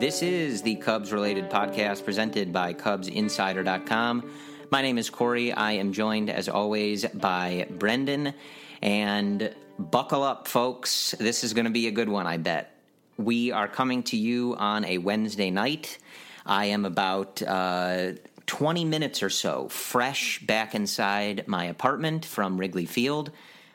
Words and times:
This 0.00 0.22
is 0.22 0.62
the 0.62 0.76
Cubs 0.76 1.12
related 1.12 1.50
podcast 1.50 2.06
presented 2.06 2.54
by 2.54 2.72
CubsInsider.com. 2.72 4.32
My 4.70 4.80
name 4.80 4.96
is 4.96 5.10
Corey. 5.10 5.52
I 5.52 5.72
am 5.72 5.92
joined, 5.92 6.30
as 6.30 6.48
always, 6.48 7.04
by 7.04 7.66
Brendan. 7.68 8.32
And 8.80 9.54
buckle 9.78 10.22
up, 10.22 10.48
folks. 10.48 11.14
This 11.18 11.44
is 11.44 11.52
going 11.52 11.66
to 11.66 11.70
be 11.70 11.86
a 11.86 11.90
good 11.90 12.08
one, 12.08 12.26
I 12.26 12.38
bet. 12.38 12.74
We 13.18 13.52
are 13.52 13.68
coming 13.68 14.02
to 14.04 14.16
you 14.16 14.56
on 14.56 14.86
a 14.86 14.96
Wednesday 14.96 15.50
night. 15.50 15.98
I 16.46 16.64
am 16.64 16.86
about 16.86 17.42
uh, 17.42 18.12
20 18.46 18.86
minutes 18.86 19.22
or 19.22 19.28
so 19.28 19.68
fresh 19.68 20.38
back 20.46 20.74
inside 20.74 21.46
my 21.46 21.66
apartment 21.66 22.24
from 22.24 22.56
Wrigley 22.56 22.86
Field, 22.86 23.32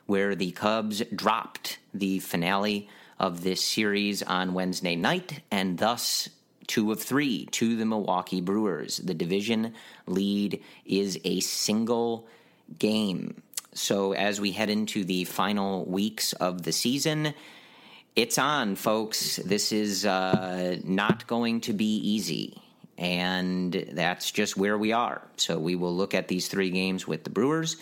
where 0.07 0.33
the 0.33 0.49
Cubs 0.53 1.03
dropped 1.13 1.77
the 1.93 2.17
finale 2.17 2.89
of 3.19 3.43
this 3.43 3.63
series 3.63 4.21
on 4.23 4.53
Wednesday 4.53 4.95
night, 4.95 5.41
and 5.51 5.77
thus 5.77 6.29
two 6.67 6.91
of 6.91 7.01
three 7.01 7.45
to 7.47 7.75
the 7.75 7.85
Milwaukee 7.85 8.41
Brewers. 8.41 8.97
The 8.97 9.13
division 9.13 9.73
lead 10.07 10.61
is 10.85 11.19
a 11.23 11.39
single 11.39 12.27
game. 12.79 13.41
So 13.73 14.13
as 14.13 14.39
we 14.39 14.51
head 14.51 14.69
into 14.69 15.03
the 15.03 15.25
final 15.25 15.85
weeks 15.85 16.33
of 16.33 16.63
the 16.63 16.71
season, 16.71 17.33
it's 18.15 18.37
on, 18.37 18.75
folks. 18.75 19.35
This 19.37 19.71
is 19.71 20.05
uh, 20.05 20.77
not 20.83 21.27
going 21.27 21.61
to 21.61 21.73
be 21.73 21.97
easy. 21.97 22.61
And 22.97 23.73
that's 23.91 24.31
just 24.31 24.55
where 24.55 24.77
we 24.77 24.93
are. 24.93 25.21
So 25.35 25.59
we 25.59 25.75
will 25.75 25.93
look 25.93 26.13
at 26.13 26.29
these 26.29 26.47
three 26.47 26.69
games 26.69 27.05
with 27.05 27.25
the 27.25 27.29
Brewers. 27.29 27.75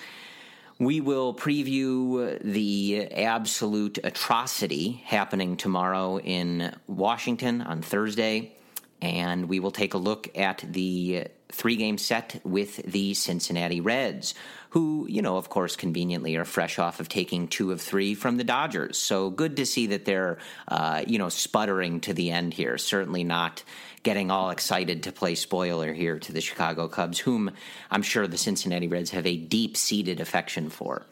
We 0.79 1.01
will 1.01 1.34
preview 1.34 2.39
the 2.41 3.07
absolute 3.11 4.00
atrocity 4.03 5.03
happening 5.06 5.56
tomorrow 5.56 6.19
in 6.19 6.75
Washington 6.88 7.61
on 7.61 7.81
Thursday. 7.81 8.56
And 9.01 9.50
we 9.50 9.59
will 9.59 9.72
take 9.72 9.94
a 9.94 9.97
look 9.97 10.35
at 10.38 10.63
the 10.67 11.28
three 11.51 11.75
game 11.75 11.97
set 11.97 12.41
with 12.44 12.78
the 12.78 13.13
Cincinnati 13.13 13.81
Reds, 13.81 14.34
who, 14.73 15.06
you 15.07 15.22
know, 15.22 15.38
of 15.38 15.50
course, 15.50 15.75
conveniently 15.75 16.35
are 16.35 16.45
fresh 16.45 16.79
off 16.79 17.00
of 17.00 17.07
taking 17.07 17.47
two 17.47 17.72
of 17.72 17.79
three 17.79 18.16
from 18.16 18.38
the 18.38 18.44
Dodgers. 18.44 18.97
So 18.97 19.29
good 19.29 19.57
to 19.57 19.67
see 19.67 19.85
that 19.88 20.06
they're, 20.06 20.39
uh, 20.67 21.03
you 21.06 21.19
know, 21.19 21.29
sputtering 21.29 22.00
to 22.00 22.13
the 22.16 22.31
end 22.31 22.56
here. 22.56 22.79
Certainly 22.79 23.23
not 23.23 23.61
getting 24.01 24.31
all 24.31 24.50
excited 24.50 25.03
to 25.03 25.11
play 25.11 25.35
spoiler 25.35 25.94
here 25.94 26.17
to 26.17 26.31
the 26.31 26.41
Chicago 26.41 26.88
Cubs, 26.88 27.19
whom 27.19 27.51
I'm 27.91 28.01
sure 28.01 28.25
the 28.25 28.35
Cincinnati 28.35 28.88
Reds 28.88 29.11
have 29.11 29.28
a 29.28 29.38
deep 29.38 29.78
seated 29.78 30.19
affection 30.19 30.72
for. 30.72 31.05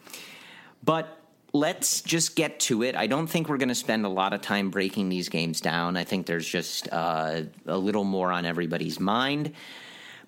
But 0.82 1.16
let's 1.52 2.00
just 2.00 2.34
get 2.34 2.58
to 2.60 2.82
it. 2.82 2.96
I 2.96 3.06
don't 3.06 3.28
think 3.28 3.48
we're 3.48 3.58
going 3.58 3.68
to 3.68 3.76
spend 3.76 4.04
a 4.04 4.08
lot 4.08 4.32
of 4.32 4.40
time 4.40 4.70
breaking 4.70 5.08
these 5.08 5.28
games 5.28 5.60
down. 5.60 5.96
I 5.96 6.02
think 6.02 6.26
there's 6.26 6.48
just 6.48 6.88
uh, 6.90 7.42
a 7.66 7.78
little 7.78 8.02
more 8.02 8.32
on 8.32 8.44
everybody's 8.44 8.98
mind. 8.98 9.52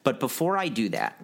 But 0.05 0.21
before 0.21 0.57
I 0.57 0.69
do 0.69 0.91
that, 0.91 1.21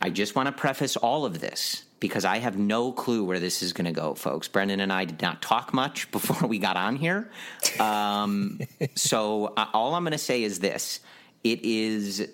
I 0.00 0.10
just 0.10 0.34
want 0.34 0.46
to 0.46 0.52
preface 0.52 0.96
all 0.96 1.24
of 1.24 1.40
this 1.40 1.84
because 2.00 2.24
I 2.24 2.38
have 2.38 2.58
no 2.58 2.92
clue 2.92 3.24
where 3.24 3.40
this 3.40 3.62
is 3.62 3.72
going 3.72 3.86
to 3.86 3.92
go, 3.92 4.14
folks. 4.14 4.48
Brendan 4.48 4.80
and 4.80 4.92
I 4.92 5.04
did 5.06 5.22
not 5.22 5.40
talk 5.40 5.72
much 5.72 6.10
before 6.12 6.46
we 6.48 6.58
got 6.58 6.76
on 6.76 6.96
here. 6.96 7.30
Um, 7.80 8.60
so 8.94 9.54
uh, 9.56 9.66
all 9.72 9.94
I'm 9.94 10.04
going 10.04 10.12
to 10.12 10.18
say 10.18 10.42
is 10.42 10.58
this 10.60 11.00
it 11.42 11.64
is 11.64 12.28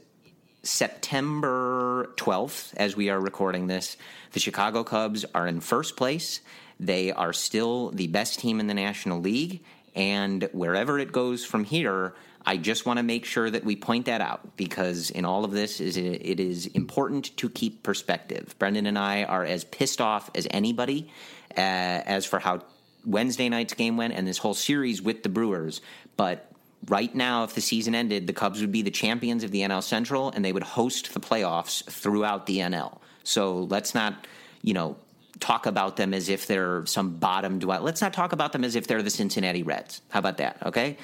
September 0.62 2.12
12th 2.16 2.74
as 2.76 2.96
we 2.96 3.10
are 3.10 3.20
recording 3.20 3.66
this. 3.66 3.96
The 4.32 4.40
Chicago 4.40 4.84
Cubs 4.84 5.24
are 5.34 5.46
in 5.46 5.60
first 5.60 5.96
place. 5.96 6.40
They 6.78 7.12
are 7.12 7.32
still 7.32 7.90
the 7.90 8.06
best 8.06 8.38
team 8.38 8.60
in 8.60 8.66
the 8.66 8.74
National 8.74 9.20
League. 9.20 9.62
And 9.94 10.48
wherever 10.52 10.98
it 10.98 11.12
goes 11.12 11.44
from 11.44 11.64
here, 11.64 12.14
I 12.44 12.56
just 12.56 12.86
want 12.86 12.98
to 12.98 13.02
make 13.02 13.24
sure 13.24 13.48
that 13.48 13.64
we 13.64 13.76
point 13.76 14.06
that 14.06 14.20
out 14.20 14.56
because 14.56 15.10
in 15.10 15.24
all 15.24 15.44
of 15.44 15.52
this, 15.52 15.80
is 15.80 15.96
it 15.96 16.40
is 16.40 16.66
important 16.66 17.36
to 17.36 17.48
keep 17.48 17.82
perspective. 17.82 18.54
Brendan 18.58 18.86
and 18.86 18.98
I 18.98 19.24
are 19.24 19.44
as 19.44 19.64
pissed 19.64 20.00
off 20.00 20.30
as 20.34 20.48
anybody 20.50 21.10
uh, 21.56 21.60
as 21.60 22.24
for 22.24 22.38
how 22.38 22.62
Wednesday 23.04 23.48
night's 23.48 23.74
game 23.74 23.96
went 23.96 24.14
and 24.14 24.26
this 24.26 24.38
whole 24.38 24.54
series 24.54 25.00
with 25.00 25.22
the 25.22 25.28
Brewers. 25.28 25.80
But 26.16 26.50
right 26.88 27.14
now, 27.14 27.44
if 27.44 27.54
the 27.54 27.60
season 27.60 27.94
ended, 27.94 28.26
the 28.26 28.32
Cubs 28.32 28.60
would 28.60 28.72
be 28.72 28.82
the 28.82 28.90
champions 28.90 29.44
of 29.44 29.50
the 29.50 29.62
NL 29.62 29.82
Central 29.82 30.30
and 30.30 30.44
they 30.44 30.52
would 30.52 30.62
host 30.62 31.14
the 31.14 31.20
playoffs 31.20 31.84
throughout 31.84 32.46
the 32.46 32.58
NL. 32.58 32.98
So 33.24 33.60
let's 33.64 33.94
not, 33.94 34.26
you 34.62 34.74
know, 34.74 34.96
talk 35.40 35.66
about 35.66 35.96
them 35.96 36.14
as 36.14 36.28
if 36.28 36.46
they're 36.46 36.86
some 36.86 37.16
bottom 37.16 37.58
dwell. 37.58 37.82
Let's 37.82 38.00
not 38.00 38.12
talk 38.12 38.32
about 38.32 38.52
them 38.52 38.64
as 38.64 38.76
if 38.76 38.86
they're 38.86 39.02
the 39.02 39.10
Cincinnati 39.10 39.62
Reds. 39.62 40.02
How 40.10 40.20
about 40.20 40.38
that? 40.38 40.58
Okay. 40.66 40.96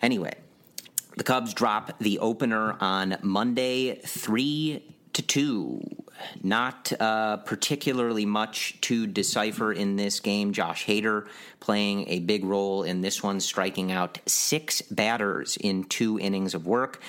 Anyway, 0.00 0.34
the 1.16 1.24
Cubs 1.24 1.54
drop 1.54 1.98
the 1.98 2.18
opener 2.18 2.76
on 2.80 3.16
Monday, 3.22 3.96
three 3.96 4.82
to 5.12 5.22
two. 5.22 5.80
Not 6.42 6.92
uh, 7.00 7.38
particularly 7.38 8.26
much 8.26 8.80
to 8.82 9.06
decipher 9.06 9.72
in 9.72 9.96
this 9.96 10.20
game. 10.20 10.52
Josh 10.52 10.86
Hader 10.86 11.26
playing 11.58 12.08
a 12.08 12.20
big 12.20 12.44
role 12.44 12.84
in 12.84 13.00
this 13.00 13.22
one, 13.22 13.40
striking 13.40 13.90
out 13.90 14.18
six 14.26 14.82
batters 14.82 15.56
in 15.56 15.84
two 15.84 16.18
innings 16.20 16.54
of 16.54 16.66
work. 16.66 17.00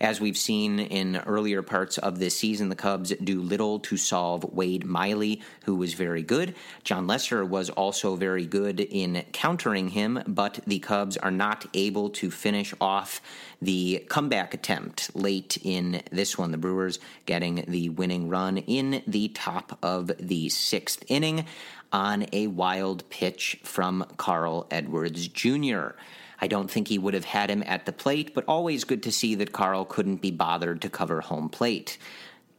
As 0.00 0.18
we've 0.18 0.38
seen 0.38 0.80
in 0.80 1.16
earlier 1.26 1.60
parts 1.60 1.98
of 1.98 2.18
this 2.18 2.34
season, 2.34 2.70
the 2.70 2.74
Cubs 2.74 3.12
do 3.22 3.42
little 3.42 3.78
to 3.80 3.98
solve 3.98 4.44
Wade 4.44 4.86
Miley, 4.86 5.42
who 5.64 5.74
was 5.74 5.92
very 5.92 6.22
good. 6.22 6.54
Jon 6.84 7.06
Lester 7.06 7.44
was 7.44 7.68
also 7.68 8.16
very 8.16 8.46
good 8.46 8.80
in 8.80 9.22
countering 9.32 9.88
him, 9.88 10.22
but 10.26 10.60
the 10.66 10.78
Cubs 10.78 11.18
are 11.18 11.30
not 11.30 11.66
able 11.74 12.08
to 12.10 12.30
finish 12.30 12.72
off 12.80 13.20
the 13.60 14.02
comeback 14.08 14.54
attempt 14.54 15.14
late 15.14 15.58
in 15.62 16.00
this 16.10 16.38
one. 16.38 16.50
The 16.50 16.56
Brewers 16.56 16.98
getting 17.26 17.66
the 17.68 17.90
winning 17.90 18.30
run 18.30 18.56
in 18.56 19.02
the 19.06 19.28
top 19.28 19.78
of 19.82 20.10
the 20.18 20.48
sixth 20.48 21.04
inning 21.08 21.44
on 21.92 22.24
a 22.32 22.46
wild 22.46 23.08
pitch 23.10 23.60
from 23.64 24.06
Carl 24.16 24.66
Edwards 24.70 25.28
Jr. 25.28 25.90
I 26.40 26.46
don't 26.46 26.70
think 26.70 26.88
he 26.88 26.98
would 26.98 27.14
have 27.14 27.24
had 27.24 27.50
him 27.50 27.62
at 27.66 27.86
the 27.86 27.92
plate, 27.92 28.34
but 28.34 28.44
always 28.48 28.84
good 28.84 29.02
to 29.04 29.12
see 29.12 29.34
that 29.36 29.52
Carl 29.52 29.84
couldn't 29.84 30.22
be 30.22 30.30
bothered 30.30 30.82
to 30.82 30.88
cover 30.88 31.20
home 31.20 31.48
plate. 31.48 31.98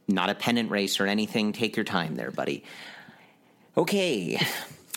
Not 0.08 0.30
a 0.30 0.34
pennant 0.34 0.70
race 0.70 1.00
or 1.00 1.06
anything. 1.06 1.52
Take 1.52 1.76
your 1.76 1.84
time 1.84 2.16
there, 2.16 2.30
buddy. 2.30 2.64
Okay. 3.76 4.40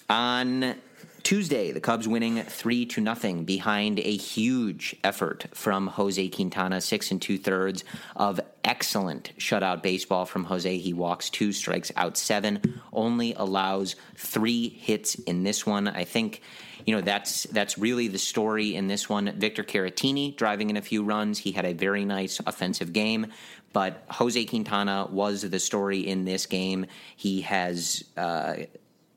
On 0.10 0.76
Tuesday, 1.24 1.72
the 1.72 1.80
Cubs 1.80 2.08
winning 2.08 2.44
three 2.44 2.86
to 2.86 3.02
nothing 3.02 3.46
behind 3.46 3.98
a 3.98 4.16
huge 4.16 4.96
effort 5.04 5.48
from 5.54 5.88
Jose 5.88 6.28
Quintana, 6.30 6.80
six 6.82 7.10
and 7.10 7.20
two 7.20 7.40
thirds 7.40 7.84
of 8.16 8.40
excellent 8.64 9.32
shutout 9.40 9.82
baseball 9.82 10.28
from 10.28 10.44
Jose. 10.44 10.78
He 10.78 10.94
walks 10.94 11.32
two, 11.32 11.52
strikes 11.52 11.92
out 11.96 12.16
seven, 12.16 12.82
only 12.94 13.34
allows 13.34 13.96
three 14.16 14.70
hits 14.70 15.16
in 15.16 15.42
this 15.42 15.66
one. 15.66 15.88
I 15.88 16.04
think 16.04 16.42
you 16.86 16.96
know 16.96 17.02
that's 17.02 17.44
that's 17.46 17.78
really 17.78 18.08
the 18.08 18.18
story 18.18 18.76
in 18.76 18.88
this 18.88 19.10
one. 19.10 19.34
Victor 19.38 19.64
Caratini 19.64 20.36
driving 20.36 20.70
in 20.70 20.78
a 20.78 20.82
few 20.82 21.04
runs. 21.04 21.40
He 21.40 21.52
had 21.52 21.66
a 21.66 21.74
very 21.74 22.06
nice 22.06 22.40
offensive 22.46 22.94
game, 22.94 23.28
but 23.74 24.04
Jose 24.10 24.46
Quintana 24.46 25.08
was 25.10 25.42
the 25.42 25.60
story 25.60 26.00
in 26.00 26.26
this 26.26 26.46
game. 26.46 26.86
He 27.16 27.42
has. 27.42 28.04
Uh, 28.16 28.56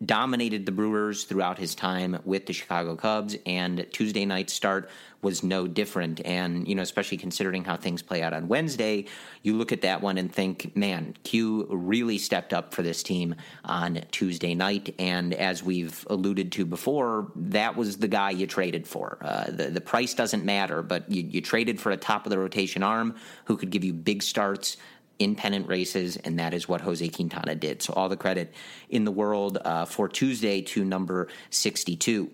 dominated 0.05 0.65
the 0.65 0.73
Brewers 0.73 1.25
throughout 1.25 1.59
his 1.59 1.75
time 1.75 2.19
with 2.25 2.47
the 2.47 2.53
Chicago 2.53 2.95
Cubs, 2.97 3.37
and 3.47 3.87
Tuesday 3.91 4.25
night 4.25 4.51
start 4.51 4.91
was 5.21 5.43
no 5.43 5.67
different. 5.67 6.21
And, 6.25 6.69
you 6.69 6.77
know, 6.77 6.83
especially 6.83 7.17
considering 7.17 7.65
how 7.65 7.77
things 7.77 8.03
play 8.03 8.23
out 8.23 8.33
on 8.33 8.47
Wednesday, 8.47 9.07
you 9.43 9.57
look 9.57 9.73
at 9.73 9.81
that 9.81 10.01
one 10.01 10.17
and 10.17 10.33
think, 10.33 10.77
man, 10.77 11.17
Q 11.25 11.67
really 11.71 12.19
stepped 12.19 12.53
up 12.53 12.73
for 12.73 12.83
this 12.83 13.03
team 13.03 13.35
on 13.65 14.03
Tuesday 14.13 14.55
night. 14.55 14.95
And 14.99 15.35
as 15.35 15.63
we've 15.63 16.07
alluded 16.09 16.53
to 16.53 16.65
before, 16.65 17.33
that 17.35 17.77
was 17.77 17.97
the 17.97 18.07
guy 18.07 18.31
you 18.31 18.47
traded 18.47 18.87
for. 18.87 19.19
Uh, 19.21 19.51
the, 19.51 19.65
the 19.71 19.81
price 19.81 20.15
doesn't 20.15 20.45
matter, 20.45 20.83
but 20.83 21.11
you, 21.11 21.25
you 21.25 21.41
traded 21.41 21.81
for 21.81 21.91
a 21.91 21.97
top 21.97 22.25
of 22.25 22.31
the 22.31 22.39
rotation 22.39 22.85
arm 22.85 23.17
who 23.47 23.57
could 23.57 23.71
give 23.71 23.83
you 23.83 23.93
big 23.93 24.23
starts 24.23 24.77
in 25.19 25.35
pennant 25.35 25.69
races, 25.69 26.17
and 26.17 26.39
that 26.39 26.55
is 26.55 26.69
what 26.69 26.81
Jose 26.81 27.07
Quintana 27.09 27.55
did. 27.55 27.83
So 27.83 27.93
all 27.95 28.09
the 28.09 28.17
credit 28.17 28.55
in 28.89 29.05
the 29.05 29.11
world 29.11 29.59
uh, 29.65 29.85
for 29.85 30.09
Tuesday 30.09 30.63
to 30.63 30.85
number 30.85 31.29
62. 31.51 32.31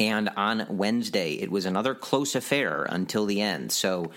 And 0.00 0.30
on 0.36 0.66
Wednesday, 0.68 1.34
it 1.34 1.50
was 1.50 1.64
another 1.64 1.94
close 1.94 2.34
affair 2.34 2.84
until 2.88 3.24
the 3.24 3.40
end. 3.40 3.70
So, 3.70 4.10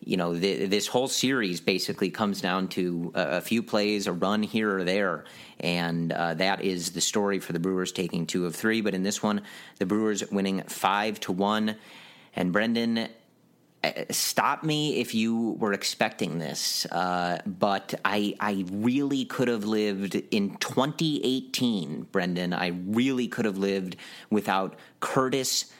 you 0.00 0.16
know, 0.16 0.34
this 0.34 0.86
whole 0.86 1.08
series 1.08 1.60
basically 1.60 2.10
comes 2.10 2.40
down 2.40 2.68
to 2.68 3.12
a, 3.14 3.22
a, 3.22 3.40
few 3.40 3.62
plays, 3.62 4.06
a 4.06 4.12
run 4.12 4.42
here 4.42 4.78
or 4.78 4.84
there. 4.84 5.24
And 5.60 6.12
uh, 6.12 6.34
that 6.34 6.62
is 6.62 6.92
the 6.92 7.00
story 7.00 7.38
for 7.38 7.52
the 7.52 7.58
Brewers 7.58 7.92
taking 7.92 8.26
two 8.26 8.46
of 8.46 8.54
three. 8.54 8.80
But 8.80 8.94
in 8.94 9.02
this 9.02 9.22
one, 9.22 9.42
the 9.78 9.86
Brewers 9.86 10.30
winning 10.30 10.62
five 10.62 11.20
to 11.20 11.32
one. 11.32 11.76
And 12.34 12.52
Brendan, 12.52 13.08
stop 14.10 14.62
me 14.62 15.00
if 15.00 15.14
you 15.14 15.56
were 15.58 15.72
expecting 15.72 16.38
this, 16.38 16.86
uh, 16.86 17.38
but 17.46 17.94
I 18.04 18.34
I 18.40 18.64
really 18.70 19.24
could 19.24 19.48
have 19.48 19.64
lived 19.64 20.14
in 20.30 20.56
2018, 20.56 22.08
Brendan. 22.12 22.52
I 22.52 22.68
really 22.86 23.28
could 23.28 23.44
have 23.44 23.58
lived 23.58 23.96
without 24.30 24.76
Curtis 25.00 25.72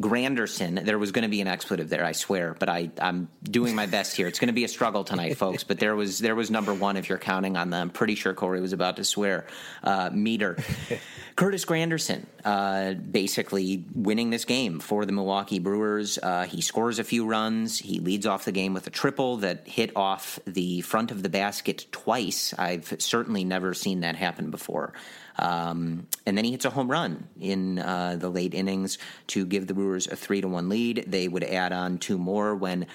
Granderson. 0.00 0.84
There 0.84 0.98
was 0.98 1.12
going 1.12 1.24
to 1.24 1.28
be 1.28 1.42
an 1.42 1.48
expletive 1.48 1.90
there, 1.90 2.04
I 2.04 2.12
swear, 2.12 2.56
but 2.58 2.68
I 2.68 2.90
I'm 2.98 3.28
doing 3.42 3.74
my 3.74 3.86
best 3.86 4.16
here. 4.16 4.26
It's 4.26 4.38
going 4.38 4.48
to 4.48 4.54
be 4.54 4.64
a 4.64 4.68
struggle 4.68 5.04
tonight, 5.04 5.36
folks. 5.36 5.64
But 5.64 5.78
there 5.78 5.94
was 5.94 6.18
there 6.18 6.34
was 6.34 6.50
number 6.50 6.72
one 6.72 6.96
if 6.96 7.10
you're 7.10 7.18
counting 7.18 7.58
on 7.58 7.68
them. 7.68 7.90
Pretty 7.90 8.14
sure 8.14 8.32
Corey 8.32 8.62
was 8.62 8.72
about 8.72 8.96
to 8.96 9.04
swear. 9.04 9.46
Uh, 9.84 10.08
meter. 10.12 10.56
Curtis 11.36 11.64
Granderson, 11.64 12.26
uh, 12.44 12.94
basically 12.94 13.84
winning 13.94 14.30
this 14.30 14.44
game 14.44 14.80
for 14.80 15.04
the 15.04 15.12
Milwaukee 15.12 15.58
Brewers. 15.58 16.18
Uh, 16.18 16.44
he 16.44 16.60
scores 16.60 16.98
a 16.98 17.04
few 17.04 17.26
runs. 17.26 17.78
He 17.78 18.00
leads 18.00 18.26
off 18.26 18.44
the 18.44 18.52
game 18.52 18.74
with 18.74 18.86
a 18.86 18.90
triple 18.90 19.38
that 19.38 19.66
hit 19.66 19.96
off 19.96 20.38
the 20.46 20.82
front 20.82 21.10
of 21.10 21.22
the 21.22 21.28
basket 21.28 21.86
twice. 21.90 22.54
I've 22.58 22.94
certainly 22.98 23.44
never 23.44 23.74
seen 23.74 24.00
that 24.00 24.16
happen 24.16 24.50
before. 24.50 24.92
Um, 25.38 26.06
and 26.26 26.36
then 26.36 26.44
he 26.44 26.50
hits 26.50 26.64
a 26.64 26.70
home 26.70 26.90
run 26.90 27.28
in 27.40 27.78
uh, 27.78 28.16
the 28.18 28.28
late 28.28 28.54
innings 28.54 28.98
to 29.28 29.46
give 29.46 29.66
the 29.66 29.74
Brewers 29.74 30.06
a 30.06 30.16
three 30.16 30.40
to 30.40 30.48
one 30.48 30.68
lead. 30.68 31.04
They 31.06 31.28
would 31.28 31.44
add 31.44 31.72
on 31.72 31.98
two 31.98 32.18
more 32.18 32.54
when 32.54 32.86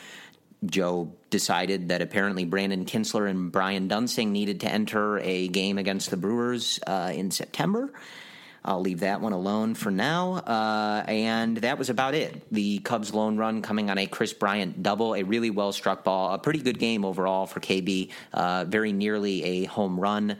Joe 0.65 1.11
decided 1.29 1.89
that 1.89 2.01
apparently 2.01 2.45
Brandon 2.45 2.85
Kintzler 2.85 3.29
and 3.29 3.51
Brian 3.51 3.87
Duensing 3.87 4.29
needed 4.29 4.59
to 4.61 4.69
enter 4.69 5.19
a 5.19 5.47
game 5.47 5.77
against 5.77 6.09
the 6.09 6.17
Brewers 6.17 6.79
uh, 6.87 7.11
in 7.13 7.31
September. 7.31 7.91
I'll 8.65 8.81
leave 8.81 8.99
that 8.99 9.21
one 9.21 9.31
alone 9.31 9.75
for 9.75 9.91
now. 9.91 10.33
Uh, 10.33 11.03
and 11.07 11.57
that 11.57 11.77
was 11.77 11.89
about 11.89 12.15
it. 12.15 12.43
The 12.51 12.79
Cubs' 12.79 13.13
lone 13.13 13.37
run 13.37 13.61
coming 13.61 13.89
on 13.89 13.97
a 13.97 14.07
Kris 14.07 14.33
Bryant 14.33 14.83
double, 14.83 15.15
a 15.15 15.23
really 15.23 15.49
well 15.49 15.71
struck 15.71 16.03
ball, 16.03 16.33
a 16.33 16.37
pretty 16.37 16.59
good 16.59 16.77
game 16.77 17.06
overall 17.06 17.45
for 17.45 17.61
KB, 17.61 18.11
uh, 18.33 18.65
very 18.67 18.91
nearly 18.91 19.44
a 19.44 19.63
home 19.65 19.97
run. 19.97 20.37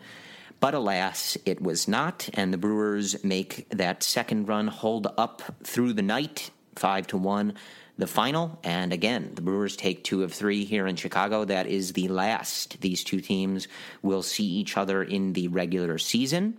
But 0.60 0.74
alas, 0.74 1.38
it 1.46 1.62
was 1.62 1.88
not, 1.88 2.30
and 2.34 2.52
the 2.52 2.58
Brewers 2.58 3.24
make 3.24 3.70
that 3.70 4.02
second 4.02 4.48
run 4.48 4.68
hold 4.68 5.08
up 5.18 5.42
through 5.64 5.94
the 5.94 6.02
night, 6.02 6.50
five 6.76 7.06
to 7.08 7.18
one. 7.18 7.54
The 8.00 8.08
final, 8.08 8.60
and 8.64 8.94
again, 8.94 9.32
the 9.34 9.42
Brewers 9.42 9.76
take 9.76 10.04
two 10.04 10.24
of 10.24 10.32
three 10.32 10.66
here 10.66 10.86
in 10.86 10.96
Chicago. 10.96 11.46
That 11.46 11.66
is 11.66 11.94
the 11.94 12.08
last 12.08 12.80
these 12.82 13.04
two 13.04 13.22
teams 13.22 13.68
will 14.04 14.22
see 14.22 14.46
each 14.46 14.78
other 14.78 15.02
in 15.04 15.34
the 15.34 15.48
regular 15.48 15.98
season. 15.98 16.58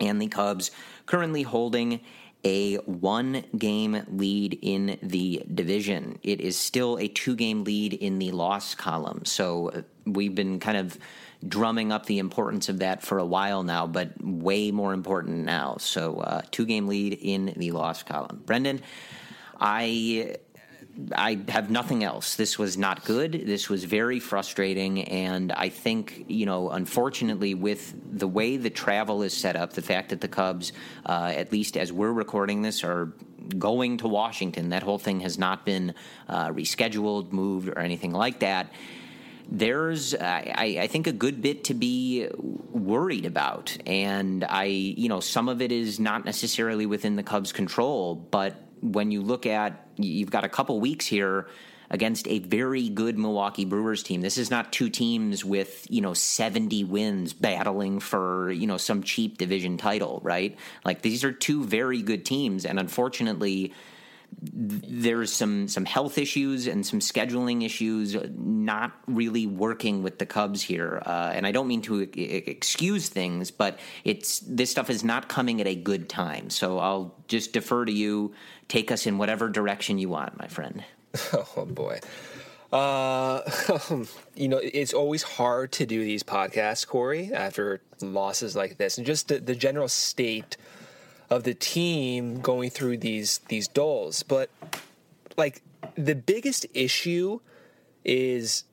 And 0.00 0.20
the 0.20 0.26
Cubs 0.26 0.72
currently 1.06 1.42
holding 1.42 2.00
a 2.44 2.76
one 2.76 3.44
game 3.56 4.02
lead 4.08 4.58
in 4.60 4.98
the 5.02 5.44
division. 5.52 6.18
It 6.22 6.40
is 6.40 6.58
still 6.58 6.98
a 6.98 7.08
two 7.08 7.36
game 7.36 7.64
lead 7.64 7.94
in 7.94 8.18
the 8.18 8.32
loss 8.32 8.74
column. 8.74 9.24
So 9.24 9.68
uh, 9.70 9.82
we've 10.04 10.34
been 10.34 10.60
kind 10.60 10.76
of 10.76 10.98
drumming 11.48 11.92
up 11.92 12.06
the 12.06 12.18
importance 12.18 12.68
of 12.68 12.78
that 12.78 13.02
for 13.02 13.18
a 13.18 13.24
while 13.24 13.62
now, 13.62 13.86
but 13.86 14.12
way 14.22 14.70
more 14.70 14.92
important 14.92 15.44
now. 15.44 15.76
So, 15.78 16.18
uh, 16.18 16.42
two 16.50 16.66
game 16.66 16.86
lead 16.86 17.18
in 17.20 17.54
the 17.56 17.72
loss 17.72 18.02
column. 18.02 18.42
Brendan, 18.44 18.82
I. 19.60 20.36
I 21.12 21.40
have 21.48 21.70
nothing 21.70 22.04
else. 22.04 22.36
This 22.36 22.56
was 22.56 22.78
not 22.78 23.04
good. 23.04 23.32
This 23.32 23.68
was 23.68 23.82
very 23.82 24.20
frustrating. 24.20 25.02
And 25.02 25.50
I 25.50 25.68
think, 25.68 26.24
you 26.28 26.46
know, 26.46 26.70
unfortunately, 26.70 27.52
with 27.54 27.92
the 28.16 28.28
way 28.28 28.58
the 28.58 28.70
travel 28.70 29.24
is 29.24 29.36
set 29.36 29.56
up, 29.56 29.72
the 29.72 29.82
fact 29.82 30.10
that 30.10 30.20
the 30.20 30.28
Cubs, 30.28 30.72
uh, 31.04 31.32
at 31.34 31.50
least 31.50 31.76
as 31.76 31.92
we're 31.92 32.12
recording 32.12 32.62
this, 32.62 32.84
are 32.84 33.12
going 33.58 33.96
to 33.96 34.06
Washington, 34.06 34.68
that 34.68 34.84
whole 34.84 34.98
thing 34.98 35.18
has 35.18 35.36
not 35.36 35.66
been 35.66 35.94
uh, 36.28 36.50
rescheduled, 36.50 37.32
moved, 37.32 37.70
or 37.70 37.80
anything 37.80 38.12
like 38.12 38.38
that 38.38 38.72
there's 39.50 40.14
I, 40.14 40.78
I, 40.80 40.86
think 40.86 41.06
a 41.06 41.12
good 41.12 41.42
bit 41.42 41.64
to 41.64 41.74
be 41.74 42.28
worried 42.34 43.26
about 43.26 43.76
and 43.86 44.44
i 44.44 44.64
you 44.64 45.08
know 45.08 45.20
some 45.20 45.48
of 45.48 45.60
it 45.60 45.70
is 45.70 46.00
not 46.00 46.24
necessarily 46.24 46.86
within 46.86 47.16
the 47.16 47.22
cubs 47.22 47.52
control 47.52 48.14
but 48.14 48.54
when 48.80 49.10
you 49.10 49.22
look 49.22 49.46
at 49.46 49.88
you've 49.96 50.30
got 50.30 50.44
a 50.44 50.48
couple 50.48 50.80
weeks 50.80 51.06
here 51.06 51.48
against 51.90 52.26
a 52.28 52.38
very 52.40 52.88
good 52.88 53.18
Milwaukee 53.18 53.64
Brewers 53.64 54.02
team. 54.02 54.20
This 54.20 54.38
is 54.38 54.50
not 54.50 54.72
two 54.72 54.88
teams 54.88 55.44
with, 55.44 55.86
you 55.88 56.00
know, 56.00 56.14
70 56.14 56.82
wins 56.84 57.32
battling 57.32 58.00
for, 58.00 58.50
you 58.50 58.66
know, 58.66 58.78
some 58.78 59.02
cheap 59.02 59.38
division 59.38 59.76
title, 59.76 60.20
right? 60.24 60.56
Like 60.84 61.02
these 61.02 61.24
are 61.24 61.30
two 61.32 61.62
very 61.62 62.02
good 62.02 62.24
teams 62.24 62.64
and 62.64 62.80
unfortunately 62.80 63.74
there's 64.40 65.32
some 65.32 65.68
some 65.68 65.84
health 65.84 66.18
issues 66.18 66.66
and 66.66 66.86
some 66.86 67.00
scheduling 67.00 67.64
issues 67.64 68.16
not 68.36 68.92
really 69.06 69.46
working 69.46 70.02
with 70.02 70.18
the 70.18 70.26
Cubs 70.26 70.62
here. 70.62 71.02
Uh, 71.04 71.32
and 71.34 71.46
I 71.46 71.52
don't 71.52 71.68
mean 71.68 71.82
to 71.82 72.00
excuse 72.00 73.08
things, 73.08 73.50
but 73.50 73.78
it's 74.04 74.40
this 74.40 74.70
stuff 74.70 74.90
is 74.90 75.04
not 75.04 75.28
coming 75.28 75.60
at 75.60 75.66
a 75.66 75.74
good 75.74 76.08
time. 76.08 76.50
So 76.50 76.78
I'll 76.78 77.14
just 77.28 77.52
defer 77.52 77.84
to 77.84 77.92
you. 77.92 78.34
Take 78.68 78.90
us 78.90 79.06
in 79.06 79.18
whatever 79.18 79.48
direction 79.48 79.98
you 79.98 80.08
want, 80.08 80.38
my 80.38 80.48
friend. 80.48 80.84
Oh 81.56 81.64
boy. 81.64 82.00
Uh, 82.72 83.48
you 84.34 84.48
know, 84.48 84.58
it's 84.60 84.92
always 84.92 85.22
hard 85.22 85.70
to 85.72 85.86
do 85.86 86.02
these 86.02 86.24
podcasts, 86.24 86.84
Corey, 86.84 87.32
after 87.32 87.80
losses 88.00 88.56
like 88.56 88.78
this, 88.78 88.98
and 88.98 89.06
just 89.06 89.28
the, 89.28 89.38
the 89.38 89.54
general 89.54 89.86
state 89.86 90.56
of 91.34 91.44
the 91.44 91.54
team 91.54 92.40
going 92.40 92.70
through 92.70 92.98
these 92.98 93.38
these 93.48 93.68
dulls. 93.68 94.22
But 94.22 94.50
like 95.36 95.62
the 95.96 96.14
biggest 96.14 96.66
issue 96.74 97.40
is 98.04 98.64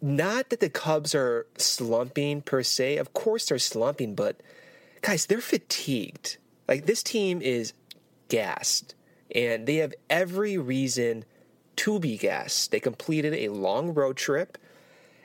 not 0.00 0.50
that 0.50 0.60
the 0.60 0.68
Cubs 0.68 1.14
are 1.14 1.46
slumping 1.56 2.42
per 2.42 2.62
se. 2.62 2.98
Of 2.98 3.14
course 3.14 3.46
they're 3.46 3.58
slumping, 3.58 4.14
but 4.14 4.40
guys, 5.00 5.26
they're 5.26 5.40
fatigued. 5.40 6.36
Like 6.68 6.86
this 6.86 7.02
team 7.02 7.40
is 7.42 7.72
gassed, 8.28 8.94
and 9.34 9.66
they 9.66 9.76
have 9.76 9.94
every 10.08 10.56
reason 10.58 11.24
to 11.76 11.98
be 11.98 12.16
gassed. 12.16 12.70
They 12.70 12.80
completed 12.80 13.34
a 13.34 13.48
long 13.48 13.94
road 13.94 14.16
trip. 14.16 14.58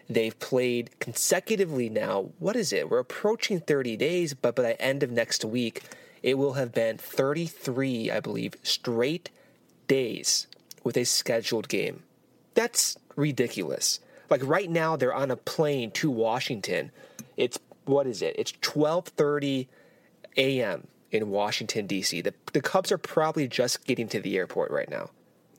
They've 0.10 0.38
played 0.40 1.00
consecutively 1.00 1.88
now. 1.90 2.30
What 2.40 2.56
is 2.56 2.74
it? 2.74 2.90
We're 2.90 3.00
approaching 3.00 3.60
30 3.60 3.96
days, 3.98 4.34
but 4.34 4.56
by 4.56 4.64
the 4.64 4.82
end 4.82 5.04
of 5.04 5.12
next 5.12 5.46
week, 5.46 5.84
it 6.22 6.38
will 6.38 6.54
have 6.54 6.74
been 6.74 6.98
33, 6.98 8.12
I 8.12 8.20
believe, 8.20 8.56
straight 8.64 9.30
days 9.88 10.48
with 10.84 10.98
a 10.98 11.04
scheduled 11.04 11.70
game. 11.70 12.04
That's 12.54 12.98
ridiculous. 13.16 14.00
Like 14.30 14.42
right 14.44 14.70
now 14.70 14.96
they're 14.96 15.14
on 15.14 15.32
a 15.32 15.36
plane 15.36 15.92
to 15.92 16.10
Washington. 16.12 16.92
It's 17.38 17.60
what 17.86 18.06
is 18.06 18.22
it? 18.22 18.36
It's 18.38 18.52
12:30 18.52 19.68
a.m. 20.38 20.88
in 21.12 21.30
Washington 21.30 21.88
D.C. 21.88 22.22
The 22.22 22.34
the 22.54 22.62
Cubs 22.62 22.92
are 22.92 22.98
probably 22.98 23.48
just 23.48 23.86
getting 23.86 24.08
to 24.10 24.20
the 24.20 24.38
airport 24.38 24.72
right 24.72 24.90
now. 24.90 25.10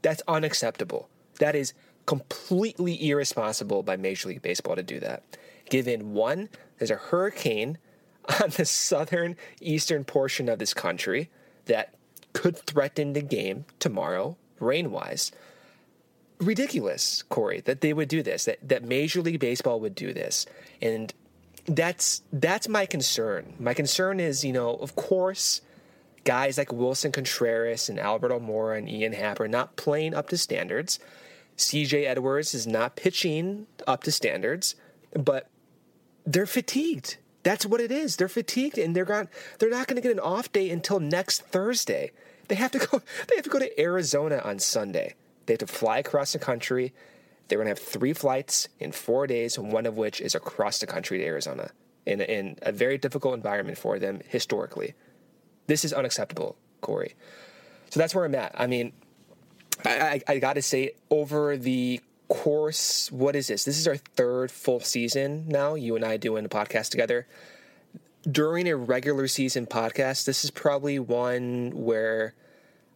That's 0.03 0.23
unacceptable. 0.29 1.09
That 1.39 1.55
is 1.55 1.75
completely 2.07 3.09
irresponsible 3.09 3.83
by 3.83 3.97
Major 3.97 4.29
League 4.29 4.43
Baseball 4.43 4.77
to 4.77 4.83
do 4.83 5.01
that. 5.01 5.23
Given 5.69 6.13
one, 6.13 6.49
there's 6.79 6.91
a 6.91 6.97
hurricane 6.97 7.79
on 8.41 8.51
the 8.51 8.65
southern 8.65 9.37
eastern 9.61 10.05
portion 10.05 10.49
of 10.49 10.59
this 10.59 10.75
country 10.75 11.31
that 11.67 11.95
could 12.33 12.57
threaten 12.57 13.13
the 13.13 13.23
game 13.23 13.65
tomorrow, 13.79 14.37
rain 14.59 14.91
wise. 14.91 15.33
Ridiculous, 16.39 17.23
Corey, 17.23 17.61
that 17.63 17.81
they 17.83 17.93
would 17.93 18.09
do 18.09 18.23
this, 18.23 18.47
that, 18.47 18.67
that 18.67 18.83
Major 18.83 19.21
League 19.21 19.41
Baseball 19.41 19.79
would 19.81 19.95
do 19.95 20.13
this. 20.15 20.47
And 20.81 21.13
that's 21.67 22.23
that's 22.33 22.69
my 22.69 22.87
concern. 22.87 23.55
My 23.59 23.75
concern 23.75 24.21
is, 24.21 24.45
you 24.45 24.53
know, 24.53 24.77
of 24.77 24.97
course, 24.97 25.61
guys 26.25 26.57
like 26.57 26.73
Willson 26.73 27.13
Contreras 27.13 27.89
and 27.89 27.99
Albert 27.99 28.31
Almora 28.31 28.79
and 28.79 28.89
Ian 28.89 29.13
Happ 29.13 29.41
are 29.41 29.49
not 29.49 29.77
playing 29.77 30.15
up 30.15 30.29
to 30.31 30.39
standards. 30.39 30.99
CJ 31.57 32.07
Edwards 32.07 32.55
is 32.55 32.67
not 32.67 32.97
pitching 32.97 33.67
up 33.87 34.03
to 34.05 34.13
standards, 34.13 34.75
but 35.13 35.49
they're 36.25 36.47
fatigued. 36.47 37.19
That's 37.43 37.65
what 37.65 37.81
it 37.81 37.91
is. 37.91 38.17
They're 38.17 38.29
fatigued 38.29 38.79
and 38.79 38.95
they're 38.95 39.05
gone. 39.05 39.29
They're 39.59 39.71
not 39.71 39.87
going 39.87 39.97
to 39.97 40.03
get 40.03 40.13
an 40.13 40.21
off 40.21 40.53
day 40.53 40.71
until 40.71 41.01
next 41.01 41.43
Thursday. 41.43 42.13
They 42.49 42.55
have 42.57 42.73
to 42.73 42.79
go. 42.79 43.03
They 43.29 43.37
have 43.37 43.45
to 43.45 43.51
go 43.51 43.59
to 43.59 43.81
Arizona 43.81 44.41
on 44.45 44.59
Sunday. 44.59 45.15
They 45.47 45.55
have 45.55 45.61
to 45.61 45.67
fly 45.67 45.99
across 45.99 46.33
the 46.33 46.39
country. 46.39 46.93
They're 47.49 47.59
going 47.59 47.67
to 47.67 47.71
have 47.71 47.79
three 47.79 48.13
flights 48.13 48.69
in 48.79 48.93
four 48.93 49.27
days, 49.27 49.59
one 49.59 49.87
of 49.87 49.97
which 49.97 50.21
is 50.21 50.35
across 50.35 50.79
the 50.79 50.87
country 50.87 51.19
to 51.19 51.25
Arizona 51.25 51.71
in, 52.07 52.21
in 52.21 52.57
a 52.63 52.73
very 52.73 52.99
difficult 52.99 53.35
environment 53.35 53.79
for 53.79 53.99
them 53.99 54.21
historically. 54.29 54.95
This 55.67 55.85
is 55.85 55.93
unacceptable, 55.93 56.57
Corey. 56.81 57.15
So 57.91 57.99
that's 57.99 58.15
where 58.15 58.25
I'm 58.25 58.35
at. 58.35 58.55
I 58.57 58.67
mean, 58.67 58.93
I, 59.85 60.23
I, 60.29 60.33
I 60.35 60.39
got 60.39 60.55
to 60.55 60.63
say, 60.63 60.93
over 61.11 61.57
the 61.57 62.01
course, 62.31 63.13
what 63.13 63.37
is 63.37 63.49
this? 63.49 63.65
This 63.65 63.79
is 63.79 63.87
our 63.87 63.97
third 63.97 64.51
full 64.51 64.81
season 64.81 65.47
now, 65.49 65.75
you 65.75 65.97
and 65.97 66.05
I 66.05 66.17
doing 66.17 66.47
a 66.47 66.49
podcast 66.49 66.89
together. 66.89 67.27
During 68.31 68.69
a 68.69 68.77
regular 68.77 69.27
season 69.27 69.67
podcast, 69.67 70.25
this 70.25 70.45
is 70.45 70.51
probably 70.51 70.99
one 70.99 71.73
where 71.75 72.35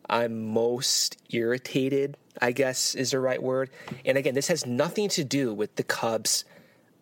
I'm 0.09 0.47
most 0.53 1.19
irritated, 1.31 2.17
I 2.41 2.53
guess 2.53 2.95
is 2.95 3.11
the 3.11 3.19
right 3.19 3.43
word. 3.43 3.71
And 4.05 4.17
again, 4.17 4.35
this 4.35 4.49
has 4.49 4.65
nothing 4.65 5.09
to 5.11 5.25
do 5.25 5.53
with 5.53 5.75
the 5.77 5.83
Cubs' 5.83 6.45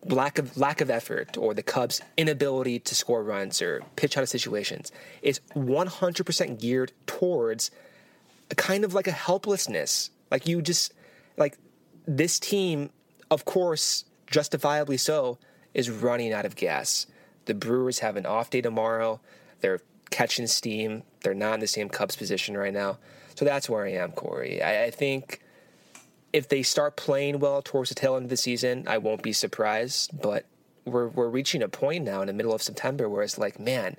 lack 0.05 0.37
of 0.39 0.57
lack 0.57 0.81
of 0.81 0.89
effort 0.89 1.37
or 1.37 1.53
the 1.53 1.63
Cubs' 1.63 2.01
inability 2.17 2.79
to 2.79 2.95
score 2.95 3.23
runs 3.23 3.61
or 3.61 3.81
pitch 3.95 4.17
out 4.17 4.23
of 4.23 4.29
situations. 4.29 4.91
It's 5.21 5.39
100% 5.55 6.59
geared 6.59 6.91
towards 7.05 7.71
a 8.49 8.55
kind 8.55 8.83
of 8.83 8.93
like 8.93 9.07
a 9.07 9.11
helplessness. 9.11 10.09
Like 10.31 10.47
you 10.47 10.61
just 10.61 10.93
like 11.37 11.57
this 12.07 12.39
team, 12.39 12.89
of 13.29 13.45
course, 13.45 14.05
justifiably 14.27 14.97
so, 14.97 15.37
is 15.73 15.89
running 15.89 16.33
out 16.33 16.45
of 16.45 16.55
gas. 16.55 17.07
The 17.45 17.53
Brewers 17.53 17.99
have 17.99 18.15
an 18.15 18.25
off 18.25 18.49
day 18.49 18.61
tomorrow. 18.61 19.19
They're 19.61 19.81
catching 20.09 20.47
steam. 20.47 21.03
They're 21.21 21.33
not 21.33 21.55
in 21.55 21.59
the 21.59 21.67
same 21.67 21.89
Cubs 21.89 22.15
position 22.15 22.55
right 22.55 22.73
now. 22.73 22.99
So 23.35 23.45
that's 23.45 23.69
where 23.69 23.85
I 23.85 23.93
am, 23.93 24.11
Corey. 24.11 24.61
I, 24.61 24.85
I 24.85 24.91
think 24.91 25.41
if 26.31 26.49
they 26.49 26.63
start 26.63 26.95
playing 26.95 27.39
well 27.39 27.61
towards 27.61 27.89
the 27.89 27.95
tail 27.95 28.15
end 28.15 28.25
of 28.25 28.29
the 28.29 28.37
season, 28.37 28.87
I 28.87 28.97
won't 28.97 29.23
be 29.23 29.33
surprised. 29.33 30.19
But 30.21 30.45
we're 30.85 31.07
we're 31.07 31.29
reaching 31.29 31.61
a 31.61 31.69
point 31.69 32.03
now 32.03 32.21
in 32.21 32.27
the 32.27 32.33
middle 32.33 32.53
of 32.53 32.61
September 32.61 33.09
where 33.09 33.23
it's 33.23 33.37
like, 33.37 33.59
man, 33.59 33.95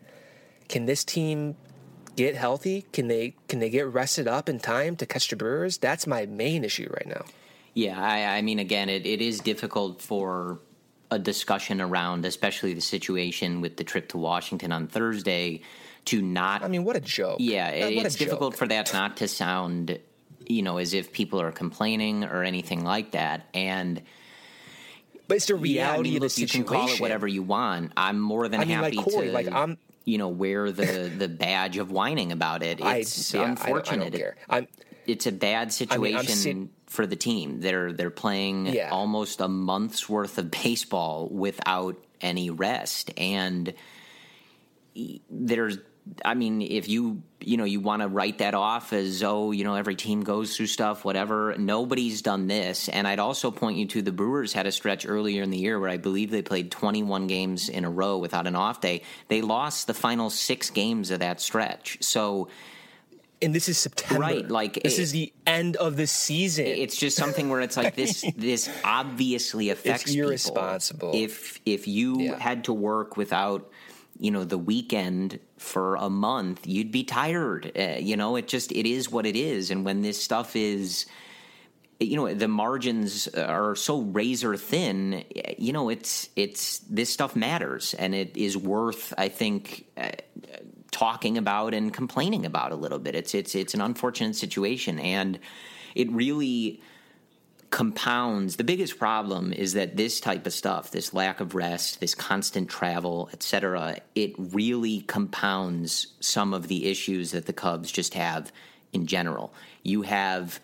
can 0.69 0.87
this 0.87 1.05
team 1.05 1.57
get 2.17 2.37
healthy? 2.37 2.87
Can 2.93 3.09
they 3.09 3.35
can 3.49 3.59
they 3.59 3.71
get 3.71 3.87
rested 3.87 4.29
up 4.29 4.49
in 4.49 4.61
time 4.61 4.97
to 4.97 5.07
catch 5.07 5.29
the 5.29 5.37
Brewers? 5.37 5.79
That's 5.79 6.07
my 6.07 6.27
main 6.27 6.65
issue 6.65 6.89
right 6.91 7.07
now. 7.07 7.25
Yeah, 7.75 8.01
I, 8.01 8.37
I 8.37 8.43
mean, 8.43 8.61
again, 8.61 8.89
it, 8.89 9.05
it 9.05 9.21
is 9.21 9.41
difficult 9.41 10.01
for 10.01 10.61
a 11.11 11.19
discussion 11.19 11.81
around, 11.81 12.25
especially 12.25 12.73
the 12.73 12.81
situation 12.81 13.61
with 13.61 13.77
the 13.77 13.85
trip 13.85 14.09
to 14.11 14.19
Washington 14.19 14.73
on 14.73 14.87
Thursday, 14.87 15.63
to 16.07 16.23
not. 16.23 16.63
I 16.63 16.69
mean, 16.69 16.85
what 16.85 16.97
a 16.97 17.01
joke. 17.01 17.39
Yeah, 17.41 17.69
it, 17.69 18.05
it's 18.05 18.15
difficult 18.15 18.57
for 18.57 18.67
that 18.69 18.93
not 18.93 19.17
to 19.19 19.29
sound, 19.29 19.99
you 20.47 20.63
know, 20.63 20.79
as 20.79 20.95
if 20.95 21.13
people 21.13 21.41
are 21.41 21.53
complaining 21.53 22.25
or 22.25 22.43
anything 22.45 22.85
like 22.85 23.13
that. 23.13 23.47
And. 23.53 24.03
But 25.27 25.39
it's 25.39 25.47
the 25.47 25.55
reality 25.55 25.77
yeah, 25.77 25.93
I 25.93 26.03
mean, 26.03 26.13
look, 26.15 26.17
of 26.17 26.23
the 26.23 26.29
situation. 26.29 26.61
You 26.61 26.65
can 26.67 26.77
call 26.77 26.89
it 26.91 27.01
whatever 27.01 27.27
you 27.27 27.43
want. 27.43 27.93
I'm 27.97 28.21
more 28.21 28.47
than 28.49 28.61
I 28.61 28.65
mean, 28.67 28.77
happy 28.77 28.97
like 28.97 29.07
Corey, 29.07 29.27
to. 29.29 29.33
Like 29.33 29.51
I'm, 29.51 29.79
you 30.05 30.19
know, 30.19 30.29
wear 30.29 30.71
the 30.71 31.11
the 31.17 31.29
badge 31.29 31.79
of 31.79 31.91
whining 31.91 32.31
about 32.31 32.63
it. 32.63 32.79
It's 32.81 33.35
I, 33.35 33.39
yeah, 33.39 33.51
unfortunate. 33.51 33.69
I 33.69 33.81
don't, 33.81 33.91
I 33.91 34.09
don't 34.11 34.19
care. 34.19 34.37
I'm, 34.51 34.69
it's 35.07 35.27
a 35.27 35.33
bad 35.33 35.73
situation. 35.73 36.51
I 36.51 36.55
mean, 36.55 36.71
for 36.87 37.07
the 37.07 37.17
team. 37.17 37.61
They're 37.61 37.93
they're 37.93 38.11
playing 38.11 38.67
yeah. 38.67 38.91
almost 38.91 39.41
a 39.41 39.49
month's 39.49 40.09
worth 40.09 40.39
of 40.39 40.51
baseball 40.51 41.29
without 41.29 41.97
any 42.21 42.51
rest, 42.51 43.11
and 43.19 43.75
there's. 45.31 45.79
I 46.23 46.35
mean, 46.35 46.61
if 46.61 46.87
you 46.87 47.23
you 47.41 47.57
know 47.57 47.65
you 47.65 47.81
want 47.81 48.03
to 48.03 48.09
write 48.09 48.39
that 48.39 48.55
off 48.55 48.93
as 48.93 49.23
oh 49.23 49.53
you 49.53 49.65
know 49.65 49.75
every 49.75 49.95
team 49.95 50.23
goes 50.23 50.57
through 50.57 50.67
stuff 50.67 51.05
whatever 51.05 51.55
nobody's 51.59 52.23
done 52.23 52.47
this 52.47 52.89
and 52.89 53.07
I'd 53.07 53.19
also 53.19 53.51
point 53.51 53.77
you 53.79 53.87
to 53.89 54.03
the 54.03 54.13
Brewers 54.13 54.53
had 54.53 54.67
a 54.67 54.73
stretch 54.73 55.07
earlier 55.07 55.43
in 55.43 55.51
the 55.51 55.59
year 55.59 55.79
where 55.79 55.91
I 55.91 55.97
believe 55.97 56.31
they 56.31 56.43
played 56.43 56.71
21 56.71 57.27
games 57.27 57.69
in 57.69 57.85
a 57.85 57.91
row 57.91 58.19
without 58.19 58.47
an 58.47 58.57
off 58.57 58.81
day 58.81 59.03
they 59.29 59.43
lost 59.43 59.87
the 59.87 59.95
final 59.95 60.31
6 60.31 60.71
games 60.71 61.11
of 61.11 61.21
that 61.21 61.41
stretch 61.41 61.99
so 62.01 62.49
and 63.45 63.55
this 63.55 63.69
is 63.69 63.79
September. 63.79 64.21
Right, 64.21 64.49
like 64.49 64.83
this 64.83 64.99
it, 64.99 65.03
is 65.03 65.13
the 65.13 65.33
end 65.47 65.77
of 65.77 65.97
the 65.97 66.07
season. 66.07 66.67
It's 66.67 66.97
just 66.97 67.17
something 67.17 67.49
where 67.49 67.61
it's 67.61 67.77
like 67.77 67.95
this. 67.95 68.25
this 68.37 68.69
obviously 68.83 69.71
affects 69.71 70.05
it's 70.07 70.15
irresponsible. 70.15 71.13
People. 71.13 71.25
If 71.25 71.61
if 71.67 71.87
you 71.87 72.21
Yeah. 72.21 72.39
had 72.39 72.65
to 72.65 72.73
work 72.73 73.17
without, 73.17 73.71
you 74.19 74.31
know, 74.31 74.45
the 74.45 74.59
weekend 74.59 75.39
for 75.59 75.97
a 75.97 76.09
month, 76.11 76.67
you'd 76.67 76.91
be 76.93 77.05
tired. 77.05 77.73
Uh, 77.79 77.97
you 77.99 78.17
know, 78.17 78.37
it 78.37 78.49
just 78.49 78.73
it 78.73 78.87
is 78.89 79.11
what 79.11 79.27
it 79.27 79.37
is. 79.37 79.71
And 79.71 79.85
when 79.85 80.03
this 80.03 80.23
stuff 80.23 80.57
is, 80.57 81.07
you 82.01 82.17
know, 82.17 82.33
the 82.35 82.49
margins 82.49 83.29
are 83.29 83.77
so 83.77 84.01
razor 84.01 84.57
thin. 84.57 85.25
You 85.59 85.73
know, 85.73 85.89
it's 85.91 86.29
it's 86.37 86.79
this 86.91 87.11
stuff 87.11 87.37
matters, 87.37 87.95
and 87.95 88.15
it 88.15 88.37
is 88.37 88.57
worth. 88.57 89.13
I 89.19 89.29
think. 89.29 89.87
Uh, 89.97 90.11
talking 90.95 91.37
about 91.37 91.75
and 91.75 91.93
complaining 91.93 92.47
about 92.47 92.71
a 92.71 92.77
little 92.77 93.01
bit. 93.01 93.17
It's 93.17 93.35
it's 93.35 93.55
it's 93.57 93.75
an 93.75 93.81
unfortunate 93.81 94.37
situation, 94.37 95.01
and 95.01 95.39
it 95.97 96.11
really 96.13 96.81
compounds 97.71 98.55
the 98.55 98.63
biggest 98.63 99.01
problem 99.01 99.53
is 99.53 99.73
that 99.73 99.97
this 99.97 100.21
type 100.21 100.47
of 100.47 100.53
stuff 100.53 100.93
this 100.93 101.13
lack 101.13 101.41
of 101.41 101.57
rest 101.57 101.99
this 101.99 102.15
constant 102.15 102.69
travel 102.71 103.29
etc 103.33 103.99
it 104.15 104.33
really 104.39 105.01
compounds 105.01 106.07
some 106.21 106.55
of 106.55 106.69
the 106.69 106.87
issues 106.87 107.33
that 107.33 107.47
the 107.47 107.53
cubs 107.53 107.91
just 107.91 108.15
have 108.15 108.53
in 108.93 109.09
general 109.09 109.53
you 109.83 110.03
have 110.03 110.61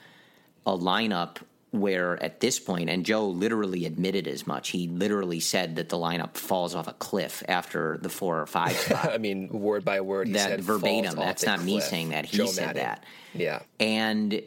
a 0.64 0.70
lineup 0.70 1.38
where 1.72 2.20
at 2.22 2.40
this 2.40 2.58
point 2.58 2.90
and 2.90 3.06
joe 3.06 3.28
literally 3.28 3.86
admitted 3.86 4.26
as 4.26 4.46
much 4.46 4.70
he 4.70 4.88
literally 4.88 5.38
said 5.38 5.76
that 5.76 5.88
the 5.88 5.96
lineup 5.96 6.34
falls 6.34 6.74
off 6.74 6.88
a 6.88 6.92
cliff 6.94 7.44
after 7.48 7.96
the 8.02 8.08
four 8.08 8.40
or 8.40 8.46
five 8.46 8.72
spot 8.76 9.12
I 9.12 9.18
mean, 9.18 9.48
word 9.48 9.84
by 9.84 10.00
word, 10.00 10.26
he 10.26 10.32
that 10.32 10.48
said 10.48 10.60
verbatim 10.62 11.14
that's 11.16 11.46
not 11.46 11.62
me 11.62 11.80
saying 11.80 12.08
that 12.10 12.26
he 12.26 12.38
Joe 12.38 12.46
said 12.46 12.74
Maddon. 12.74 12.82
that 12.82 13.04
Yeah. 13.34 13.62
and 13.78 14.42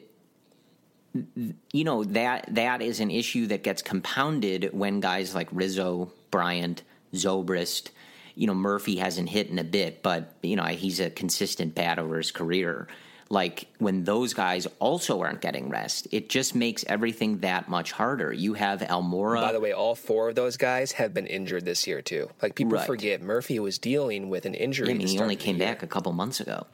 you 1.71 1.83
know 1.83 2.03
that 2.05 2.47
that 2.55 2.81
is 2.81 2.99
an 2.99 3.11
issue 3.11 3.47
that 3.47 3.63
gets 3.63 3.81
compounded 3.81 4.69
when 4.73 4.99
guys 4.99 5.35
like 5.35 5.47
Rizzo, 5.51 6.11
Bryant, 6.31 6.81
Zobrist, 7.13 7.89
you 8.35 8.47
know 8.47 8.55
Murphy 8.55 8.95
hasn't 8.95 9.29
hit 9.29 9.47
in 9.49 9.59
a 9.59 9.63
bit, 9.63 10.01
but 10.01 10.33
you 10.41 10.55
know 10.55 10.63
he's 10.63 10.99
a 10.99 11.09
consistent 11.11 11.75
bat 11.75 11.99
over 11.99 12.17
his 12.17 12.31
career. 12.31 12.87
Like 13.29 13.67
when 13.79 14.03
those 14.03 14.33
guys 14.33 14.67
also 14.79 15.21
aren't 15.21 15.41
getting 15.41 15.69
rest, 15.69 16.07
it 16.11 16.29
just 16.29 16.53
makes 16.55 16.83
everything 16.87 17.39
that 17.39 17.67
much 17.67 17.91
harder. 17.91 18.31
You 18.31 18.53
have 18.53 18.81
Almora. 18.81 19.41
By 19.41 19.51
the 19.53 19.59
way, 19.59 19.71
all 19.73 19.95
four 19.95 20.29
of 20.29 20.35
those 20.35 20.57
guys 20.57 20.91
have 20.93 21.13
been 21.13 21.25
injured 21.27 21.65
this 21.65 21.87
year 21.87 22.01
too. 22.01 22.29
Like 22.41 22.55
people 22.55 22.73
Right. 22.77 22.85
forget, 22.85 23.21
Murphy 23.21 23.59
was 23.59 23.77
dealing 23.79 24.29
with 24.29 24.45
an 24.45 24.53
injury. 24.53 24.91
I 24.91 24.93
mean, 24.93 25.07
he 25.07 25.19
only 25.19 25.35
came 25.35 25.57
back 25.57 25.81
a 25.83 25.87
couple 25.87 26.11
months 26.13 26.39
ago. 26.39 26.67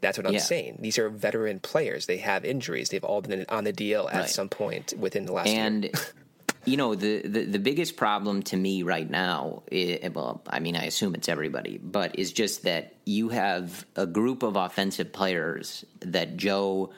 That's 0.00 0.18
what 0.18 0.26
I'm 0.26 0.34
Yeah. 0.34 0.40
saying. 0.40 0.78
These 0.80 0.98
are 0.98 1.08
veteran 1.08 1.60
players. 1.60 2.06
They 2.06 2.18
have 2.18 2.44
injuries. 2.44 2.90
They've 2.90 3.04
all 3.04 3.22
been 3.22 3.46
on 3.48 3.64
the 3.64 3.72
DL 3.72 4.08
at 4.08 4.14
Right. 4.14 4.28
some 4.28 4.48
point 4.50 4.92
within 4.98 5.24
the 5.26 5.32
last 5.32 5.48
year. 5.48 5.90
you 6.66 6.76
know 6.76 6.94
the, 6.94 7.22
the 7.22 7.44
the 7.44 7.58
biggest 7.58 7.96
problem 7.96 8.42
to 8.42 8.56
me 8.56 8.82
right 8.82 9.08
now 9.10 9.62
i 9.72 10.10
well 10.14 10.42
i 10.48 10.60
mean 10.60 10.76
i 10.76 10.84
assume 10.84 11.14
it's 11.14 11.28
everybody 11.28 11.78
but 11.78 12.18
is 12.18 12.32
just 12.32 12.62
that 12.62 12.94
you 13.04 13.28
have 13.28 13.84
a 13.96 14.06
group 14.06 14.42
of 14.42 14.56
offensive 14.56 15.12
players 15.12 15.84
that 16.00 16.36
joe 16.36 16.92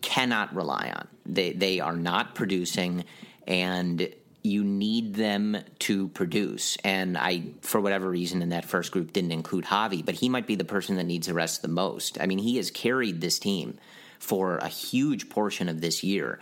cannot 0.00 0.54
rely 0.54 0.92
on. 0.94 1.08
They 1.26 1.52
they 1.52 1.80
are 1.80 1.96
not 1.96 2.34
producing 2.34 3.04
and 3.46 4.08
you 4.42 4.62
need 4.64 5.14
them 5.14 5.58
to 5.80 6.08
produce. 6.08 6.76
And 6.84 7.18
i 7.18 7.42
for 7.62 7.80
whatever 7.80 8.08
reason 8.08 8.42
in 8.42 8.50
that 8.50 8.64
first 8.64 8.92
group 8.92 9.12
didn't 9.12 9.32
include 9.32 9.64
javi 9.64 10.04
but 10.04 10.14
he 10.14 10.28
might 10.28 10.46
be 10.46 10.54
the 10.54 10.64
person 10.64 10.96
that 10.96 11.04
needs 11.04 11.26
the 11.26 11.34
rest 11.34 11.62
the 11.62 11.68
most. 11.68 12.20
I 12.20 12.26
mean 12.26 12.38
he 12.38 12.56
has 12.56 12.70
carried 12.70 13.20
this 13.20 13.38
team 13.38 13.78
for 14.18 14.58
a 14.58 14.68
huge 14.68 15.28
portion 15.28 15.68
of 15.68 15.80
this 15.80 16.02
year 16.02 16.38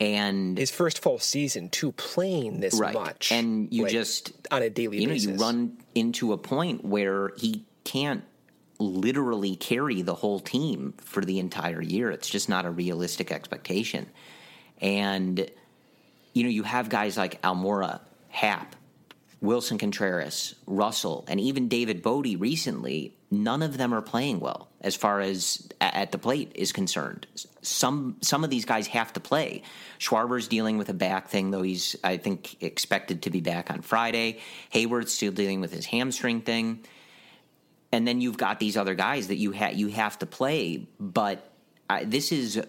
and 0.00 0.58
his 0.58 0.70
first 0.70 1.02
full 1.02 1.18
season 1.18 1.68
to 1.70 1.92
playing 1.92 2.60
this 2.60 2.78
right. 2.78 2.94
much, 2.94 3.32
and 3.32 3.72
you 3.72 3.84
like, 3.84 3.92
just 3.92 4.32
on 4.50 4.62
a 4.62 4.70
daily 4.70 5.00
you 5.00 5.06
know 5.06 5.14
basis. 5.14 5.32
you 5.32 5.36
run 5.36 5.78
into 5.94 6.32
a 6.32 6.38
point 6.38 6.84
where 6.84 7.32
he 7.36 7.64
can't 7.84 8.24
literally 8.78 9.56
carry 9.56 10.02
the 10.02 10.14
whole 10.14 10.40
team 10.40 10.92
for 10.98 11.24
the 11.24 11.38
entire 11.38 11.80
year 11.80 12.10
it's 12.10 12.28
just 12.28 12.46
not 12.46 12.66
a 12.66 12.70
realistic 12.70 13.32
expectation 13.32 14.06
and 14.82 15.50
you 16.34 16.42
know 16.42 16.50
you 16.50 16.62
have 16.62 16.90
guys 16.90 17.16
like 17.16 17.40
almora 17.40 18.00
happ 18.28 18.76
willson 19.40 19.78
contreras 19.78 20.56
russell 20.66 21.24
and 21.26 21.40
even 21.40 21.68
david 21.68 22.02
bote 22.02 22.26
recently 22.38 23.15
none 23.30 23.62
of 23.62 23.76
them 23.76 23.92
are 23.92 24.02
playing 24.02 24.40
well 24.40 24.68
as 24.80 24.94
far 24.94 25.20
as 25.20 25.68
at 25.80 26.12
the 26.12 26.18
plate 26.18 26.52
is 26.54 26.72
concerned. 26.72 27.26
Some 27.62 28.16
some 28.20 28.44
of 28.44 28.50
these 28.50 28.64
guys 28.64 28.86
have 28.88 29.12
to 29.14 29.20
play. 29.20 29.62
Schwarber's 29.98 30.48
dealing 30.48 30.78
with 30.78 30.88
a 30.88 30.94
back 30.94 31.28
thing 31.28 31.50
though 31.50 31.62
he's 31.62 31.96
i 32.04 32.16
think 32.16 32.62
expected 32.62 33.22
to 33.22 33.30
be 33.30 33.40
back 33.40 33.70
on 33.70 33.82
friday. 33.82 34.38
Hayward's 34.70 35.12
still 35.12 35.32
dealing 35.32 35.60
with 35.60 35.72
his 35.72 35.86
hamstring 35.86 36.40
thing. 36.42 36.84
And 37.92 38.06
then 38.06 38.20
you've 38.20 38.36
got 38.36 38.58
these 38.58 38.76
other 38.76 38.94
guys 38.94 39.28
that 39.28 39.36
you 39.36 39.52
ha- 39.52 39.72
you 39.72 39.88
have 39.88 40.18
to 40.18 40.26
play. 40.26 40.86
But 41.00 41.50
I, 41.88 42.04
this 42.04 42.32
is 42.32 42.60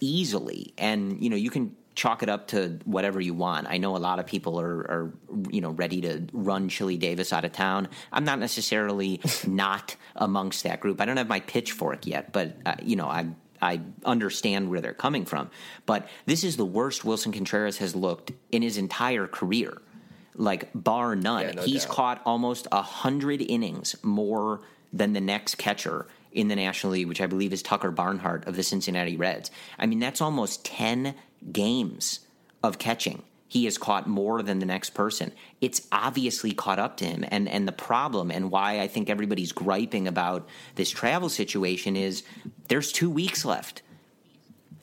easily, 0.00 0.74
and 0.76 1.22
you 1.22 1.30
know, 1.30 1.36
you 1.36 1.50
can 1.50 1.76
chalk 1.94 2.22
it 2.22 2.28
up 2.28 2.48
to 2.48 2.78
whatever 2.84 3.20
you 3.20 3.34
want. 3.34 3.66
I 3.68 3.78
know 3.78 3.96
a 3.96 3.98
lot 3.98 4.18
of 4.18 4.26
people 4.26 4.60
are, 4.60 4.78
are 4.90 5.12
you 5.50 5.60
know 5.60 5.70
ready 5.70 6.00
to 6.02 6.26
run 6.32 6.68
Chili 6.68 6.96
Davis 6.96 7.32
out 7.32 7.44
of 7.44 7.52
town. 7.52 7.88
I'm 8.12 8.24
not 8.24 8.38
necessarily 8.38 9.20
not 9.46 9.96
amongst 10.16 10.64
that 10.64 10.80
group. 10.80 11.00
I 11.00 11.04
don't 11.04 11.16
have 11.16 11.28
my 11.28 11.40
pitchfork 11.40 12.06
yet, 12.06 12.32
but 12.32 12.56
uh, 12.66 12.74
you 12.82 12.96
know, 12.96 13.06
I. 13.08 13.26
I 13.62 13.80
understand 14.04 14.68
where 14.68 14.82
they're 14.82 14.92
coming 14.92 15.24
from, 15.24 15.48
but 15.86 16.06
this 16.26 16.44
is 16.44 16.58
the 16.58 16.66
worst 16.66 17.02
Willson 17.02 17.32
Contreras 17.32 17.78
has 17.78 17.96
looked 17.96 18.32
in 18.52 18.60
his 18.60 18.76
entire 18.76 19.26
career 19.26 19.80
like 20.34 20.68
bar 20.74 21.16
none. 21.16 21.42
Yeah, 21.42 21.52
no 21.52 21.62
He's 21.62 21.84
doubt. 21.84 21.94
caught 21.94 22.22
almost 22.26 22.66
a 22.72 22.82
hundred 22.82 23.40
innings 23.40 23.96
more 24.02 24.60
than 24.92 25.12
the 25.12 25.20
next 25.20 25.56
catcher 25.56 26.06
in 26.32 26.48
the 26.48 26.56
National 26.56 26.92
League, 26.92 27.06
which 27.06 27.20
I 27.20 27.26
believe 27.26 27.52
is 27.52 27.62
Tucker 27.62 27.90
Barnhart 27.90 28.46
of 28.46 28.56
the 28.56 28.62
Cincinnati 28.62 29.16
Reds. 29.16 29.50
I 29.78 29.86
mean, 29.86 30.00
that's 30.00 30.20
almost 30.20 30.64
ten 30.64 31.14
games 31.52 32.20
of 32.62 32.78
catching. 32.78 33.22
He 33.46 33.66
has 33.66 33.78
caught 33.78 34.08
more 34.08 34.42
than 34.42 34.58
the 34.58 34.66
next 34.66 34.90
person. 34.90 35.32
It's 35.60 35.86
obviously 35.92 36.52
caught 36.52 36.78
up 36.78 36.96
to 36.96 37.04
him. 37.04 37.24
And 37.28 37.48
and 37.48 37.68
the 37.68 37.72
problem 37.72 38.30
and 38.30 38.50
why 38.50 38.80
I 38.80 38.88
think 38.88 39.08
everybody's 39.08 39.52
griping 39.52 40.08
about 40.08 40.48
this 40.74 40.90
travel 40.90 41.28
situation 41.28 41.94
is 41.96 42.24
there's 42.68 42.90
two 42.90 43.10
weeks 43.10 43.44
left. 43.44 43.82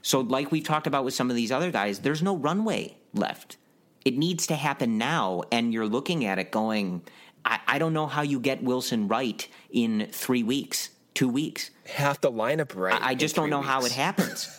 So, 0.02 0.22
like 0.22 0.52
we've 0.52 0.64
talked 0.64 0.88
about 0.88 1.06
with 1.06 1.14
some 1.14 1.30
of 1.30 1.36
these 1.36 1.52
other 1.52 1.72
guys, 1.72 2.00
there's 2.00 2.24
no 2.24 2.36
runway 2.36 2.98
left. 3.14 3.58
It 4.04 4.18
needs 4.18 4.48
to 4.48 4.56
happen 4.56 4.98
now, 4.98 5.44
and 5.52 5.74
you're 5.74 5.88
looking 5.88 6.26
at 6.26 6.40
it 6.40 6.52
going, 6.52 7.04
I, 7.46 7.60
I 7.68 7.78
don't 7.78 7.94
know 7.94 8.08
how 8.08 8.24
you 8.24 8.40
get 8.40 8.64
Willson 8.64 9.08
right 9.10 9.48
in 9.70 10.08
three 10.12 10.42
weeks, 10.42 10.90
two 11.14 11.28
weeks. 11.30 11.72
half 11.88 12.22
the 12.22 12.32
lineup 12.32 12.76
right. 12.76 13.02
I, 13.02 13.10
I 13.10 13.16
just 13.16 13.36
don't 13.36 13.50
know 13.50 13.62
how 13.62 13.86
it 13.86 13.92
happens. 14.06 14.50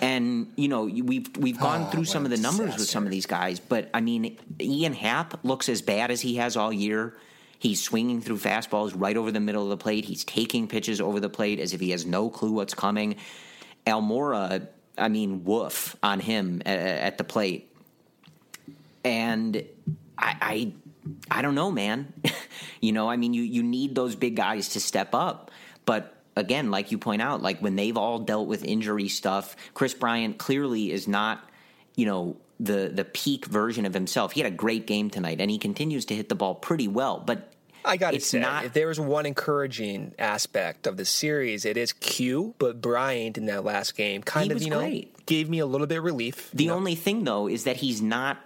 and 0.00 0.50
you 0.56 0.68
know, 0.68 0.84
we've 0.84 1.28
we've 1.36 1.58
gone 1.58 1.82
Oh, 1.88 1.90
through 1.90 2.04
some 2.06 2.24
of 2.24 2.30
the 2.30 2.36
numbers 2.38 2.74
with 2.76 2.88
some 2.88 3.04
of 3.04 3.10
these 3.10 3.26
guys, 3.26 3.60
but 3.60 3.90
I 3.92 4.00
mean, 4.00 4.38
Ian 4.60 4.94
Happ 4.94 5.44
looks 5.44 5.68
as 5.68 5.82
bad 5.82 6.10
as 6.10 6.20
he 6.20 6.36
has 6.36 6.56
all 6.56 6.72
year. 6.72 7.14
He's 7.60 7.82
swinging 7.82 8.20
through 8.20 8.38
fastballs 8.38 8.92
right 8.94 9.16
over 9.16 9.32
the 9.32 9.40
middle 9.40 9.64
of 9.64 9.68
the 9.70 9.76
plate. 9.76 10.04
He's 10.04 10.24
taking 10.24 10.68
pitches 10.68 11.00
over 11.00 11.18
the 11.20 11.28
plate 11.28 11.58
as 11.58 11.74
if 11.74 11.80
he 11.80 11.90
has 11.90 12.06
no 12.06 12.30
clue 12.30 12.52
what's 12.52 12.72
coming. 12.74 13.16
Almora, 13.86 14.68
I 14.96 15.08
mean, 15.08 15.44
woof 15.44 15.96
on 16.02 16.20
him 16.20 16.62
at, 16.64 16.78
at 16.78 17.18
the 17.18 17.24
plate. 17.24 17.70
And 19.04 19.56
I, 20.16 20.36
I, 20.40 20.72
I 21.38 21.42
don't 21.42 21.54
know, 21.54 21.70
man. 21.70 22.12
you 22.80 22.92
know, 22.92 23.08
I 23.08 23.16
mean, 23.16 23.32
you 23.34 23.42
you 23.42 23.62
need 23.62 23.94
those 23.94 24.14
big 24.16 24.36
guys 24.36 24.70
to 24.70 24.80
step 24.80 25.14
up, 25.14 25.50
but 25.88 26.12
again, 26.36 26.70
like 26.70 26.92
you 26.92 26.98
point 26.98 27.22
out, 27.22 27.40
like 27.40 27.60
when 27.60 27.74
they've 27.74 27.96
all 27.96 28.18
dealt 28.18 28.46
with 28.46 28.62
injury 28.62 29.08
stuff, 29.08 29.56
Kris 29.72 29.94
Bryant 29.94 30.36
clearly 30.36 30.92
is 30.92 31.08
not, 31.08 31.42
you 31.96 32.04
know, 32.04 32.36
the 32.60 32.90
the 32.92 33.06
peak 33.06 33.46
version 33.46 33.86
of 33.86 33.94
himself. 33.94 34.32
He 34.32 34.42
had 34.42 34.52
a 34.52 34.54
great 34.54 34.86
game 34.86 35.08
tonight, 35.08 35.40
and 35.40 35.50
he 35.50 35.56
continues 35.56 36.04
to 36.06 36.14
hit 36.14 36.28
the 36.28 36.34
ball 36.34 36.54
pretty 36.54 36.88
well, 36.88 37.20
but. 37.24 37.54
I 37.84 37.96
got 37.96 38.10
to 38.10 38.16
it's 38.16 38.26
say, 38.26 38.40
not- 38.40 38.66
if 38.66 38.74
there 38.74 38.88
was 38.88 39.00
one 39.00 39.24
encouraging 39.24 40.12
aspect 40.18 40.86
of 40.86 40.98
the 40.98 41.06
series, 41.06 41.64
it 41.64 41.78
is 41.78 41.94
Q. 41.94 42.54
But 42.58 42.82
Bryant 42.82 43.38
in 43.38 43.46
that 43.46 43.64
last 43.64 43.96
game 43.96 44.22
kind 44.22 44.52
of, 44.52 44.60
you 44.60 44.68
know, 44.68 44.80
great. 44.80 45.24
gave 45.24 45.48
me 45.48 45.58
a 45.60 45.64
little 45.64 45.86
bit 45.86 45.96
of 45.98 46.04
relief. 46.04 46.50
The 46.52 46.64
you 46.64 46.70
know? 46.70 46.76
only 46.76 46.96
thing, 46.96 47.24
though, 47.24 47.48
is 47.48 47.64
that 47.64 47.76
he's 47.76 48.02
not 48.02 48.36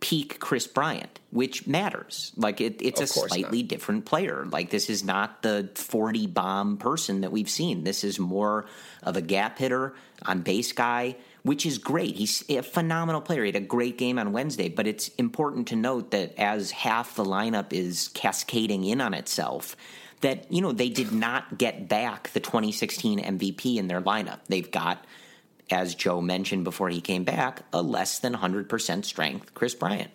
peak 0.00 0.40
Kris 0.40 0.66
Bryant, 0.66 1.20
which 1.30 1.66
matters. 1.66 2.32
Like 2.36 2.60
it, 2.60 2.80
it's 2.82 3.00
Of 3.00 3.04
a 3.04 3.06
slightly 3.08 3.62
not. 3.62 3.68
different 3.68 4.04
player. 4.06 4.46
Like 4.50 4.70
this 4.70 4.90
is 4.90 5.04
not 5.04 5.42
the 5.42 5.70
forty 5.74 6.26
bomb 6.26 6.78
person 6.78 7.20
that 7.20 7.30
we've 7.32 7.50
seen. 7.50 7.84
This 7.84 8.02
is 8.02 8.18
more 8.18 8.66
of 9.02 9.16
a 9.16 9.20
gap 9.22 9.58
hitter 9.58 9.94
on 10.24 10.40
base 10.40 10.72
guy, 10.72 11.16
which 11.42 11.66
is 11.66 11.78
great. 11.78 12.16
He's 12.16 12.44
a 12.48 12.62
phenomenal 12.62 13.20
player. 13.20 13.42
He 13.44 13.48
had 13.52 13.62
a 13.62 13.66
great 13.66 13.98
game 13.98 14.18
on 14.18 14.32
Wednesday, 14.32 14.68
but 14.68 14.86
it's 14.86 15.08
important 15.18 15.68
to 15.68 15.76
note 15.76 16.10
that 16.12 16.38
as 16.38 16.70
half 16.70 17.14
the 17.16 17.24
lineup 17.24 17.72
is 17.72 18.08
cascading 18.08 18.84
in 18.84 19.00
on 19.00 19.14
itself. 19.14 19.76
That 20.22 20.52
you 20.52 20.60
know 20.60 20.72
they 20.72 20.90
did 20.90 21.12
not 21.12 21.56
get 21.58 21.88
back 21.88 22.30
the 22.32 22.40
2016 22.40 23.20
MVP 23.20 23.76
in 23.76 23.86
their 23.88 24.02
lineup. 24.02 24.40
They've 24.48 24.70
got 24.70 25.04
as 25.70 25.94
Joe 25.94 26.20
mentioned 26.20 26.64
before 26.64 26.88
he 26.88 27.00
came 27.00 27.24
back, 27.24 27.62
a 27.72 27.80
less 27.82 28.18
than 28.18 28.34
100% 28.34 29.04
strength 29.04 29.54
Kris 29.54 29.74
Bryant. 29.74 30.10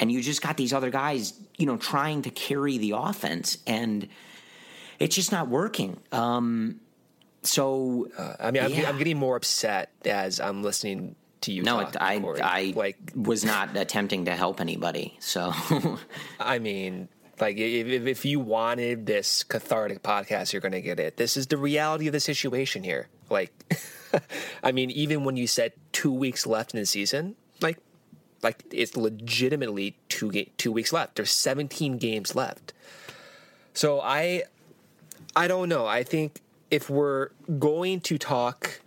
And 0.00 0.10
you 0.10 0.22
just 0.22 0.42
got 0.42 0.56
these 0.56 0.72
other 0.72 0.90
guys, 0.90 1.34
you 1.58 1.66
know, 1.66 1.76
trying 1.76 2.22
to 2.22 2.30
carry 2.30 2.78
the 2.78 2.92
offense, 2.96 3.58
and 3.66 4.08
it's 4.98 5.14
just 5.14 5.30
not 5.30 5.48
working. 5.48 5.98
Um, 6.10 6.80
so, 7.42 8.08
I 8.40 8.50
mean, 8.50 8.62
I'm, 8.64 8.72
yeah. 8.72 8.88
I'm 8.88 8.98
getting 8.98 9.18
more 9.18 9.36
upset 9.36 9.90
as 10.04 10.40
I'm 10.40 10.62
listening 10.62 11.14
to 11.42 11.52
you. 11.52 11.62
no, 11.62 11.80
talk, 11.80 11.94
it, 11.94 12.00
I, 12.02 12.18
Corey. 12.20 12.40
I 12.40 12.72
like. 12.74 12.96
was 13.14 13.44
not 13.44 13.76
attempting 13.76 14.24
to 14.24 14.34
help 14.34 14.60
anybody. 14.60 15.16
So, 15.20 15.52
I 16.40 16.58
mean, 16.58 17.08
like 17.40 17.56
if, 17.58 17.86
if- 17.86 18.06
if 18.06 18.24
you 18.24 18.40
wanted 18.40 19.06
this 19.06 19.42
cathartic 19.42 20.02
podcast, 20.02 20.52
you're 20.52 20.60
going 20.62 20.72
to 20.72 20.80
get 20.80 20.98
it. 21.00 21.16
This 21.16 21.36
is 21.36 21.48
the 21.48 21.56
reality 21.58 22.06
of 22.06 22.12
the 22.12 22.20
situation 22.20 22.82
here. 22.84 23.08
Like, 23.28 23.52
I 24.62 24.72
mean, 24.72 24.90
even 24.90 25.24
when 25.24 25.36
you 25.36 25.46
said 25.46 25.72
two 25.92 26.12
weeks 26.12 26.46
left 26.46 26.74
in 26.74 26.80
the 26.80 26.86
season, 26.86 27.36
like, 27.60 27.78
like 28.42 28.64
it's 28.70 28.96
legitimately 28.96 29.96
two 30.08 30.30
ga- 30.30 30.50
two 30.56 30.72
weeks 30.72 30.92
left. 30.92 31.16
There's 31.16 31.30
17 31.30 31.98
games 31.98 32.34
left. 32.34 32.72
So 33.74 34.00
I, 34.00 34.44
I 35.34 35.48
don't 35.48 35.68
know. 35.68 35.86
I 35.86 36.02
think 36.02 36.40
if 36.70 36.90
we're 36.90 37.30
going 37.58 38.00
to 38.02 38.18
talk 38.18 38.80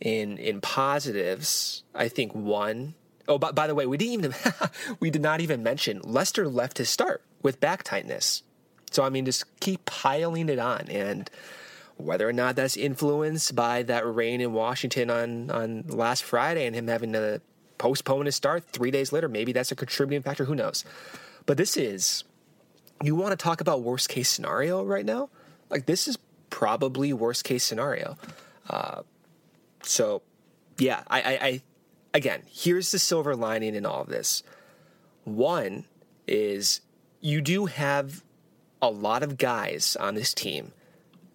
in 0.00 0.38
in 0.38 0.60
positives, 0.60 1.82
I 1.94 2.08
think 2.08 2.34
one 2.34 2.94
Oh, 3.30 3.38
by, 3.38 3.52
by 3.52 3.68
the 3.68 3.76
way, 3.76 3.86
we 3.86 3.96
didn't 3.96 4.14
even 4.14 4.34
we 5.00 5.08
did 5.08 5.22
not 5.22 5.40
even 5.40 5.62
mention 5.62 6.00
Lester 6.02 6.48
left 6.48 6.78
his 6.78 6.90
start 6.90 7.22
with 7.42 7.60
back 7.60 7.84
tightness. 7.84 8.42
So 8.90 9.04
I 9.04 9.08
mean, 9.08 9.24
just 9.24 9.44
keep 9.60 9.84
piling 9.84 10.48
it 10.48 10.58
on, 10.58 10.88
and 10.88 11.30
whether 12.00 12.28
or 12.28 12.32
not 12.32 12.56
that's 12.56 12.76
influenced 12.76 13.54
by 13.54 13.82
that 13.84 14.06
rain 14.12 14.40
in 14.40 14.52
Washington 14.52 15.10
on 15.10 15.50
on 15.50 15.84
last 15.88 16.22
Friday 16.22 16.66
and 16.66 16.74
him 16.74 16.88
having 16.88 17.12
to 17.12 17.40
postpone 17.78 18.26
his 18.26 18.36
start 18.36 18.64
three 18.64 18.90
days 18.90 19.12
later, 19.12 19.28
maybe 19.28 19.52
that's 19.52 19.72
a 19.72 19.76
contributing 19.76 20.22
factor. 20.22 20.44
Who 20.44 20.54
knows? 20.54 20.84
But 21.46 21.56
this 21.56 21.76
is 21.76 22.24
you 23.02 23.14
want 23.14 23.32
to 23.32 23.42
talk 23.42 23.60
about 23.60 23.82
worst 23.82 24.08
case 24.08 24.28
scenario 24.28 24.84
right 24.84 25.04
now? 25.04 25.30
Like 25.70 25.86
this 25.86 26.06
is 26.06 26.18
probably 26.50 27.12
worst 27.12 27.44
case 27.44 27.64
scenario. 27.64 28.16
Uh, 28.68 29.02
so 29.82 30.22
yeah, 30.78 31.02
I, 31.08 31.20
I, 31.20 31.30
I 31.32 31.62
again, 32.14 32.42
here's 32.50 32.90
the 32.90 32.98
silver 32.98 33.34
lining 33.34 33.74
in 33.74 33.86
all 33.86 34.02
of 34.02 34.08
this. 34.08 34.42
One 35.24 35.84
is 36.26 36.80
you 37.20 37.40
do 37.40 37.66
have 37.66 38.22
a 38.82 38.90
lot 38.90 39.22
of 39.22 39.38
guys 39.38 39.96
on 39.96 40.14
this 40.14 40.32
team 40.32 40.72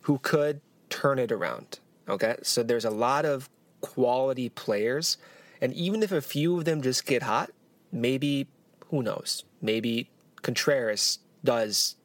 who 0.05 0.19
could 0.19 0.61
turn 0.89 1.19
it 1.19 1.31
around. 1.31 1.79
Okay. 2.07 2.35
So 2.41 2.63
there's 2.63 2.85
a 2.85 2.89
lot 2.89 3.25
of 3.25 3.49
quality 3.81 4.49
players. 4.49 5.17
And 5.61 5.73
even 5.73 6.03
if 6.03 6.11
a 6.11 6.21
few 6.21 6.57
of 6.57 6.65
them 6.65 6.81
just 6.81 7.05
get 7.05 7.23
hot, 7.23 7.51
maybe, 7.91 8.47
who 8.89 9.01
knows? 9.01 9.43
Maybe 9.61 10.09
Contreras 10.41 11.19
does, 11.43 11.95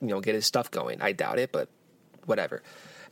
you 0.00 0.08
know, 0.08 0.20
get 0.20 0.34
his 0.34 0.46
stuff 0.46 0.70
going. 0.70 1.02
I 1.02 1.12
doubt 1.12 1.38
it, 1.38 1.52
but 1.52 1.68
whatever. 2.26 2.62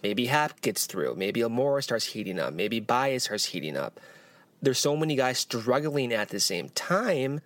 Maybe 0.03 0.27
Happ 0.27 0.61
gets 0.61 0.87
through. 0.87 1.17
Maybe 1.17 1.41
Almora 1.41 1.83
starts 1.83 2.07
heating 2.07 2.39
up. 2.39 2.55
Maybe 2.55 2.81
Baez 2.81 3.25
starts 3.25 3.47
heating 3.47 3.77
up 3.77 4.01
there's 4.63 4.79
so 4.79 4.97
many 4.97 5.17
guys 5.17 5.39
struggling 5.39 6.13
at 6.13 6.31
the 6.31 6.41
same 6.41 6.69
time, 6.71 7.41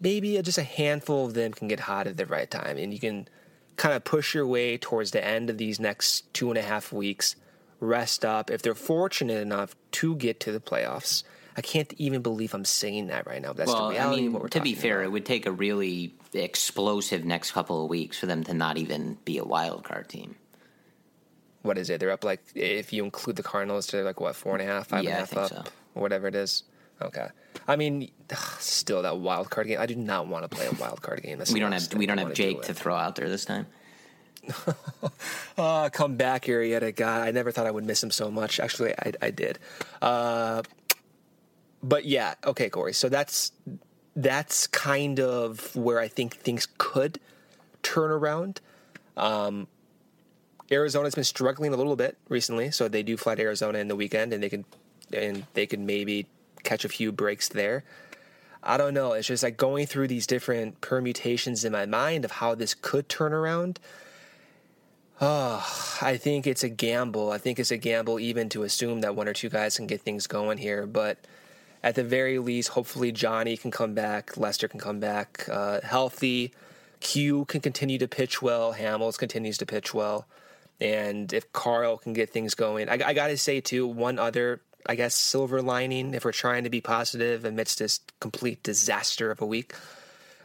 maybe 0.00 0.40
just 0.42 0.58
a 0.58 0.62
handful 0.62 1.26
of 1.26 1.34
them 1.34 1.52
can 1.52 1.68
get 1.68 1.80
hot 1.80 2.06
at 2.06 2.16
the 2.16 2.26
right 2.26 2.50
time, 2.50 2.76
and 2.76 2.92
you 2.92 3.00
can 3.00 3.28
kind 3.76 3.94
of 3.94 4.04
push 4.04 4.34
your 4.34 4.46
way 4.46 4.78
towards 4.78 5.10
the 5.10 5.24
end 5.24 5.50
of 5.50 5.58
these 5.58 5.80
next 5.80 6.32
two 6.32 6.48
and 6.50 6.58
a 6.58 6.62
half 6.62 6.92
weeks. 6.92 7.36
Rest 7.80 8.24
up 8.24 8.50
if 8.50 8.62
they're 8.62 8.74
fortunate 8.74 9.40
enough 9.40 9.74
to 9.92 10.16
get 10.16 10.40
to 10.40 10.52
the 10.52 10.60
playoffs. 10.60 11.22
I 11.56 11.60
can't 11.60 11.92
even 11.98 12.22
believe 12.22 12.54
I'm 12.54 12.64
saying 12.64 13.08
that 13.08 13.26
right 13.26 13.40
now. 13.40 13.52
That's 13.52 13.70
well, 13.70 13.88
the 13.88 13.94
reality. 13.94 14.26
I 14.26 14.28
mean, 14.28 14.48
to 14.48 14.60
be 14.60 14.74
fair, 14.74 15.00
about. 15.00 15.04
it 15.06 15.12
would 15.12 15.26
take 15.26 15.46
a 15.46 15.52
really 15.52 16.14
explosive 16.32 17.24
next 17.24 17.52
couple 17.52 17.84
of 17.84 17.88
weeks 17.88 18.18
for 18.18 18.26
them 18.26 18.42
to 18.44 18.54
not 18.54 18.76
even 18.76 19.18
be 19.24 19.38
a 19.38 19.44
wild 19.44 19.84
card 19.84 20.08
team. 20.08 20.36
What 21.62 21.78
is 21.78 21.90
it? 21.90 22.00
They're 22.00 22.10
up 22.10 22.24
like 22.24 22.42
if 22.54 22.92
you 22.92 23.04
include 23.04 23.36
the 23.36 23.42
Cardinals, 23.42 23.86
they're 23.86 24.04
like 24.04 24.20
what 24.20 24.34
four 24.34 24.54
and 24.56 24.62
a 24.62 24.66
half, 24.66 24.88
five 24.88 25.04
yeah, 25.04 25.10
and 25.10 25.32
a 25.32 25.40
half 25.40 25.52
up. 25.52 25.66
So 25.66 25.72
whatever 25.94 26.26
it 26.26 26.34
is. 26.34 26.64
Okay. 27.00 27.28
I 27.66 27.76
mean, 27.76 28.10
still 28.58 29.02
that 29.02 29.18
wild 29.18 29.50
card 29.50 29.66
game. 29.66 29.78
I 29.80 29.86
do 29.86 29.94
not 29.94 30.26
want 30.26 30.48
to 30.48 30.54
play 30.54 30.66
a 30.66 30.72
wild 30.72 31.02
card 31.02 31.22
game. 31.22 31.38
That's 31.38 31.52
we 31.52 31.60
don't 31.60 31.72
have 31.72 31.92
we 31.94 32.06
don't 32.06 32.18
have 32.18 32.34
Jake 32.34 32.62
to 32.62 32.74
throw 32.74 32.94
out 32.94 33.16
there 33.16 33.28
this 33.28 33.44
time. 33.44 33.66
uh, 35.56 35.88
come 35.92 36.16
back, 36.16 36.44
Arrieta. 36.44 36.94
God, 36.94 37.22
I 37.22 37.30
never 37.30 37.50
thought 37.50 37.66
I 37.66 37.70
would 37.70 37.84
miss 37.84 38.02
him 38.02 38.10
so 38.10 38.30
much. 38.30 38.60
Actually, 38.60 38.92
I, 38.92 39.12
I 39.22 39.30
did. 39.30 39.58
Uh, 40.02 40.62
but 41.82 42.04
yeah, 42.04 42.34
okay, 42.44 42.68
Corey. 42.68 42.92
So 42.92 43.08
that's 43.08 43.52
that's 44.16 44.66
kind 44.66 45.20
of 45.20 45.74
where 45.74 45.98
I 45.98 46.08
think 46.08 46.36
things 46.36 46.68
could 46.78 47.18
turn 47.82 48.10
around. 48.10 48.60
Um, 49.16 49.68
Arizona's 50.70 51.14
been 51.14 51.24
struggling 51.24 51.72
a 51.72 51.76
little 51.76 51.96
bit 51.96 52.16
recently, 52.28 52.70
so 52.70 52.88
they 52.88 53.02
do 53.02 53.16
fly 53.16 53.34
to 53.34 53.42
Arizona 53.42 53.78
in 53.78 53.88
the 53.88 53.96
weekend, 53.96 54.32
and 54.32 54.42
they 54.42 54.48
can 54.48 54.64
and 55.12 55.46
they 55.54 55.66
could 55.66 55.80
maybe 55.80 56.26
catch 56.64 56.84
a 56.84 56.88
few 56.88 57.12
breaks 57.12 57.48
there. 57.48 57.84
I 58.62 58.76
don't 58.76 58.94
know. 58.94 59.12
It's 59.12 59.28
just 59.28 59.42
like 59.42 59.56
going 59.56 59.86
through 59.86 60.08
these 60.08 60.26
different 60.26 60.80
permutations 60.80 61.64
in 61.64 61.72
my 61.72 61.86
mind 61.86 62.24
of 62.24 62.32
how 62.32 62.54
this 62.54 62.74
could 62.74 63.08
turn 63.08 63.32
around. 63.32 63.78
Oh, 65.20 65.64
I 66.00 66.16
think 66.16 66.46
it's 66.46 66.64
a 66.64 66.68
gamble. 66.68 67.30
I 67.30 67.38
think 67.38 67.58
it's 67.58 67.70
a 67.70 67.76
gamble 67.76 68.18
even 68.18 68.48
to 68.50 68.62
assume 68.62 69.02
that 69.02 69.14
one 69.14 69.28
or 69.28 69.32
two 69.32 69.48
guys 69.48 69.76
can 69.76 69.86
get 69.86 70.00
things 70.00 70.26
going 70.26 70.58
here. 70.58 70.86
But 70.86 71.18
at 71.84 71.94
the 71.94 72.02
very 72.02 72.38
least, 72.38 72.70
hopefully 72.70 73.12
Johnny 73.12 73.58
can 73.58 73.70
come 73.70 73.94
back, 73.94 74.38
Lester 74.38 74.66
can 74.66 74.80
come 74.80 74.98
back 74.98 75.46
uh, 75.52 75.82
healthy, 75.82 76.52
Q 77.00 77.44
can 77.44 77.60
continue 77.60 77.98
to 77.98 78.08
pitch 78.08 78.40
well, 78.40 78.72
Hamels 78.72 79.18
continues 79.18 79.58
to 79.58 79.66
pitch 79.66 79.92
well, 79.92 80.26
and 80.80 81.30
if 81.32 81.52
Carl 81.52 81.98
can 81.98 82.14
get 82.14 82.30
things 82.30 82.54
going, 82.54 82.88
I, 82.88 82.98
I 83.04 83.12
got 83.12 83.26
to 83.26 83.36
say 83.36 83.60
too, 83.60 83.86
one 83.86 84.18
other 84.18 84.62
I 84.86 84.94
guess, 84.94 85.14
silver 85.14 85.62
lining 85.62 86.14
if 86.14 86.24
we're 86.24 86.32
trying 86.32 86.64
to 86.64 86.70
be 86.70 86.80
positive 86.80 87.44
amidst 87.44 87.78
this 87.78 88.00
complete 88.20 88.62
disaster 88.62 89.30
of 89.30 89.40
a 89.40 89.46
week. 89.46 89.74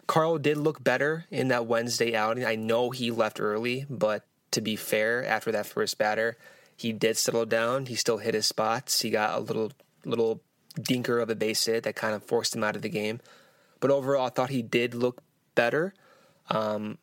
Carl 0.08 0.38
did 0.40 0.58
look 0.58 0.84
better 0.84 1.26
in 1.30 1.50
that 1.50 1.68
Wednesday 1.68 2.16
outing. 2.16 2.46
I 2.46 2.56
know 2.56 2.90
he 2.90 3.12
left 3.12 3.40
early, 3.40 3.86
but 3.90 4.26
to 4.52 4.62
be 4.62 4.76
fair, 4.76 5.26
after 5.26 5.52
that 5.52 5.68
first 5.68 5.98
batter, 5.98 6.38
he 6.76 6.94
did 6.94 7.18
settle 7.18 7.46
down. 7.46 7.86
He 7.86 7.96
still 7.96 8.18
hit 8.18 8.34
his 8.34 8.48
spots. 8.48 9.02
He 9.02 9.10
got 9.10 9.38
a 9.38 9.42
little 9.42 9.72
little 10.06 10.42
dinker 10.80 11.22
of 11.22 11.30
a 11.30 11.36
base 11.36 11.66
hit 11.66 11.84
that 11.84 11.96
kind 11.96 12.16
of 12.16 12.24
forced 12.24 12.56
him 12.56 12.64
out 12.64 12.76
of 12.76 12.82
the 12.82 12.90
game. 12.90 13.20
But 13.80 13.92
overall, 13.92 14.28
I 14.28 14.30
thought 14.30 14.50
he 14.50 14.62
did 14.62 14.96
look 14.96 15.22
better. 15.56 15.94
Um, 16.50 16.98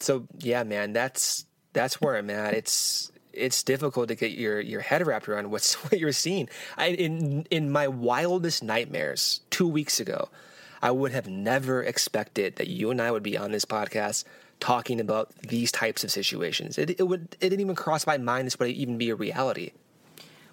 so 0.00 0.26
yeah, 0.38 0.64
man, 0.64 0.92
that's 0.92 1.44
that's 1.72 2.00
where 2.00 2.16
I'm 2.16 2.30
at. 2.30 2.54
It's 2.54 3.12
it's 3.38 3.62
difficult 3.62 4.08
to 4.08 4.14
get 4.14 4.32
your 4.32 4.60
your 4.60 4.80
head 4.80 5.06
wrapped 5.06 5.28
around 5.28 5.50
what's 5.50 5.74
what 5.84 5.98
you're 5.98 6.12
seeing. 6.12 6.48
I, 6.76 6.88
in 6.88 7.46
in 7.50 7.70
my 7.70 7.88
wildest 7.88 8.62
nightmares 8.62 9.40
two 9.50 9.68
weeks 9.68 10.00
ago, 10.00 10.28
I 10.82 10.90
would 10.90 11.12
have 11.12 11.28
never 11.28 11.82
expected 11.82 12.56
that 12.56 12.68
you 12.68 12.90
and 12.90 13.00
I 13.00 13.10
would 13.10 13.22
be 13.22 13.36
on 13.36 13.52
this 13.52 13.64
podcast 13.64 14.24
talking 14.60 15.00
about 15.00 15.30
these 15.42 15.70
types 15.70 16.04
of 16.04 16.10
situations. 16.10 16.78
It, 16.78 16.98
it 16.98 17.04
would 17.04 17.36
it 17.40 17.50
didn't 17.50 17.60
even 17.60 17.74
cross 17.74 18.06
my 18.06 18.18
mind 18.18 18.46
this 18.46 18.58
would 18.58 18.70
even 18.70 18.98
be 18.98 19.10
a 19.10 19.14
reality. 19.14 19.72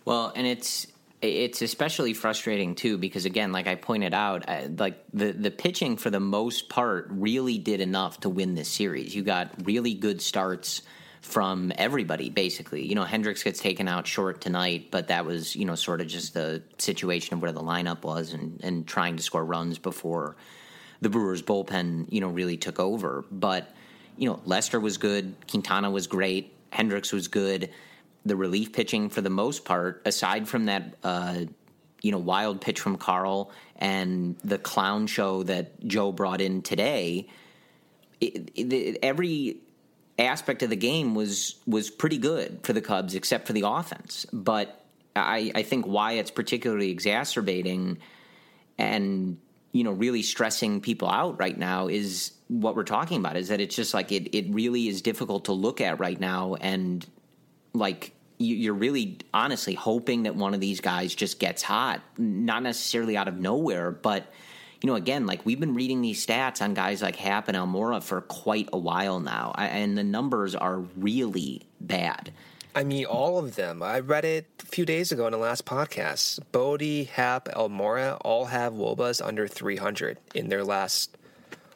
Well, 0.03 0.31
and 0.35 0.45
it's 0.45 0.87
it's 1.21 1.61
especially 1.61 2.13
frustrating 2.13 2.75
too 2.75 2.97
because 2.97 3.25
again, 3.25 3.51
like 3.51 3.67
I 3.67 3.75
pointed 3.75 4.13
out, 4.13 4.47
I, 4.47 4.67
like 4.77 5.03
the 5.13 5.31
the 5.31 5.51
pitching 5.51 5.97
for 5.97 6.09
the 6.09 6.19
most 6.19 6.69
part 6.69 7.07
really 7.09 7.57
did 7.57 7.81
enough 7.81 8.19
to 8.21 8.29
win 8.29 8.55
this 8.55 8.69
series. 8.69 9.15
You 9.15 9.23
got 9.23 9.65
really 9.65 9.93
good 9.93 10.21
starts 10.21 10.81
from 11.25 11.71
everybody 11.77 12.29
basically. 12.29 12.85
You 12.87 12.95
know, 12.95 13.03
Hendricks 13.03 13.43
gets 13.43 13.59
taken 13.59 13.87
out 13.87 14.07
short 14.07 14.41
tonight, 14.41 14.87
but 14.91 15.07
that 15.07 15.25
was 15.25 15.55
you 15.55 15.65
know 15.65 15.75
sort 15.75 16.01
of 16.01 16.07
just 16.07 16.33
the 16.33 16.63
situation 16.77 17.33
of 17.33 17.41
where 17.41 17.51
the 17.51 17.61
lineup 17.61 18.03
was 18.03 18.33
and 18.33 18.59
and 18.63 18.87
trying 18.87 19.17
to 19.17 19.23
score 19.23 19.43
runs 19.43 19.79
before 19.79 20.35
the 21.01 21.09
Brewers 21.09 21.41
bullpen 21.41 22.11
you 22.11 22.21
know 22.21 22.29
really 22.29 22.57
took 22.57 22.79
over. 22.79 23.25
But 23.31 23.73
you 24.17 24.29
know, 24.29 24.39
Lester 24.45 24.79
was 24.79 24.97
good, 24.97 25.35
Quintana 25.49 25.91
was 25.91 26.07
great, 26.07 26.53
Hendricks 26.71 27.11
was 27.11 27.27
good. 27.27 27.71
The 28.25 28.35
relief 28.35 28.73
pitching 28.73 29.09
for 29.09 29.21
the 29.21 29.29
most 29.29 29.65
part, 29.65 30.01
aside 30.05 30.47
from 30.47 30.65
that. 30.65 30.95
Uh, 31.03 31.45
you 32.01 32.11
know, 32.11 32.19
wild 32.19 32.61
pitch 32.61 32.79
from 32.79 32.97
Carl 32.97 33.51
and 33.77 34.37
the 34.43 34.59
clown 34.59 35.07
show 35.07 35.41
that 35.41 35.83
Joe 35.87 36.11
brought 36.11 36.39
in 36.39 36.61
today. 36.61 37.27
It, 38.21 38.51
it, 38.53 38.99
every 39.01 39.57
aspect 40.17 40.63
of 40.63 40.69
the 40.69 40.75
game 40.75 41.15
was 41.15 41.55
was 41.65 41.89
pretty 41.89 42.17
good 42.17 42.59
for 42.63 42.73
the 42.73 42.81
Cubs, 42.81 43.15
except 43.15 43.47
for 43.47 43.53
the 43.53 43.67
offense. 43.67 44.25
But 44.31 44.81
I, 45.15 45.51
I 45.55 45.63
think 45.63 45.85
why 45.85 46.13
it's 46.13 46.31
particularly 46.31 46.91
exacerbating 46.91 47.99
and 48.77 49.37
you 49.71 49.83
know 49.83 49.91
really 49.91 50.21
stressing 50.21 50.81
people 50.81 51.09
out 51.09 51.39
right 51.39 51.57
now 51.57 51.87
is 51.87 52.31
what 52.47 52.75
we're 52.75 52.83
talking 52.83 53.17
about. 53.17 53.35
Is 53.35 53.49
that 53.49 53.59
it's 53.59 53.75
just 53.75 53.93
like 53.93 54.11
it 54.11 54.35
it 54.35 54.45
really 54.49 54.87
is 54.87 55.01
difficult 55.01 55.45
to 55.45 55.53
look 55.53 55.81
at 55.81 55.99
right 55.99 56.19
now, 56.19 56.55
and 56.55 57.05
like 57.73 58.13
you're 58.37 58.73
really 58.73 59.19
honestly 59.33 59.73
hoping 59.73 60.23
that 60.23 60.35
one 60.35 60.53
of 60.53 60.59
these 60.59 60.81
guys 60.81 61.15
just 61.15 61.39
gets 61.39 61.61
hot, 61.63 62.01
not 62.17 62.63
necessarily 62.63 63.15
out 63.15 63.29
of 63.29 63.37
nowhere, 63.37 63.91
but 63.91 64.27
you 64.81 64.87
know, 64.87 64.95
again, 64.95 65.25
like 65.25 65.45
we've 65.45 65.59
been 65.59 65.73
reading 65.73 66.01
these 66.01 66.25
stats 66.25 66.61
on 66.61 66.73
guys 66.73 67.01
like 67.01 67.15
Happ 67.15 67.47
and 67.47 67.57
Almora 67.57 68.01
for 68.03 68.21
quite 68.21 68.69
a 68.73 68.77
while 68.77 69.19
now, 69.19 69.53
and 69.57 69.97
the 69.97 70.03
numbers 70.03 70.53
are 70.55 70.79
really 70.97 71.63
bad. 71.81 72.31
I 72.75 72.83
mean, 72.83 73.05
all 73.05 73.37
of 73.39 73.55
them. 73.55 73.81
I 73.81 73.99
read 74.01 74.25
it 74.25 74.47
a 74.61 74.65
few 74.65 74.85
days 74.85 75.11
ago 75.13 75.25
in 75.27 75.31
the 75.31 75.37
last 75.37 75.65
podcast. 75.65 76.39
Bote, 76.51 77.07
Happ, 77.07 77.47
Almora 77.55 78.17
all 78.25 78.45
have 78.45 78.73
wOBAs 78.73 79.25
under 79.25 79.47
300 79.47 80.17
in 80.33 80.49
their 80.49 80.63
last, 80.65 81.17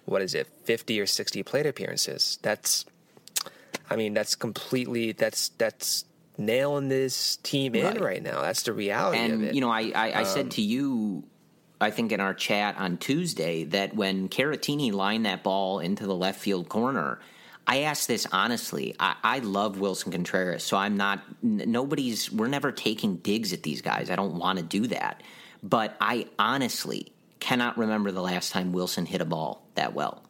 what 0.04 0.22
is 0.22 0.36
it, 0.36 0.48
50 0.66 1.00
or 1.00 1.06
60 1.06 1.42
plate 1.44 1.66
appearances. 1.66 2.38
That's, 2.42 2.84
I 3.90 3.96
mean, 3.96 4.14
that's 4.14 4.36
completely, 4.36 5.14
that's, 5.14 5.50
that's 5.58 6.04
nailing 6.38 6.90
this 6.90 7.38
team 7.38 7.76
in 7.76 7.86
Right. 7.86 8.02
right 8.02 8.24
now. 8.24 8.42
That's 8.42 8.64
the 8.64 8.74
reality 8.74 9.20
of 9.20 9.32
and 9.32 9.44
it. 9.46 9.54
you 9.56 9.62
know, 9.62 9.70
I 9.72 9.92
I, 9.96 10.12
I 10.12 10.20
Um, 10.20 10.26
said 10.26 10.52
to 10.52 10.62
you, 10.62 11.24
I 11.82 11.92
think 11.92 12.12
in 12.12 12.20
our 12.20 12.34
chat 12.34 12.76
on 12.78 12.98
Tuesday 12.98 13.64
that 13.66 13.96
when 13.96 14.30
Caratini 14.30 14.92
lined 14.92 15.26
that 15.26 15.44
ball 15.44 15.80
into 15.80 16.06
the 16.06 16.16
left 16.16 16.40
field 16.40 16.70
corner. 16.70 17.20
I 17.68 17.82
asked 17.82 18.08
this 18.08 18.26
honestly. 18.32 18.96
I, 19.00 19.16
I 19.24 19.40
love 19.40 19.78
Willson 19.80 20.12
Contreras, 20.12 20.64
so 20.64 20.76
I'm 20.76 20.98
not. 20.98 21.24
N- 21.44 21.66
nobody's. 21.68 22.32
We're 22.32 22.48
never 22.48 22.72
taking 22.72 23.18
digs 23.18 23.54
at 23.54 23.62
these 23.62 23.84
guys. 23.84 24.10
I 24.10 24.16
don't 24.16 24.40
want 24.40 24.58
to 24.58 24.66
do 24.66 24.88
that. 24.88 25.22
But 25.62 25.96
I 26.02 26.26
honestly 26.40 27.14
cannot 27.40 27.78
remember 27.78 28.12
the 28.12 28.24
last 28.24 28.52
time 28.52 28.74
Willson 28.74 29.06
hit 29.06 29.22
a 29.22 29.26
ball 29.26 29.68
that 29.76 29.94
well. 29.94 30.24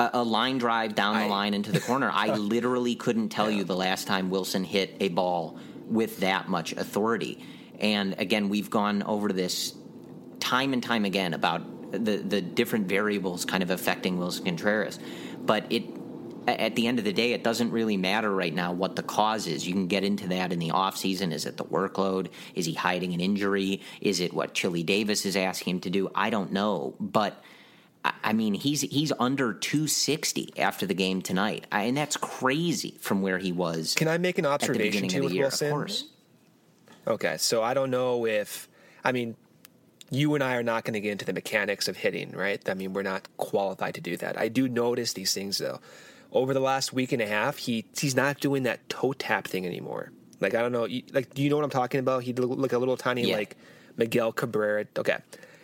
A, 0.00 0.10
a 0.14 0.22
line 0.24 0.58
drive 0.58 0.96
down 0.96 1.14
the 1.14 1.22
I- 1.22 1.28
line 1.28 1.54
into 1.54 1.70
the 1.70 1.80
corner. 1.80 2.10
I 2.12 2.34
literally 2.36 2.96
couldn't 2.96 3.28
tell 3.28 3.50
you 3.50 3.62
the 3.62 3.76
last 3.76 4.08
time 4.08 4.28
Willson 4.30 4.64
hit 4.64 4.96
a 4.98 5.08
ball 5.08 5.58
with 5.86 6.20
that 6.20 6.48
much 6.48 6.72
authority. 6.72 7.44
And 7.78 8.16
again, 8.18 8.48
we've 8.48 8.68
gone 8.68 9.04
over 9.04 9.32
this 9.32 9.74
time 10.40 10.72
and 10.72 10.82
time 10.82 11.04
again 11.04 11.34
about 11.34 11.62
the 11.92 12.18
the 12.18 12.40
different 12.40 12.86
variables 12.86 13.44
kind 13.44 13.62
of 13.62 13.70
affecting 13.70 14.18
Willson 14.18 14.44
Contreras. 14.44 14.98
But 15.44 15.66
it 15.70 15.84
at 16.48 16.74
the 16.76 16.86
end 16.86 16.98
of 16.98 17.04
the 17.04 17.12
day, 17.12 17.32
it 17.32 17.44
doesn't 17.44 17.70
really 17.70 17.96
matter 17.96 18.30
right 18.30 18.54
now 18.54 18.72
what 18.72 18.96
the 18.96 19.02
cause 19.02 19.46
is. 19.46 19.66
You 19.66 19.74
can 19.74 19.86
get 19.86 20.02
into 20.02 20.28
that 20.28 20.52
in 20.52 20.58
the 20.58 20.70
offseason. 20.70 21.32
Is 21.32 21.44
it 21.44 21.56
the 21.56 21.64
workload? 21.64 22.28
Is 22.54 22.64
he 22.64 22.72
hiding 22.72 23.12
an 23.12 23.20
injury? 23.20 23.82
Is 24.00 24.20
it 24.20 24.32
what 24.32 24.54
Chili 24.54 24.82
Davis 24.82 25.26
is 25.26 25.36
asking 25.36 25.76
him 25.76 25.80
to 25.80 25.90
do? 25.90 26.10
I 26.14 26.30
don't 26.30 26.52
know. 26.52 26.94
But 26.98 27.42
I 28.04 28.32
mean, 28.32 28.54
he's 28.54 28.80
he's 28.82 29.12
under 29.18 29.52
260 29.52 30.54
after 30.58 30.86
the 30.86 30.94
game 30.94 31.20
tonight, 31.20 31.66
and 31.70 31.96
that's 31.96 32.16
crazy 32.16 32.96
from 33.00 33.22
where 33.22 33.38
he 33.38 33.52
was. 33.52 33.94
Can 33.94 34.08
I 34.08 34.18
make 34.18 34.38
an 34.38 34.46
observation 34.46 35.08
too 35.08 35.24
with 35.24 35.32
year? 35.32 35.46
Willson? 35.46 35.66
Of 35.68 35.72
course. 35.72 36.04
Okay, 37.06 37.36
so 37.38 37.62
I 37.62 37.74
don't 37.74 37.90
know 37.90 38.26
if 38.26 38.68
I 39.04 39.12
mean 39.12 39.36
you 40.10 40.34
and 40.34 40.42
I 40.42 40.54
are 40.56 40.62
not 40.62 40.84
going 40.84 40.94
to 40.94 41.00
get 41.00 41.12
into 41.12 41.24
the 41.24 41.32
mechanics 41.32 41.88
of 41.88 41.96
hitting, 41.98 42.32
right? 42.32 42.66
I 42.68 42.74
mean, 42.74 42.92
we're 42.92 43.02
not 43.02 43.28
qualified 43.36 43.94
to 43.94 44.00
do 44.00 44.16
that. 44.18 44.38
I 44.38 44.48
do 44.48 44.68
notice 44.68 45.12
these 45.12 45.34
things 45.34 45.58
though. 45.58 45.80
Over 46.32 46.52
the 46.54 46.60
last 46.60 46.92
week 46.92 47.12
and 47.12 47.22
a 47.22 47.26
half, 47.26 47.56
he 47.58 47.86
he's 47.98 48.14
not 48.14 48.38
doing 48.40 48.64
that 48.64 48.86
toe 48.88 49.12
tap 49.14 49.46
thing 49.46 49.64
anymore. 49.66 50.12
Like 50.40 50.54
I 50.54 50.60
don't 50.60 50.72
know, 50.72 50.86
like 51.12 51.32
do 51.34 51.42
you 51.42 51.48
know 51.50 51.56
what 51.56 51.64
I'm 51.64 51.70
talking 51.70 52.00
about? 52.00 52.22
He 52.22 52.32
look 52.32 52.58
like 52.58 52.72
a 52.72 52.78
little 52.78 52.96
tiny 52.98 53.28
Yeah. 53.28 53.36
like 53.36 53.56
Miguel 53.96 54.32
Cabrera. 54.32 54.84
Okay, 54.98 55.16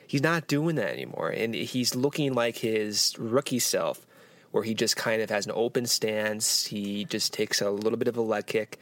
he's 0.06 0.22
not 0.22 0.46
doing 0.46 0.76
that 0.76 0.90
anymore, 0.90 1.28
and 1.28 1.54
he's 1.54 1.94
looking 1.94 2.32
like 2.32 2.56
his 2.56 3.14
rookie 3.18 3.58
self, 3.58 4.06
where 4.52 4.62
he 4.64 4.72
just 4.74 4.96
kind 4.96 5.20
of 5.20 5.28
has 5.30 5.44
an 5.46 5.52
open 5.54 5.84
stance. 5.86 6.66
He 6.66 7.04
just 7.04 7.32
takes 7.34 7.60
a 7.60 7.70
little 7.70 7.98
bit 7.98 8.08
of 8.08 8.16
a 8.16 8.22
leg 8.22 8.46
kick, 8.46 8.78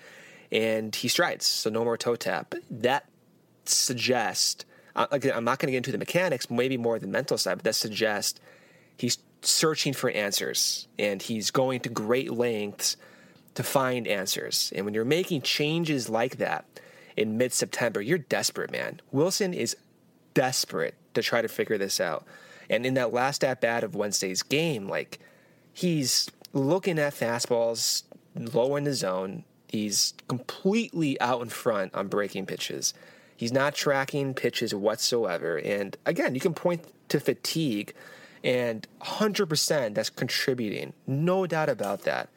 and 0.53 0.95
he 0.95 1.09
strides. 1.09 1.47
So 1.47 1.69
no 1.69 1.83
more 1.85 1.97
toe 1.97 2.17
tap. 2.17 2.55
That 2.71 3.07
suggests. 3.65 4.65
Again, 4.95 5.33
I'm 5.35 5.45
not 5.45 5.59
going 5.59 5.69
to 5.69 5.73
get 5.73 5.79
into 5.79 5.93
the 5.93 5.99
mechanics, 5.99 6.51
maybe 6.51 6.77
more 6.77 6.99
the 6.99 7.07
mental 7.07 7.39
side, 7.39 7.57
but 7.57 7.65
that 7.65 7.75
suggests 7.75 8.41
he's 8.97 9.19
searching 9.41 9.93
for 9.93 10.11
answers 10.11 10.87
and 10.99 11.21
he's 11.21 11.51
going 11.51 11.81
to 11.81 11.89
great 11.89 12.33
lengths 12.33 12.97
to 13.55 13.63
find 13.63 14.07
answers. 14.07 14.73
And 14.75 14.85
when 14.85 14.95
you're 14.95 15.05
making 15.05 15.43
changes 15.43 16.09
like 16.09 16.37
that 16.37 16.65
in 17.17 17.39
mid 17.39 17.53
September, 17.53 18.01
you're 18.01 18.19
desperate, 18.19 18.71
man. 18.71 19.01
Willson 19.13 19.55
is 19.55 19.77
desperate 20.35 20.95
to 21.15 21.23
try 21.23 21.43
to 21.43 21.49
figure 21.49 21.79
this 21.79 22.01
out. 22.01 22.25
And 22.71 22.87
in 22.87 22.95
that 22.95 23.13
last 23.13 23.45
at 23.45 23.61
bat 23.61 23.85
of 23.85 23.95
Wednesday's 23.95 24.43
game, 24.43 24.89
like 24.89 25.19
he's 25.73 26.31
looking 26.53 26.99
at 26.99 27.15
fastballs 27.15 28.05
low 28.35 28.77
in 28.77 28.85
the 28.85 28.95
zone. 28.95 29.45
He's 29.69 30.15
completely 30.29 31.21
out 31.21 31.43
in 31.43 31.49
front 31.49 31.95
on 31.95 32.09
breaking 32.09 32.47
pitches. 32.47 32.95
He's 33.43 33.53
not 33.53 33.75
tracking 33.75 34.35
pitches 34.35 34.73
whatsoever. 34.73 35.57
And 35.57 35.97
again, 36.07 36.37
you 36.37 36.41
can 36.41 36.55
point 36.55 36.87
to 37.09 37.19
fatigue, 37.19 37.93
and 38.45 38.87
100% 39.01 39.95
that's 39.95 40.11
contributing. 40.11 40.93
No 41.09 41.49
doubt 41.49 41.69
about 41.69 42.03
that. 42.03 42.29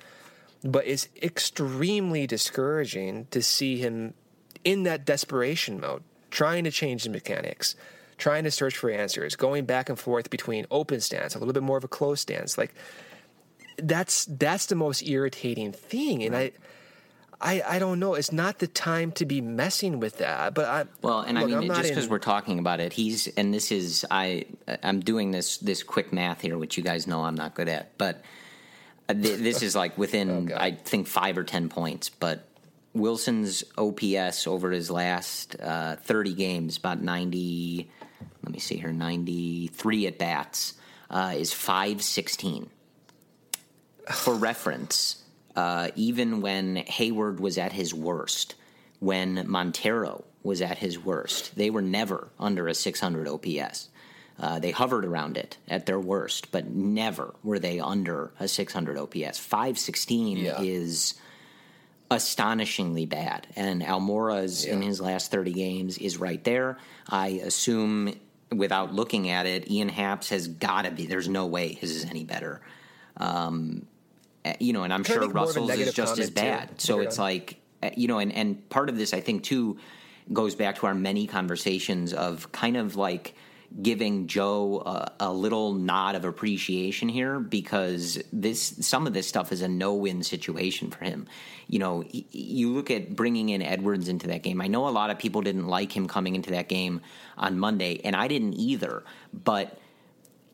But 0.63 0.87
it's 0.87 1.07
extremely 1.21 2.25
discouraging 2.25 3.27
to 3.29 3.43
see 3.43 3.77
him 3.77 4.15
in 4.63 4.81
that 4.81 5.05
desperation 5.05 5.79
mode, 5.79 6.01
trying 6.31 6.63
to 6.63 6.71
change 6.71 7.03
the 7.03 7.11
mechanics, 7.11 7.75
trying 8.17 8.43
to 8.45 8.49
search 8.49 8.75
for 8.75 8.89
answers, 8.89 9.35
going 9.35 9.65
back 9.65 9.89
and 9.89 9.99
forth 9.99 10.31
between 10.31 10.65
open 10.71 11.01
stance, 11.01 11.35
a 11.35 11.37
little 11.37 11.53
bit 11.53 11.61
more 11.61 11.77
of 11.77 11.83
a 11.83 11.87
closed 11.87 12.21
stance. 12.23 12.57
Like 12.57 12.73
that's 13.77 14.25
that's 14.25 14.65
the 14.65 14.75
most 14.75 15.07
irritating 15.07 15.71
thing. 15.71 16.23
And 16.23 16.35
I 16.35 16.53
I 17.41 17.61
I 17.67 17.79
don't 17.79 17.99
know. 17.99 18.13
It's 18.15 18.31
not 18.31 18.59
the 18.59 18.67
time 18.67 19.11
to 19.13 19.25
be 19.25 19.41
messing 19.41 19.99
with 19.99 20.17
that. 20.17 20.53
But 20.53 20.65
I 20.65 20.85
Well, 21.01 21.19
and 21.21 21.37
I 21.37 21.41
look, 21.41 21.49
mean, 21.49 21.57
I'm 21.59 21.67
not 21.67 21.77
just 21.77 21.89
in- 21.89 21.95
because 21.95 22.09
we're 22.09 22.19
talking 22.19 22.59
about 22.59 22.79
it, 22.79 22.93
he's 22.93 23.27
and 23.27 23.53
this 23.53 23.71
is 23.71 24.05
I 24.09 24.45
I'm 24.83 24.99
doing 25.01 25.31
this 25.31 25.57
this 25.57 25.83
quick 25.83 26.13
math 26.13 26.41
here, 26.41 26.57
which 26.57 26.77
you 26.77 26.83
guys 26.83 27.07
know 27.07 27.23
I'm 27.23 27.35
not 27.35 27.53
good 27.55 27.67
at, 27.69 27.97
but 27.97 28.21
uh, 29.09 29.13
th- 29.13 29.39
this 29.39 29.61
is 29.61 29.75
like 29.75 29.97
within 29.97 30.51
I 30.57 30.71
think 30.71 31.07
five 31.07 31.37
or 31.37 31.43
ten 31.43 31.69
points. 31.69 32.09
But 32.09 32.47
Willson's 32.93 33.63
OPS 33.77 34.47
over 34.47 34.71
his 34.71 34.89
last 34.89 35.57
uh, 35.61 35.97
30 35.97 36.33
games, 36.33 36.77
about 36.77 37.01
90. 37.01 37.91
Let 38.41 38.53
me 38.53 38.59
see 38.59 38.77
here, 38.77 38.93
93 38.93 40.07
at 40.07 40.17
bats, 40.17 40.75
uh, 41.09 41.33
is 41.35 41.51
516. 41.51 42.69
For 44.13 44.33
reference, 44.33 45.23
uh, 45.55 45.89
even 45.95 46.41
when 46.41 46.75
Hayward 46.77 47.39
was 47.39 47.57
at 47.57 47.71
his 47.73 47.93
worst, 47.93 48.55
when 48.99 49.45
Montero 49.47 50.23
was 50.43 50.61
at 50.61 50.77
his 50.77 50.99
worst, 50.99 51.55
they 51.55 51.69
were 51.69 51.81
never 51.81 52.29
under 52.39 52.67
a 52.67 52.73
600 52.73 53.27
OPS. 53.27 53.89
Uh, 54.37 54.59
they 54.59 54.71
hovered 54.71 55.05
around 55.05 55.37
it 55.37 55.57
at 55.67 55.85
their 55.85 55.99
worst, 55.99 56.51
but 56.51 56.67
never 56.67 57.33
were 57.43 57.57
they 57.59 57.79
under 57.79 58.31
a 58.39 58.47
600 58.47 58.97
OPS. 58.97 59.39
516 59.39 60.37
Yeah. 60.37 60.61
is 60.61 61.13
astonishingly 62.11 63.05
bad, 63.05 63.47
and 63.55 63.81
Almora's 63.81 64.65
in 64.65 64.81
his 64.81 65.01
last 65.01 65.31
30 65.31 65.53
games 65.53 65.97
is 65.97 66.17
right 66.17 66.43
there. 66.43 66.77
I 67.09 67.27
assume, 67.43 68.13
without 68.51 68.93
looking 68.93 69.29
at 69.29 69.45
it, 69.45 69.69
Ian 69.71 69.89
Happ's 69.89 70.29
has 70.29 70.47
got 70.47 70.83
to 70.83 70.91
be. 70.91 71.07
There's 71.07 71.29
no 71.29 71.47
way 71.47 71.73
his 71.73 71.91
is 71.91 72.05
any 72.05 72.23
better. 72.23 72.61
Um, 73.17 73.87
you 74.59 74.73
know, 74.73 74.83
and 74.83 74.93
I'm 74.93 75.03
sure 75.03 75.21
make 75.21 75.33
more 75.33 75.49
of 75.49 75.55
a 75.55 75.59
Russell's 75.59 75.71
is 75.71 75.93
just 75.93 76.19
as 76.19 76.29
comment, 76.29 76.35
too, 76.35 76.41
bad. 76.69 76.81
So 76.81 76.99
it's 76.99 77.17
like, 77.17 77.59
uh, 77.81 77.89
you 77.95 78.07
know, 78.07 78.19
and, 78.19 78.31
and 78.31 78.69
part 78.69 78.89
of 78.89 78.97
this, 78.97 79.13
I 79.13 79.21
think, 79.21 79.43
too, 79.43 79.77
goes 80.31 80.55
back 80.55 80.77
to 80.77 80.87
our 80.87 80.95
many 80.95 81.27
conversations 81.27 82.13
of 82.13 82.51
kind 82.51 82.77
of 82.77 82.95
like 82.95 83.35
giving 83.81 84.27
Joe 84.27 84.81
a, 84.85 85.11
a 85.19 85.33
little 85.33 85.73
nod 85.73 86.15
of 86.15 86.23
appreciation 86.23 87.09
here 87.09 87.39
because 87.39 88.21
this 88.31 88.75
some 88.79 89.05
of 89.05 89.13
this 89.13 89.27
stuff 89.27 89.51
is 89.51 89.61
a 89.61 89.67
no-win 89.67 90.23
situation 90.23 90.91
for 90.91 91.03
him. 91.03 91.27
You 91.67 91.79
know, 91.79 92.03
y- 92.13 92.25
you 92.31 92.73
look 92.73 92.89
at 92.89 93.15
bringing 93.15 93.49
in 93.49 93.61
Edwards 93.61 94.07
into 94.07 94.27
that 94.27 94.43
game. 94.43 94.61
I 94.61 94.67
know 94.67 94.87
a 94.87 94.89
lot 94.91 95.09
of 95.09 95.19
people 95.19 95.41
didn't 95.41 95.67
like 95.67 95.91
him 95.91 96.07
coming 96.07 96.35
into 96.35 96.51
that 96.51 96.69
game 96.69 97.01
on 97.37 97.59
Monday, 97.59 97.99
and 98.03 98.15
I 98.15 98.27
didn't 98.27 98.53
either. 98.53 99.03
But 99.33 99.77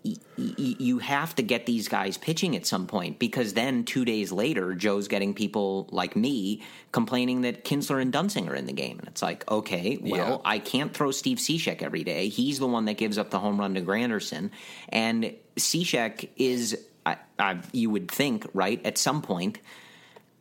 you 0.03 0.97
have 0.99 1.35
to 1.35 1.43
get 1.43 1.65
these 1.65 1.87
guys 1.87 2.17
pitching 2.17 2.55
at 2.55 2.65
some 2.65 2.87
point 2.87 3.19
because 3.19 3.53
then 3.53 3.83
two 3.83 4.03
days 4.03 4.31
later, 4.31 4.73
Joe's 4.73 5.07
getting 5.07 5.33
people 5.33 5.87
like 5.91 6.15
me 6.15 6.63
complaining 6.91 7.41
that 7.41 7.63
Kintzler 7.63 8.01
and 8.01 8.11
Duensing 8.11 8.49
are 8.49 8.55
in 8.55 8.65
the 8.65 8.73
game. 8.73 8.97
And 8.97 9.07
it's 9.07 9.21
like, 9.21 9.49
okay, 9.49 9.99
well, 10.01 10.41
Yeah. 10.43 10.49
I 10.49 10.57
can't 10.59 10.93
throw 10.93 11.11
Steve 11.11 11.37
Cishek 11.37 11.83
every 11.83 12.03
day. 12.03 12.29
He's 12.29 12.57
the 12.57 12.67
one 12.67 12.85
that 12.85 12.95
gives 12.95 13.17
up 13.17 13.29
the 13.29 13.39
home 13.39 13.59
run 13.59 13.75
to 13.75 13.81
Granderson. 13.81 14.49
And 14.89 15.35
Cishek 15.55 16.29
is, 16.35 16.77
I, 17.05 17.17
I, 17.37 17.59
you 17.71 17.91
would 17.91 18.09
think, 18.09 18.47
right, 18.53 18.83
at 18.83 18.97
some 18.97 19.21
point, 19.21 19.59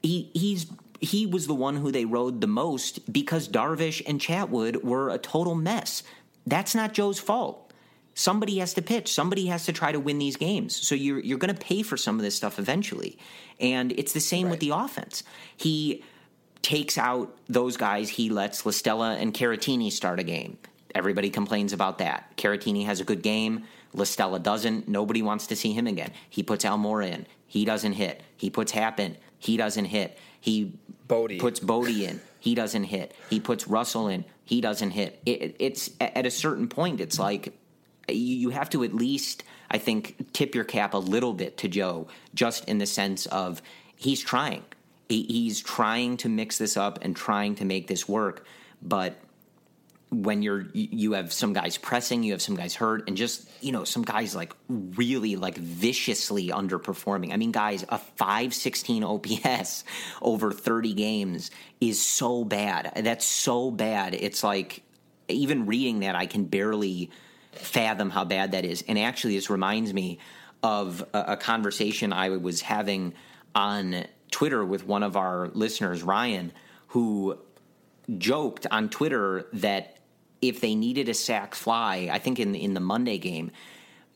he 0.03 0.31
he's 0.33 0.67
he 1.01 1.27
was 1.27 1.47
the 1.47 1.55
one 1.55 1.77
who 1.77 1.93
they 1.93 2.05
rode 2.05 2.41
the 2.41 2.47
most 2.47 3.13
because 3.13 3.49
Darvish 3.49 4.03
and 4.07 4.21
Chatwood 4.21 4.83
were 4.83 5.11
a 5.11 5.19
total 5.19 5.55
mess. 5.55 6.03
That's 6.47 6.75
not 6.75 6.93
Joe's 6.95 7.19
fault. 7.19 7.70
Somebody 8.15 8.59
has 8.59 8.75
to 8.75 8.83
pitch. 8.83 9.13
Somebody 9.13 9.47
has 9.47 9.65
to 9.67 9.73
try 9.73 9.93
to 9.93 10.01
win 10.01 10.19
these 10.19 10.37
games. 10.37 10.77
So 10.77 10.95
you're 10.95 11.21
you're 11.21 11.39
going 11.39 11.55
to 11.55 11.61
pay 11.61 11.83
for 11.83 11.97
some 11.97 12.17
of 12.17 12.23
this 12.23 12.35
stuff 12.35 12.59
eventually. 12.59 13.19
And 13.59 13.93
it's 13.93 14.13
the 14.13 14.21
same 14.21 14.51
with 14.51 14.61
the 14.61 14.71
offense. 14.71 15.23
He 15.57 16.03
takes 16.63 16.99
out 16.99 17.37
those 17.49 17.77
guys. 17.77 18.11
He 18.11 18.31
lets 18.31 18.65
La 18.67 18.73
Stella 18.73 19.17
and 19.17 19.33
Caratini 19.33 19.91
start 19.93 20.19
a 20.19 20.23
game. 20.23 20.59
Everybody 20.95 21.31
complains 21.31 21.73
about 21.73 21.99
that. 21.99 22.37
Caratini 22.37 22.85
has 22.87 23.01
a 23.01 23.05
good 23.05 23.23
game. 23.23 23.65
La 23.93 24.05
Stella 24.05 24.39
doesn't. 24.39 24.89
Nobody 24.89 25.23
wants 25.23 25.47
to 25.49 25.57
see 25.57 25.73
him 25.73 25.87
again. 25.87 26.11
He 26.29 26.43
puts 26.43 26.65
Almora 26.65 27.11
in. 27.11 27.27
He 27.47 27.65
doesn't 27.65 27.95
hit. 27.95 28.23
He 28.37 28.51
puts 28.51 28.73
Happ 28.73 29.01
in. 29.01 29.17
He 29.39 29.57
doesn't 29.57 29.87
hit. 29.87 30.19
He 30.41 30.79
Bote. 31.09 31.39
puts 31.39 31.61
Bote 31.61 31.89
in. 31.89 32.21
He 32.39 32.55
doesn't 32.55 32.85
hit. 32.85 33.15
He 33.29 33.41
puts 33.41 33.67
Russell 33.69 34.09
in. 34.09 34.25
He 34.45 34.61
doesn't 34.61 34.93
hit. 34.93 35.21
It, 35.27 35.57
it's 35.59 35.91
at 36.01 36.27
a 36.27 36.31
certain 36.31 36.69
point. 36.69 37.01
It's 37.01 37.19
like 37.19 37.53
you 38.15 38.51
have 38.51 38.71
to 38.71 38.85
at 38.85 38.95
least, 38.95 39.45
I 39.71 39.79
think, 39.79 40.33
tip 40.33 40.55
your 40.55 40.65
cap 40.65 40.95
a 40.95 40.99
little 40.99 41.33
bit 41.33 41.59
to 41.59 41.69
Joe, 41.69 42.09
just 42.35 42.65
in 42.67 42.79
the 42.79 42.87
sense 42.87 43.27
of 43.27 43.63
he's 43.97 44.21
trying. 44.21 44.65
he's 45.09 45.61
trying 45.61 46.17
to 46.19 46.29
mix 46.29 46.59
this 46.59 46.77
up 46.77 46.99
and 47.03 47.17
trying 47.17 47.57
to 47.57 47.65
make 47.65 47.87
this 47.87 48.09
work, 48.09 48.47
but 48.83 49.17
when 50.11 50.43
you're 50.43 50.67
you 50.73 51.13
have 51.13 51.33
some 51.33 51.53
guys 51.53 51.79
pressing, 51.79 52.25
you 52.25 52.33
have 52.33 52.43
some 52.43 52.57
guys 52.57 52.75
hurt, 52.75 53.07
and 53.07 53.17
just 53.17 53.49
you 53.61 53.71
know 53.71 53.85
some 53.85 54.03
guys 54.03 54.35
like 54.35 54.53
really 54.69 55.37
like 55.37 55.57
viciously 55.57 56.49
underperforming. 56.49 57.33
I 57.33 57.37
mean, 57.37 57.53
guys, 57.53 57.85
a 57.89 57.99
five 57.99 58.53
sixteen 58.53 59.05
OPS 59.05 59.85
over 60.21 60.53
thirty 60.53 60.95
games 60.95 61.51
is 61.81 62.05
so 62.05 62.45
bad. 62.45 62.93
That's 62.97 63.25
so 63.25 63.71
bad. 63.71 64.15
It's 64.15 64.43
like 64.43 64.83
even 65.29 65.67
reading 65.67 66.01
that, 66.01 66.17
I 66.17 66.27
can 66.27 66.45
barely 66.45 67.11
fathom 67.53 68.11
how 68.11 68.25
bad 68.25 68.53
that 68.53 68.65
is. 68.65 68.85
And 68.87 68.99
actually, 68.99 69.37
this 69.37 69.51
reminds 69.51 69.93
me 69.93 70.19
of 70.63 71.05
a, 71.13 71.25
a 71.29 71.37
conversation 71.37 72.13
I 72.13 72.31
was 72.31 72.61
having 72.61 73.15
on 73.55 74.05
Twitter 74.31 74.65
with 74.65 74.87
one 74.87 75.03
of 75.03 75.17
our 75.17 75.49
listeners, 75.49 76.03
Ryan, 76.03 76.53
who 76.89 77.39
joked 78.19 78.67
on 78.71 78.89
Twitter 78.89 79.47
that 79.55 79.99
if 80.41 80.61
they 80.61 80.75
needed 80.75 81.09
a 81.09 81.15
sac 81.15 81.55
fly, 81.55 82.09
I 82.11 82.19
think 82.19 82.39
in 82.39 82.55
in 82.55 82.75
the 82.75 82.81
Monday 82.81 83.19
game, 83.19 83.51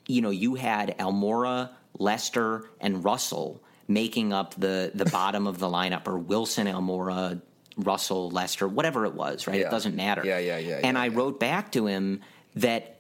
you 0.06 0.22
know, 0.22 0.30
you 0.30 0.54
had 0.54 0.96
Almora, 0.98 1.70
Lester, 1.98 2.70
and 2.80 3.04
Russell 3.04 3.62
making 3.88 4.32
up 4.32 4.54
the 4.54 4.90
the 4.94 5.04
bottom 5.06 5.46
of 5.46 5.58
the 5.58 5.68
lineup, 5.68 6.06
or 6.06 6.18
Willson, 6.18 6.66
Almora, 6.66 7.40
Russell, 7.76 8.30
Lester, 8.30 8.66
whatever 8.66 9.04
it 9.04 9.14
was, 9.14 9.46
right? 9.46 9.60
Yeah. 9.60 9.66
It 9.66 9.70
doesn't 9.70 9.96
matter. 9.96 10.22
Yeah, 10.24 10.38
yeah, 10.38 10.58
yeah, 10.58 10.80
And 10.82 10.96
yeah, 10.96 11.02
I 11.02 11.06
yeah. 11.06 11.16
wrote 11.16 11.40
back 11.40 11.72
to 11.72 11.86
him 11.86 12.20
that 12.56 12.93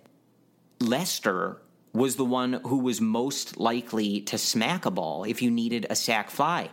Lester 0.80 1.60
was 1.92 2.16
the 2.16 2.24
one 2.24 2.54
who 2.64 2.78
was 2.78 3.00
most 3.00 3.56
likely 3.56 4.20
to 4.22 4.36
smack 4.36 4.84
a 4.84 4.90
ball 4.90 5.24
if 5.24 5.40
you 5.40 5.50
needed 5.50 5.86
a 5.88 5.96
sac 5.96 6.30
fly. 6.30 6.70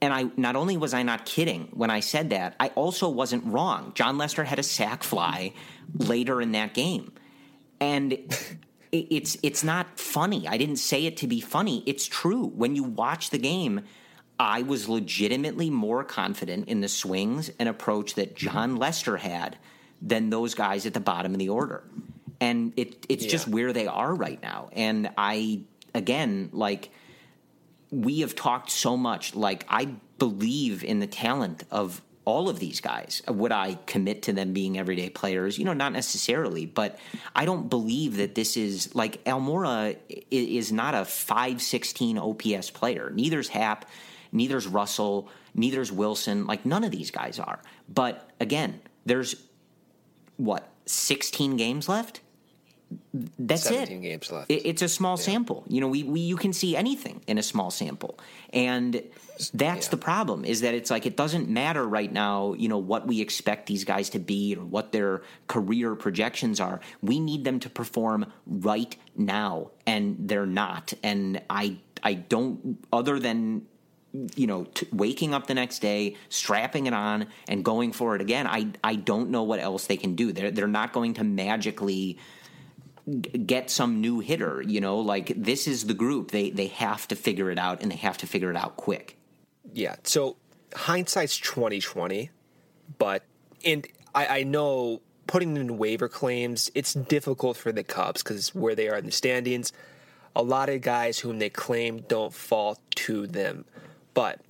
And 0.00 0.12
I 0.12 0.30
not 0.36 0.56
only 0.56 0.76
was 0.76 0.94
I 0.94 1.02
not 1.02 1.26
kidding 1.26 1.68
when 1.72 1.90
I 1.90 2.00
said 2.00 2.30
that, 2.30 2.56
I 2.58 2.68
also 2.68 3.08
wasn't 3.08 3.44
wrong. 3.46 3.92
Jon 3.94 4.18
Lester 4.18 4.44
had 4.44 4.58
a 4.58 4.62
sac 4.62 5.02
fly 5.02 5.52
later 5.96 6.40
in 6.40 6.52
that 6.52 6.74
game. 6.74 7.12
And 7.80 8.12
it's 8.92 9.36
it's 9.42 9.64
not 9.64 9.98
funny. 9.98 10.48
I 10.48 10.56
didn't 10.56 10.76
say 10.76 11.04
it 11.06 11.18
to 11.18 11.26
be 11.26 11.40
funny. 11.40 11.82
It's 11.86 12.06
true. 12.06 12.46
When 12.46 12.74
you 12.74 12.84
watch 12.84 13.30
the 13.30 13.38
game, 13.38 13.82
I 14.38 14.62
was 14.62 14.88
legitimately 14.88 15.70
more 15.70 16.04
confident 16.04 16.68
in 16.68 16.80
the 16.80 16.88
swings 16.88 17.50
and 17.58 17.68
approach 17.68 18.14
that 18.14 18.34
Jon 18.34 18.76
Lester 18.76 19.18
had 19.18 19.58
than 20.02 20.30
those 20.30 20.54
guys 20.54 20.86
at 20.86 20.94
the 20.94 21.00
bottom 21.00 21.32
of 21.32 21.38
the 21.38 21.48
order. 21.48 21.84
And 22.40 22.72
it 22.76 23.06
it's 23.08 23.24
just 23.24 23.48
where 23.48 23.72
they 23.72 23.86
are 23.86 24.14
right 24.14 24.40
now. 24.42 24.68
And 24.72 25.10
I 25.16 25.60
again 25.94 26.50
like 26.52 26.90
we 27.90 28.20
have 28.20 28.34
talked 28.34 28.70
so 28.70 28.96
much 28.96 29.34
like 29.34 29.64
I 29.68 29.94
believe 30.18 30.82
in 30.84 30.98
the 31.00 31.06
talent 31.06 31.64
of 31.70 32.02
all 32.26 32.48
of 32.48 32.58
these 32.58 32.80
guys. 32.80 33.20
Would 33.28 33.52
I 33.52 33.78
commit 33.86 34.22
to 34.22 34.32
them 34.32 34.52
being 34.54 34.78
everyday 34.78 35.10
players? 35.10 35.58
You 35.58 35.66
know, 35.66 35.74
not 35.74 35.92
necessarily, 35.92 36.64
but 36.64 36.98
I 37.36 37.44
don't 37.44 37.68
believe 37.68 38.16
that 38.16 38.34
this 38.34 38.56
is 38.56 38.94
like 38.94 39.22
Almora 39.24 39.94
i- 40.10 40.16
is 40.30 40.72
not 40.72 40.94
a 40.94 41.04
516 41.04 42.16
OPS 42.18 42.70
player. 42.70 43.10
Neither's 43.14 43.48
Happ, 43.48 43.84
neither's 44.32 44.66
Russell, 44.66 45.28
neither's 45.54 45.92
Willson. 45.92 46.46
Like 46.46 46.64
none 46.64 46.82
of 46.82 46.90
these 46.90 47.10
guys 47.10 47.38
are. 47.38 47.60
But 47.92 48.30
again, 48.40 48.80
there's 49.04 49.36
what, 50.38 50.66
16 50.86 51.56
games 51.58 51.88
left? 51.90 52.20
That's 53.38 53.62
17 53.64 53.98
it. 53.98 54.00
games 54.02 54.32
left. 54.32 54.50
It- 54.50 54.66
it's 54.66 54.82
a 54.82 54.88
small 54.88 55.16
sample. 55.16 55.64
You 55.68 55.80
know, 55.80 55.88
we, 55.88 56.02
we 56.02 56.20
you 56.20 56.36
can 56.36 56.52
see 56.52 56.76
anything 56.76 57.20
in 57.26 57.38
a 57.38 57.42
small 57.42 57.70
sample, 57.70 58.18
and 58.52 59.02
that's 59.52 59.88
the 59.88 59.96
problem. 59.96 60.44
Is 60.44 60.60
that 60.60 60.74
it's 60.74 60.90
like 60.90 61.06
it 61.06 61.16
doesn't 61.16 61.48
matter 61.48 61.86
right 61.86 62.12
now. 62.12 62.54
You 62.54 62.68
know 62.68 62.78
what 62.78 63.06
we 63.06 63.20
expect 63.20 63.66
these 63.66 63.84
guys 63.84 64.10
to 64.10 64.18
be 64.18 64.54
or 64.56 64.64
what 64.64 64.92
their 64.92 65.22
career 65.48 65.94
projections 65.94 66.60
are. 66.60 66.80
We 67.02 67.20
need 67.20 67.44
them 67.44 67.60
to 67.60 67.70
perform 67.70 68.26
right 68.46 68.94
now, 69.16 69.70
and 69.86 70.16
they're 70.28 70.46
not. 70.46 70.92
And 71.02 71.42
I 71.50 71.76
I 72.02 72.14
don't 72.14 72.78
other 72.92 73.18
than 73.18 73.66
you 74.36 74.46
know, 74.46 74.62
t- 74.62 74.86
waking 74.92 75.34
up 75.34 75.48
the 75.48 75.54
next 75.54 75.80
day, 75.80 76.14
strapping 76.28 76.86
it 76.86 76.94
on, 76.94 77.26
and 77.48 77.64
going 77.64 77.90
for 77.90 78.14
it 78.14 78.20
again. 78.20 78.46
I 78.46 78.68
I 78.84 78.94
don't 78.94 79.30
know 79.30 79.42
what 79.42 79.58
else 79.58 79.86
they 79.88 79.96
can 79.96 80.14
do. 80.14 80.30
They're 80.30 80.52
they're 80.52 80.68
not 80.68 80.92
going 80.92 81.14
to 81.14 81.24
magically 81.24 82.18
get 83.46 83.70
some 83.70 84.00
new 84.00 84.20
hitter. 84.20 84.62
You 84.62 84.80
know, 84.80 84.98
like 84.98 85.32
this 85.36 85.66
is 85.66 85.86
the 85.86 85.94
group. 85.94 86.30
They 86.30 86.50
they 86.50 86.68
have 86.68 87.06
to 87.08 87.16
figure 87.16 87.50
it 87.50 87.58
out, 87.58 87.82
and 87.82 87.90
they 87.90 87.96
have 87.96 88.18
to 88.18 88.26
figure 88.26 88.50
it 88.50 88.56
out 88.56 88.76
quick. 88.76 89.18
Yeah. 89.72 89.96
So 90.04 90.36
hindsight's 90.74 91.38
twenty 91.38 91.80
twenty, 91.80 92.30
but 92.98 93.24
and 93.64 93.86
I, 94.14 94.26
I 94.26 94.42
know 94.42 95.00
putting 95.26 95.56
in 95.56 95.78
waiver 95.78 96.08
claims 96.08 96.70
it's 96.74 96.94
difficult 96.94 97.56
for 97.56 97.72
the 97.72 97.82
Cubs 97.82 98.22
because 98.22 98.54
where 98.54 98.74
they 98.74 98.88
are 98.88 98.98
in 98.98 99.06
the 99.06 99.12
standings, 99.12 99.72
a 100.36 100.42
lot 100.42 100.68
of 100.68 100.80
guys 100.82 101.18
whom 101.18 101.38
they 101.38 101.50
claim 101.50 102.00
don't 102.08 102.34
fall 102.34 102.78
to 102.96 103.26
them. 103.26 103.64
But 104.12 104.40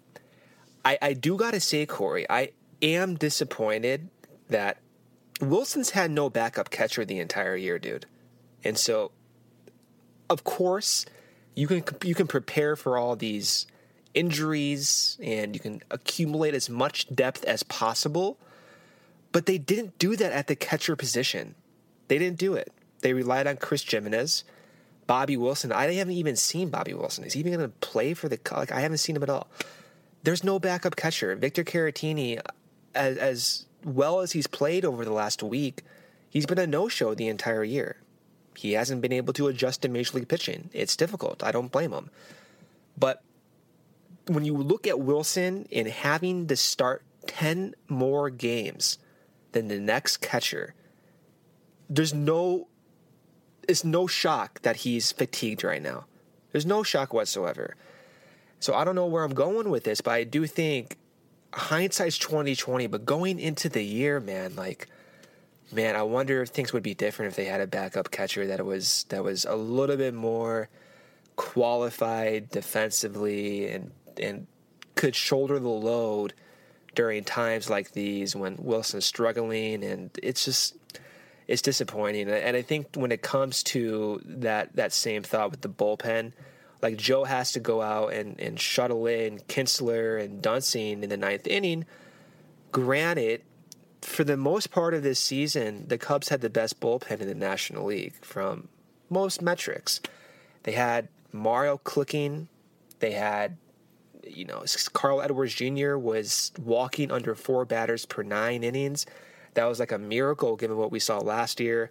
I, 0.85 0.99
I 1.01 1.13
do 1.13 1.37
gotta 1.37 1.61
say, 1.61 1.87
Corey, 1.87 2.27
I 2.29 2.51
am 2.83 3.15
disappointed 3.15 4.11
that 4.49 4.79
Willson's 5.41 5.91
had 5.91 6.11
no 6.11 6.29
backup 6.29 6.71
catcher 6.71 7.05
the 7.05 7.19
entire 7.19 7.57
year, 7.57 7.79
dude. 7.79 8.07
And 8.65 8.79
so, 8.79 9.13
of 10.31 10.45
course, 10.45 11.07
you 11.55 11.67
can 11.67 11.85
you 12.03 12.15
can 12.15 12.27
prepare 12.27 12.77
for 12.77 12.97
all 12.97 13.15
these 13.15 13.67
injuries 14.15 15.19
and 15.23 15.55
you 15.55 15.61
can 15.61 15.83
accumulate 15.91 16.55
as 16.55 16.71
much 16.71 17.15
depth 17.15 17.45
as 17.45 17.63
possible. 17.63 18.39
But 19.33 19.47
they 19.47 19.59
didn't 19.59 19.99
do 19.99 20.17
that 20.17 20.33
at 20.33 20.47
the 20.47 20.57
catcher 20.57 20.97
position. 20.97 21.57
They 22.09 22.19
didn't 22.19 22.39
do 22.39 22.55
it. 22.55 22.73
They 23.01 23.13
relied 23.13 23.47
on 23.47 23.57
Chris 23.57 23.83
Gimenez, 23.83 24.45
Bobby 25.07 25.37
Wilson. 25.37 25.73
I 25.73 25.93
haven't 25.93 26.15
even 26.15 26.37
seen 26.37 26.71
Bobby 26.71 26.95
Wilson. 26.95 27.25
Is 27.25 27.33
he 27.33 27.41
even 27.41 27.53
going 27.53 27.69
to 27.69 27.77
play 27.87 28.15
for 28.15 28.29
the? 28.29 28.39
Like 28.53 28.73
I 28.73 28.81
haven't 28.81 28.99
seen 28.99 29.17
him 29.17 29.23
at 29.23 29.31
all. 29.31 29.49
There's 30.23 30.43
no 30.43 30.59
backup 30.59 30.97
catcher. 30.97 31.37
Victor 31.37 31.65
Caratini, 31.65 32.41
as, 32.95 33.19
as 33.19 33.67
well 33.85 34.21
as 34.21 34.33
he's 34.33 34.47
played 34.47 34.85
over 34.85 35.05
the 35.05 35.13
last 35.13 35.43
week, 35.43 35.83
he's 36.31 36.47
been 36.47 36.59
a 36.59 36.67
no-show 36.67 37.15
the 37.15 37.29
entire 37.29 37.63
year. 37.63 37.97
He 38.57 38.73
hasn't 38.73 39.03
been 39.03 39.13
able 39.13 39.33
to 39.35 39.49
adjust 39.49 39.83
to 39.83 39.89
major 39.89 40.19
league 40.19 40.29
pitching. 40.29 40.71
It's 40.73 40.97
difficult. 40.97 41.43
I 41.43 41.53
don't 41.53 41.73
blame 41.73 41.93
him. 41.93 42.11
But 42.97 43.23
when 44.27 44.45
you 44.45 44.57
look 44.57 44.87
at 44.87 44.97
Willson 44.97 45.67
and 45.73 45.89
having 45.89 46.47
to 46.47 46.57
start 46.57 47.03
10 47.27 47.75
more 47.89 48.31
games 48.31 48.99
than 49.53 49.69
the 49.69 49.81
next 49.81 50.19
catcher, 50.19 50.75
there's 51.89 52.15
no 52.15 52.69
it's 53.67 53.85
no 53.85 54.07
shock 54.07 54.61
that 54.61 54.77
he's 54.77 55.11
fatigued 55.11 55.65
right 55.65 55.83
now. 55.83 56.05
There's 56.53 56.67
no 56.67 56.83
shock 56.83 57.15
whatsoever. 57.15 57.77
So 58.61 58.75
I 58.75 58.85
don't 58.85 58.95
know 58.95 59.07
where 59.07 59.25
I'm 59.25 59.35
going 59.35 59.71
with 59.71 59.85
this, 59.85 60.01
but 60.01 60.13
I 60.13 60.25
do 60.25 60.47
think 60.47 60.99
hindsight's 61.55 62.19
2020, 62.19 62.87
but 62.89 63.07
going 63.07 63.39
into 63.39 63.69
the 63.69 63.83
year, 63.83 64.21
man, 64.21 64.55
like 64.55 64.89
man, 65.73 65.97
I 65.97 66.03
wonder 66.03 66.43
if 66.43 66.51
things 66.51 66.73
would 66.73 66.83
be 66.83 66.95
different 66.95 67.33
if 67.33 67.37
they 67.37 67.45
had 67.45 67.61
a 67.61 67.67
backup 67.67 68.11
catcher 68.11 68.47
that 68.47 68.65
was 68.65 69.05
that 69.09 69.25
was 69.25 69.45
a 69.45 69.57
little 69.57 69.97
bit 69.97 70.15
more 70.15 70.69
qualified 71.37 72.51
defensively 72.51 73.69
and 73.69 73.91
and 74.21 74.47
could 74.95 75.15
shoulder 75.15 75.59
the 75.59 75.69
load 75.69 76.35
during 76.95 77.25
times 77.25 77.69
like 77.69 77.93
these 77.93 78.37
when 78.37 78.57
Willson's 78.59 79.05
struggling. 79.05 79.83
And 79.85 80.11
it's 80.23 80.45
just 80.45 80.77
it's 81.47 81.63
disappointing. 81.63 82.31
And 82.31 82.57
I 82.57 82.63
think 82.63 82.89
when 82.95 83.13
it 83.13 83.23
comes 83.23 83.63
to 83.65 84.21
that 84.25 84.77
that 84.77 84.93
same 84.93 85.23
thought 85.23 85.51
with 85.51 85.61
the 85.63 85.69
bullpen 85.69 86.33
like 86.85 86.99
Joe 86.99 87.25
has 87.25 87.53
to 87.53 87.61
go 87.61 87.81
out 87.81 88.13
and, 88.13 88.39
and 88.39 88.61
shuttle 88.61 89.07
in 89.07 89.39
Kintzler 89.49 90.23
and 90.23 90.43
Duensing 90.43 91.03
in 91.03 91.09
the 91.09 91.17
ninth 91.17 91.47
inning. 91.47 91.87
Granted 92.73 93.41
for 94.05 94.25
the 94.25 94.37
most 94.37 94.71
part 94.71 94.95
of 94.95 95.03
this 95.03 95.19
season 95.19 95.87
the 95.89 95.99
Cubs 95.99 96.29
had 96.29 96.41
the 96.41 96.51
best 96.51 96.81
bullpen 96.81 97.21
in 97.21 97.29
the 97.29 97.35
National 97.35 97.87
League 97.87 98.15
from 98.23 98.69
most 99.11 99.43
metrics 99.43 100.01
they 100.63 100.73
had 100.73 101.09
Morrow 101.33 101.79
clicking 101.79 102.49
they 103.01 103.13
had 103.13 103.57
you 104.27 104.45
know, 104.45 104.65
Carl 104.93 105.23
Edwards 105.23 105.55
Jr. 105.55 105.97
was 105.97 106.53
walking 106.63 107.11
under 107.11 107.35
four 107.35 107.65
batters 107.65 108.07
per 108.07 108.23
nine 108.23 108.63
innings. 108.63 109.07
That 109.55 109.67
was 109.67 109.79
like 109.79 109.93
a 109.93 109.99
miracle 109.99 110.57
given 110.57 110.77
what 110.77 110.91
we 110.91 110.99
saw 110.99 111.19
last 111.19 111.61
year. 111.61 111.91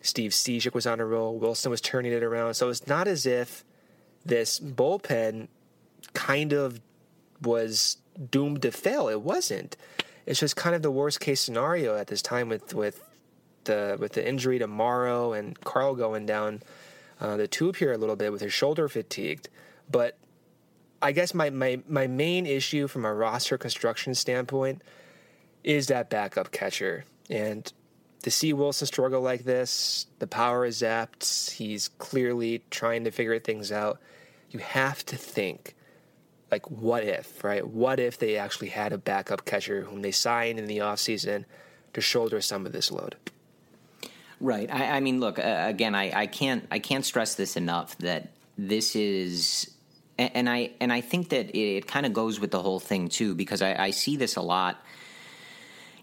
Steve 0.00 0.32
Cishek 0.32 0.74
was 0.74 0.86
on 0.86 1.00
a 1.00 1.06
roll. 1.06 1.38
Wilson 1.38 1.70
was 1.70 1.80
turning 1.80 2.12
it 2.12 2.22
around. 2.22 2.54
So 2.54 2.68
it's 2.68 2.86
not 2.86 3.08
as 3.08 3.26
if 3.26 3.64
this 4.24 4.58
bullpen 4.58 5.48
kind 6.12 6.52
of 6.52 6.80
was 7.40 7.98
doomed 8.30 8.62
to 8.62 8.72
fail. 8.72 9.08
It 9.08 9.22
wasn't. 9.22 9.76
It's 10.26 10.40
just 10.40 10.56
kind 10.56 10.74
of 10.74 10.82
the 10.82 10.90
worst 10.90 11.20
case 11.20 11.40
scenario 11.40 11.96
at 11.96 12.06
this 12.06 12.22
time 12.22 12.48
with 12.48 12.74
with 12.74 13.02
the 13.64 13.96
with 13.98 14.12
the 14.12 14.26
injury 14.26 14.58
to 14.58 14.66
Morrow 14.66 15.32
and 15.32 15.58
Carl 15.60 15.94
going 15.94 16.26
down 16.26 16.62
uh, 17.20 17.36
the 17.36 17.48
tube 17.48 17.76
here 17.76 17.92
a 17.92 17.98
little 17.98 18.16
bit 18.16 18.32
with 18.32 18.40
his 18.40 18.52
shoulder 18.52 18.88
fatigued. 18.88 19.48
But 19.90 20.16
I 21.00 21.12
guess 21.12 21.34
my, 21.34 21.50
my, 21.50 21.80
my 21.88 22.06
main 22.06 22.46
issue 22.46 22.88
from 22.88 23.04
a 23.04 23.12
roster 23.12 23.58
construction 23.58 24.14
standpoint 24.14 24.82
is 25.62 25.88
that 25.88 26.10
backup 26.10 26.50
catcher. 26.50 27.04
And 27.30 27.70
to 28.22 28.30
see 28.30 28.52
Willson 28.52 28.86
struggle 28.86 29.20
like 29.20 29.44
this, 29.44 30.06
the 30.18 30.26
power 30.26 30.64
is 30.64 30.80
zapped. 30.80 31.50
He's 31.50 31.88
clearly 31.88 32.62
trying 32.70 33.04
to 33.04 33.10
figure 33.10 33.38
things 33.38 33.70
out. 33.70 34.00
You 34.50 34.60
have 34.60 35.04
to 35.06 35.16
think, 35.16 35.74
like, 36.50 36.70
what 36.70 37.04
if, 37.04 37.42
right? 37.42 37.66
What 37.66 37.98
if 37.98 38.18
they 38.18 38.36
actually 38.36 38.68
had 38.68 38.92
a 38.92 38.98
backup 38.98 39.44
catcher 39.44 39.82
whom 39.82 40.02
they 40.02 40.12
signed 40.12 40.58
in 40.58 40.66
the 40.66 40.78
offseason 40.78 41.44
to 41.92 42.00
shoulder 42.00 42.40
some 42.40 42.66
of 42.66 42.72
this 42.72 42.90
load? 42.90 43.16
Right. 44.40 44.70
I, 44.70 44.96
I 44.96 45.00
mean, 45.00 45.20
look 45.20 45.38
uh, 45.38 45.64
again. 45.66 45.94
I, 45.94 46.22
I 46.22 46.26
can't 46.26 46.66
I 46.70 46.78
can't 46.78 47.04
stress 47.04 47.34
this 47.34 47.56
enough 47.56 47.96
that 47.98 48.30
this 48.58 48.94
is, 48.94 49.70
and, 50.18 50.48
I 50.48 50.72
and 50.80 50.92
I 50.92 51.00
think 51.00 51.30
that 51.30 51.50
it, 51.50 51.58
it 51.58 51.86
kind 51.86 52.04
of 52.04 52.12
goes 52.12 52.38
with 52.40 52.50
the 52.50 52.60
whole 52.60 52.80
thing 52.80 53.08
too 53.08 53.34
because 53.34 53.62
I, 53.62 53.74
I 53.74 53.90
see 53.90 54.16
this 54.16 54.36
a 54.36 54.42
lot 54.42 54.82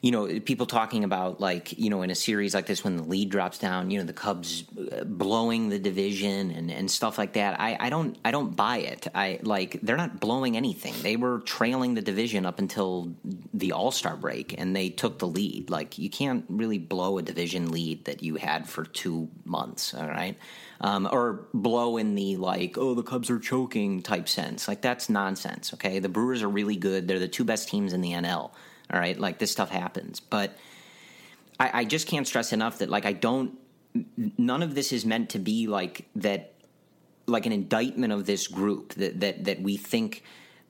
you 0.01 0.09
know, 0.09 0.39
people 0.39 0.65
talking 0.65 1.03
about 1.03 1.39
like, 1.39 1.77
you 1.77 1.91
know, 1.91 2.01
in 2.01 2.09
a 2.09 2.15
series 2.15 2.55
like 2.55 2.65
this 2.65 2.83
when 2.83 2.97
the 2.97 3.03
lead 3.03 3.29
drops 3.29 3.59
down, 3.59 3.91
you 3.91 3.99
know, 3.99 4.03
the 4.03 4.13
Cubs 4.13 4.63
uh, 4.91 5.03
blowing 5.03 5.69
the 5.69 5.77
division 5.77 6.49
and, 6.49 6.71
and 6.71 6.89
stuff 6.89 7.19
like 7.19 7.33
that. 7.33 7.59
I, 7.59 7.77
I 7.79 7.89
don't 7.91 8.17
I 8.25 8.31
don't 8.31 8.55
buy 8.55 8.77
it. 8.77 9.07
I 9.13 9.39
like 9.43 9.79
they're 9.83 9.97
not 9.97 10.19
blowing 10.19 10.57
anything. 10.57 10.95
They 11.03 11.17
were 11.17 11.39
trailing 11.41 11.93
the 11.93 12.01
division 12.01 12.47
up 12.47 12.57
until 12.57 13.13
the 13.53 13.73
All 13.73 13.91
Star 13.91 14.17
break 14.17 14.55
and 14.57 14.75
they 14.75 14.89
took 14.89 15.19
the 15.19 15.27
lead. 15.27 15.69
Like 15.69 15.99
you 15.99 16.09
can't 16.09 16.45
really 16.49 16.79
blow 16.79 17.19
a 17.19 17.21
division 17.21 17.71
lead 17.71 18.05
that 18.05 18.23
you 18.23 18.37
had 18.37 18.67
for 18.67 18.85
two 18.85 19.29
months, 19.45 19.93
all 19.93 20.07
right? 20.07 20.35
Um, 20.83 21.07
or 21.11 21.45
blow 21.53 21.97
in 21.97 22.15
the 22.15 22.37
like, 22.37 22.75
oh, 22.75 22.95
the 22.95 23.03
Cubs 23.03 23.29
are 23.29 23.37
choking 23.37 24.01
type 24.01 24.27
sense. 24.27 24.67
Like 24.67 24.81
that's 24.81 25.09
nonsense. 25.09 25.75
Okay, 25.75 25.99
the 25.99 26.09
Brewers 26.09 26.41
are 26.41 26.49
really 26.49 26.75
good. 26.75 27.07
They're 27.07 27.19
the 27.19 27.27
two 27.27 27.43
best 27.43 27.69
teams 27.69 27.93
in 27.93 28.01
the 28.01 28.13
NL. 28.13 28.49
All 28.91 28.99
right, 28.99 29.17
like 29.17 29.37
this 29.37 29.51
stuff 29.51 29.69
happens, 29.69 30.19
but 30.19 30.57
I, 31.59 31.81
I 31.81 31.85
just 31.85 32.07
can't 32.07 32.27
stress 32.27 32.53
enough 32.53 32.79
that 32.79 32.89
like 32.89 33.05
I 33.05 33.13
don't. 33.13 33.57
None 34.37 34.63
of 34.63 34.73
this 34.73 34.91
is 34.91 35.05
meant 35.05 35.29
to 35.31 35.39
be 35.39 35.67
like 35.67 36.07
that, 36.15 36.53
like 37.27 37.45
an 37.45 37.51
indictment 37.51 38.11
of 38.13 38.25
this 38.25 38.47
group 38.47 38.93
that 38.95 39.19
that 39.19 39.45
that 39.45 39.61
we 39.61 39.77
think 39.77 40.23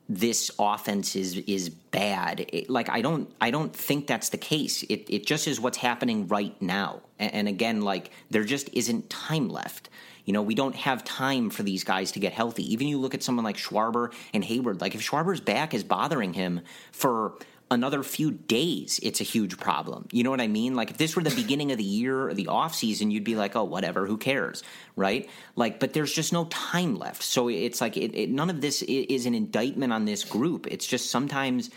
this 0.09 0.51
offense 0.59 1.15
is 1.15 1.37
is 1.37 1.69
bad. 1.69 2.45
It, 2.49 2.69
like 2.69 2.89
I 2.89 3.01
don't 3.01 3.33
I 3.39 3.49
don't 3.49 3.73
think 3.73 4.07
that's 4.07 4.29
the 4.29 4.37
case. 4.37 4.83
It 4.83 5.05
it 5.09 5.25
just 5.25 5.47
is 5.47 5.59
what's 5.59 5.77
happening 5.77 6.27
right 6.27 6.59
now. 6.61 7.01
And, 7.17 7.33
and, 7.33 7.47
again, 7.47 7.81
like 7.81 8.11
there 8.29 8.43
just 8.43 8.69
isn't 8.73 9.09
time 9.09 9.47
left. 9.47 9.89
You 10.25 10.33
know, 10.33 10.41
we 10.41 10.55
don't 10.55 10.75
have 10.75 11.03
time 11.03 11.49
for 11.49 11.63
these 11.63 11.83
guys 11.83 12.11
to 12.13 12.19
get 12.19 12.33
healthy. 12.33 12.71
Even 12.73 12.87
you 12.87 12.99
look 12.99 13.13
at 13.13 13.23
someone 13.23 13.45
like 13.45 13.57
Schwarber 13.57 14.13
and 14.33 14.43
Heyward. 14.43 14.81
Like 14.81 14.93
if 14.93 15.01
Schwarber's 15.01 15.41
back 15.41 15.73
is 15.73 15.83
bothering 15.83 16.33
him 16.33 16.61
for 16.91 17.33
another 17.71 18.03
few 18.03 18.31
days, 18.31 18.99
it's 19.01 19.21
a 19.21 19.23
huge 19.23 19.57
problem. 19.57 20.07
You 20.11 20.23
know 20.23 20.29
what 20.29 20.41
I 20.41 20.47
mean? 20.47 20.75
Like 20.75 20.91
if 20.91 20.97
this 20.97 21.15
were 21.15 21.23
the 21.23 21.33
beginning 21.33 21.71
of 21.71 21.77
the 21.77 21.83
year 21.83 22.27
or 22.27 22.33
the 22.33 22.47
off 22.47 22.75
season, 22.75 23.09
you'd 23.09 23.23
be 23.23 23.37
like, 23.37 23.55
oh, 23.55 23.63
whatever, 23.63 24.05
who 24.05 24.17
cares, 24.17 24.61
right? 24.97 25.29
Like, 25.55 25.79
but 25.79 25.93
there's 25.93 26.13
just 26.13 26.33
no 26.33 26.45
time 26.45 26.99
left. 26.99 27.23
So 27.23 27.47
it's 27.47 27.79
like 27.79 27.95
it, 27.95 28.13
it, 28.13 28.29
none 28.29 28.49
of 28.49 28.59
this 28.59 28.81
is 28.83 29.25
an 29.25 29.33
indictment 29.33 29.93
on 29.93 30.03
this 30.03 30.25
group. 30.25 30.67
It's 30.69 30.85
just 30.85 31.09
sometimes 31.09 31.71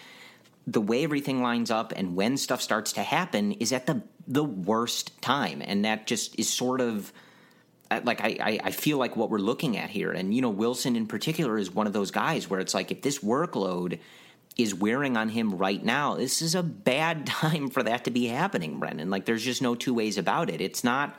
the 0.67 0.81
way 0.81 1.05
everything 1.05 1.43
lines 1.43 1.71
up 1.71 1.93
and 1.95 2.17
when 2.17 2.37
stuff 2.37 2.61
starts 2.61 2.95
to 2.95 3.03
happen 3.03 3.53
is 3.53 3.73
at 3.73 3.87
the 3.87 4.03
the 4.27 4.45
worst 4.45 5.21
time, 5.23 5.63
and 5.65 5.85
that 5.85 6.07
just 6.07 6.39
is 6.39 6.51
sort 6.51 6.81
of 6.81 7.13
uh, 7.91 8.01
like 8.05 8.23
I, 8.23 8.59
I 8.65 8.71
feel 8.71 8.97
like 8.97 9.17
what 9.17 9.29
we're 9.29 9.39
looking 9.39 9.77
at 9.77 9.91
here, 9.91 10.11
and 10.11 10.35
you 10.35 10.41
know 10.41 10.51
Willson 10.51 10.97
in 10.97 11.07
particular 11.07 11.59
is 11.59 11.71
one 11.71 11.87
of 11.87 11.93
those 11.93 12.11
guys 12.11 12.49
where 12.49 12.59
it's 12.59 12.73
like 12.73 12.91
if 12.91 13.03
this 13.03 13.19
workload 13.19 13.99
is 14.57 14.75
wearing 14.75 15.17
on 15.17 15.29
him 15.29 15.57
right 15.57 15.83
now, 15.85 16.15
this 16.15 16.43
is 16.43 16.55
a 16.55 16.63
bad 16.63 17.27
time 17.27 17.69
for 17.69 17.83
that 17.83 18.05
to 18.05 18.11
be 18.11 18.27
happening, 18.27 18.79
Brendan. 18.79 19.11
Like 19.11 19.25
there's 19.25 19.45
just 19.45 19.63
no 19.63 19.75
two 19.75 19.95
ways 19.95 20.19
about 20.19 20.51
it. 20.51 20.61
It's 20.61 20.85
not 20.85 21.19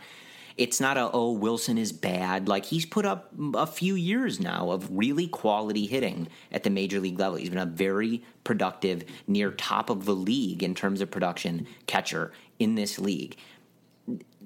it's 0.58 0.80
not 0.80 0.96
a 0.96 1.12
oh 1.12 1.38
Willson 1.38 1.78
is 1.78 1.92
bad. 1.92 2.48
Like 2.48 2.66
he's 2.66 2.86
put 2.86 3.06
up 3.06 3.32
a 3.56 3.68
few 3.68 3.96
years 3.96 4.40
now 4.40 4.72
of 4.72 4.88
really 4.90 5.28
quality 5.28 5.86
hitting 5.86 6.30
at 6.52 6.64
the 6.64 6.70
major 6.70 7.00
league 7.00 7.20
level. 7.20 7.38
He's 7.38 7.50
been 7.50 7.58
a 7.58 7.66
very 7.66 8.24
productive, 8.46 9.04
near 9.28 9.52
top 9.52 9.90
of 9.90 10.06
the 10.06 10.16
league 10.16 10.64
in 10.64 10.74
terms 10.74 11.02
of 11.02 11.12
production 11.12 11.68
catcher 11.88 12.32
in 12.58 12.76
this 12.76 13.00
league 13.00 13.38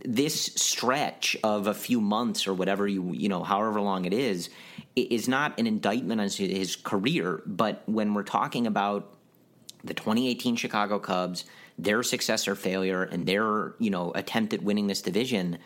this 0.05 0.45
stretch 0.55 1.35
of 1.43 1.67
a 1.67 1.73
few 1.73 1.99
months 1.99 2.47
or 2.47 2.53
whatever 2.53 2.87
you 2.87 3.11
you 3.11 3.27
know 3.27 3.43
however 3.43 3.81
long 3.81 4.05
it 4.05 4.13
is 4.13 4.49
is 5.01 5.27
not 5.27 5.59
an 5.59 5.67
indictment 5.67 6.21
on 6.21 6.29
his 6.29 6.75
career 6.75 7.41
but 7.45 7.83
when 7.85 8.13
we're 8.13 8.23
talking 8.23 8.67
about 8.67 9.15
the 9.83 9.93
2018 9.93 10.55
Chicago 10.55 10.99
Cubs 10.99 11.45
their 11.77 12.03
success 12.03 12.47
or 12.47 12.55
failure 12.55 13.03
and 13.03 13.25
their 13.25 13.73
you 13.79 13.89
know 13.89 14.11
attempt 14.13 14.53
at 14.53 14.61
winning 14.61 14.87
this 14.87 15.01
division 15.01 15.57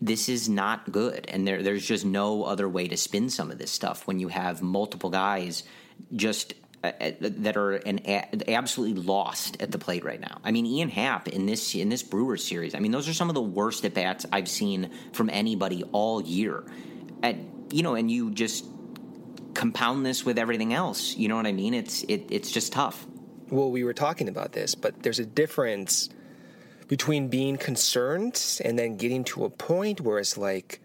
this 0.00 0.28
is 0.28 0.48
not 0.48 0.90
good 0.90 1.26
and 1.28 1.46
there 1.46 1.62
there's 1.62 1.86
just 1.86 2.04
no 2.04 2.44
other 2.44 2.68
way 2.68 2.88
to 2.88 2.96
spin 2.96 3.30
some 3.30 3.50
of 3.50 3.58
this 3.58 3.70
stuff 3.70 4.06
when 4.06 4.18
you 4.18 4.28
have 4.28 4.62
multiple 4.62 5.10
guys 5.10 5.62
just 6.16 6.54
uh, 6.84 6.90
uh, 7.00 7.12
that 7.20 7.56
are 7.56 7.74
an 7.74 8.00
absolutely 8.48 9.00
lost 9.00 9.62
at 9.62 9.70
the 9.70 9.78
plate 9.78 10.04
right 10.04 10.20
now. 10.20 10.40
I 10.42 10.50
mean, 10.50 10.66
Ian 10.66 10.88
Happ 10.88 11.28
in 11.28 11.46
this 11.46 11.76
in 11.76 11.90
this 11.90 12.02
Brewers 12.02 12.44
series. 12.44 12.74
I 12.74 12.80
mean, 12.80 12.90
those 12.90 13.08
are 13.08 13.14
some 13.14 13.28
of 13.28 13.34
the 13.34 13.42
worst 13.42 13.84
at 13.84 13.94
bats 13.94 14.26
I've 14.32 14.48
seen 14.48 14.90
from 15.12 15.30
anybody 15.30 15.84
all 15.92 16.20
year. 16.20 16.64
At 17.22 17.36
you 17.72 17.82
know, 17.82 17.94
and 17.94 18.10
you 18.10 18.30
just 18.30 18.64
compound 19.54 20.04
this 20.04 20.24
with 20.24 20.38
everything 20.38 20.72
else. 20.72 21.16
You 21.16 21.28
know 21.28 21.36
what 21.36 21.46
I 21.46 21.52
mean? 21.52 21.74
It's 21.74 22.02
it, 22.04 22.26
it's 22.30 22.50
just 22.50 22.72
tough. 22.72 23.06
Well, 23.50 23.70
we 23.70 23.84
were 23.84 23.94
talking 23.94 24.28
about 24.28 24.52
this, 24.52 24.74
but 24.74 25.02
there's 25.02 25.18
a 25.18 25.26
difference 25.26 26.08
between 26.88 27.28
being 27.28 27.56
concerned 27.56 28.60
and 28.64 28.78
then 28.78 28.96
getting 28.96 29.24
to 29.24 29.44
a 29.44 29.50
point 29.50 30.00
where 30.00 30.18
it's 30.18 30.36
like 30.36 30.80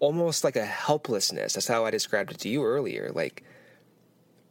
almost 0.00 0.44
like 0.44 0.56
a 0.56 0.64
helplessness. 0.64 1.54
That's 1.54 1.68
how 1.68 1.84
I 1.84 1.90
described 1.90 2.32
it 2.32 2.38
to 2.40 2.48
you 2.48 2.64
earlier. 2.64 3.10
Like 3.14 3.44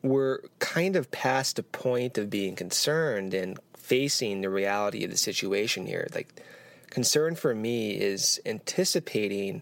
we're 0.02 0.40
kind 0.60 0.96
of 0.96 1.12
past 1.12 1.58
the 1.58 1.64
point 1.64 2.18
of 2.18 2.30
being 2.30 2.56
concerned 2.56 3.34
and 3.34 3.60
facing 3.76 4.42
the 4.42 4.50
reality 4.50 5.04
of 5.04 5.12
the 5.12 5.18
situation 5.18 5.86
here. 5.86 6.08
Like, 6.14 6.42
concern 6.90 7.36
for 7.36 7.54
me 7.54 7.92
is 7.92 8.40
anticipating 8.46 9.62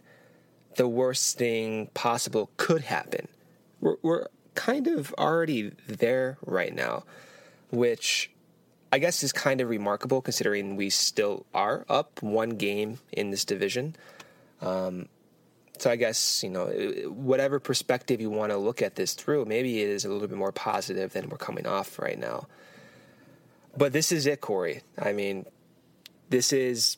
the 0.76 0.88
worst 0.88 1.38
thing 1.38 1.88
possible 1.94 2.50
could 2.58 2.82
happen. 2.82 3.28
We're, 3.82 3.96
we're 4.02 4.26
kind 4.56 4.88
of 4.88 5.14
already 5.18 5.72
there 5.88 6.38
right 6.46 6.74
now, 6.74 7.04
which 7.72 8.30
I 8.92 9.00
guess 9.00 9.24
is 9.24 9.32
kind 9.32 9.62
of 9.62 9.70
remarkable 9.70 10.22
considering 10.22 10.76
we 10.76 10.90
still 10.90 11.46
are 11.54 11.86
up 11.90 12.22
one 12.22 12.52
game 12.52 13.00
in 13.12 13.32
this 13.32 13.46
division. 13.46 13.96
Um, 14.62 15.08
so 15.78 15.90
I 15.90 15.96
guess 15.96 16.44
you 16.44 16.50
know 16.50 16.68
whatever 17.08 17.60
perspective 17.60 18.20
you 18.20 18.30
want 18.30 18.52
to 18.52 18.58
look 18.58 18.82
at 18.82 18.96
this 18.96 19.14
through, 19.14 19.46
maybe 19.46 19.82
it 19.82 19.90
is 19.90 20.06
a 20.06 20.10
little 20.10 20.28
bit 20.28 20.38
more 20.38 20.52
positive 20.52 21.14
than 21.14 21.30
we're 21.30 21.38
coming 21.38 21.66
off 21.66 22.00
right 22.00 22.20
now. 22.20 22.48
But 23.78 23.94
this 23.94 24.12
is 24.12 24.26
it, 24.26 24.42
Corey. 24.42 24.82
I 24.98 25.14
mean, 25.14 25.46
this 26.30 26.52
is 26.52 26.98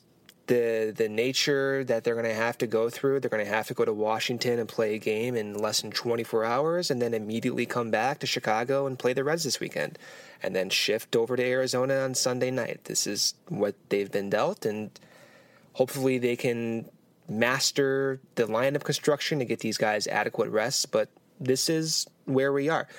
the 0.52 0.94
the 0.94 1.08
nature 1.08 1.86
that 1.86 2.04
they're 2.04 2.16
going 2.16 2.26
to 2.26 2.34
have 2.34 2.58
to 2.58 2.68
go 2.68 2.90
through. 2.90 3.22
They're 3.22 3.30
going 3.30 3.46
to 3.46 3.50
have 3.50 3.68
to 3.68 3.74
go 3.74 3.86
to 3.86 3.94
Washington 3.94 4.60
and 4.60 4.68
play 4.68 4.96
a 4.96 4.98
game 4.98 5.34
in 5.36 5.54
less 5.54 5.80
than 5.82 5.92
24 5.92 6.44
hours, 6.44 6.92
and 6.92 7.02
then 7.02 7.14
immediately 7.14 7.66
come 7.66 7.90
back 7.90 8.20
to 8.20 8.28
Chicago 8.28 8.86
and 8.86 9.00
play 9.00 9.14
the 9.14 9.24
Reds 9.24 9.46
this 9.46 9.62
weekend, 9.62 9.98
and 10.44 10.54
then 10.54 10.70
shift 10.70 11.16
over 11.16 11.38
to 11.38 11.44
Arizona 11.44 12.00
on 12.00 12.16
Sunday 12.16 12.52
night. 12.52 12.82
This 12.84 13.08
is 13.08 13.34
what 13.48 13.76
they've 13.88 14.12
been 14.12 14.30
dealt, 14.30 14.66
and 14.66 14.92
hopefully 15.72 16.18
they 16.18 16.36
can 16.36 16.90
master 17.30 18.20
the 18.36 18.46
line 18.46 18.76
of 18.76 18.84
construction 18.84 19.40
to 19.40 19.46
get 19.46 19.60
these 19.60 19.78
guys 19.78 20.06
adequate 20.06 20.50
rest, 20.50 20.92
but 20.92 21.08
this 21.40 21.70
is 21.70 22.08
where 22.26 22.52
we 22.52 22.68
are. 22.68 22.90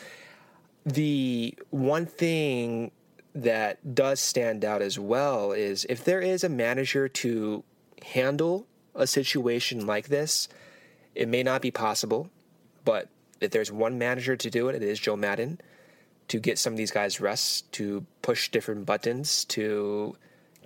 The 0.87 1.55
one 1.69 2.07
thing 2.07 2.93
that 3.35 3.95
does 3.95 4.21
stand 4.21 4.65
out 4.65 4.83
as 4.83 4.99
well 4.99 5.53
is 5.53 5.87
if 5.89 6.05
there 6.05 6.21
is 6.21 6.45
a 6.45 6.49
manager 6.49 7.09
to 7.09 7.65
handle 8.05 8.67
a 8.95 9.07
situation 9.07 9.87
like 9.87 10.09
this, 10.09 10.49
it 11.15 11.29
may 11.29 11.43
not 11.43 11.63
be 11.63 11.71
possible, 11.71 12.31
but 12.85 13.09
if 13.41 13.51
there's 13.51 13.73
one 13.73 13.99
manager 13.99 14.37
to 14.37 14.51
do 14.51 14.69
it, 14.69 14.77
it 14.77 14.83
is 14.83 15.01
Joe 15.01 15.17
Maddon 15.17 15.61
to 16.29 16.39
get 16.39 16.59
some 16.59 16.73
of 16.73 16.77
these 16.77 16.91
guys 16.91 17.21
rest, 17.21 17.71
to 17.73 18.07
push 18.23 18.51
different 18.51 18.87
buttons, 18.87 19.45
to 19.47 20.17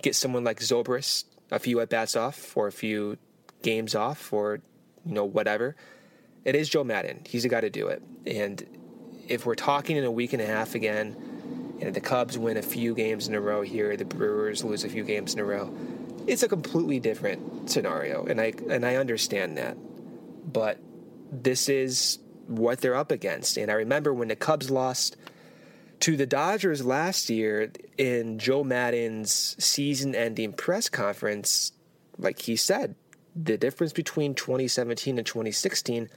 get 0.01 0.15
someone 0.15 0.43
like 0.43 0.59
Zobrist 0.59 1.25
a 1.51 1.59
few 1.59 1.79
at 1.79 1.89
bats 1.89 2.15
off 2.15 2.55
or 2.55 2.67
a 2.67 2.71
few 2.71 3.17
games 3.61 3.95
off 3.95 4.31
or 4.31 4.59
you 5.05 5.13
know 5.13 5.25
whatever. 5.25 5.75
It 6.45 6.55
is 6.55 6.69
Joe 6.69 6.83
Maddon. 6.83 7.21
He's 7.25 7.43
the 7.43 7.49
guy 7.49 7.61
to 7.61 7.69
do 7.69 7.87
it. 7.87 8.01
And 8.25 8.65
if 9.27 9.45
we're 9.45 9.55
talking 9.55 9.97
in 9.97 10.03
a 10.03 10.11
week 10.11 10.33
and 10.33 10.41
a 10.41 10.45
half 10.45 10.75
again, 10.75 11.15
and 11.81 11.93
the 11.93 12.01
Cubs 12.01 12.37
win 12.37 12.57
a 12.57 12.61
few 12.61 12.93
games 12.93 13.27
in 13.27 13.35
a 13.35 13.41
row 13.41 13.61
here, 13.61 13.95
the 13.97 14.05
Brewers 14.05 14.63
lose 14.63 14.83
a 14.83 14.89
few 14.89 15.03
games 15.03 15.33
in 15.33 15.39
a 15.39 15.45
row, 15.45 15.73
it's 16.27 16.43
a 16.43 16.47
completely 16.47 16.99
different 16.99 17.69
scenario. 17.69 18.25
And 18.25 18.39
I 18.41 18.53
and 18.69 18.85
I 18.85 18.95
understand 18.95 19.57
that. 19.57 19.77
But 20.51 20.79
this 21.31 21.69
is 21.69 22.19
what 22.47 22.81
they're 22.81 22.95
up 22.95 23.11
against. 23.11 23.57
And 23.57 23.69
I 23.69 23.75
remember 23.75 24.13
when 24.13 24.29
the 24.29 24.35
Cubs 24.35 24.69
lost 24.69 25.17
to 26.01 26.15
the 26.15 26.25
Dodgers 26.25 26.85
last 26.85 27.29
year 27.29 27.71
in 27.97 28.39
Joe 28.39 28.63
Maddon's 28.63 29.55
season 29.63 30.15
ending 30.15 30.53
press 30.53 30.89
conference, 30.89 31.71
like 32.17 32.39
he 32.41 32.55
said, 32.55 32.95
the 33.35 33.57
difference 33.57 33.93
between 33.93 34.35
2017 34.35 35.17
and 35.17 35.25
2016 35.25 36.09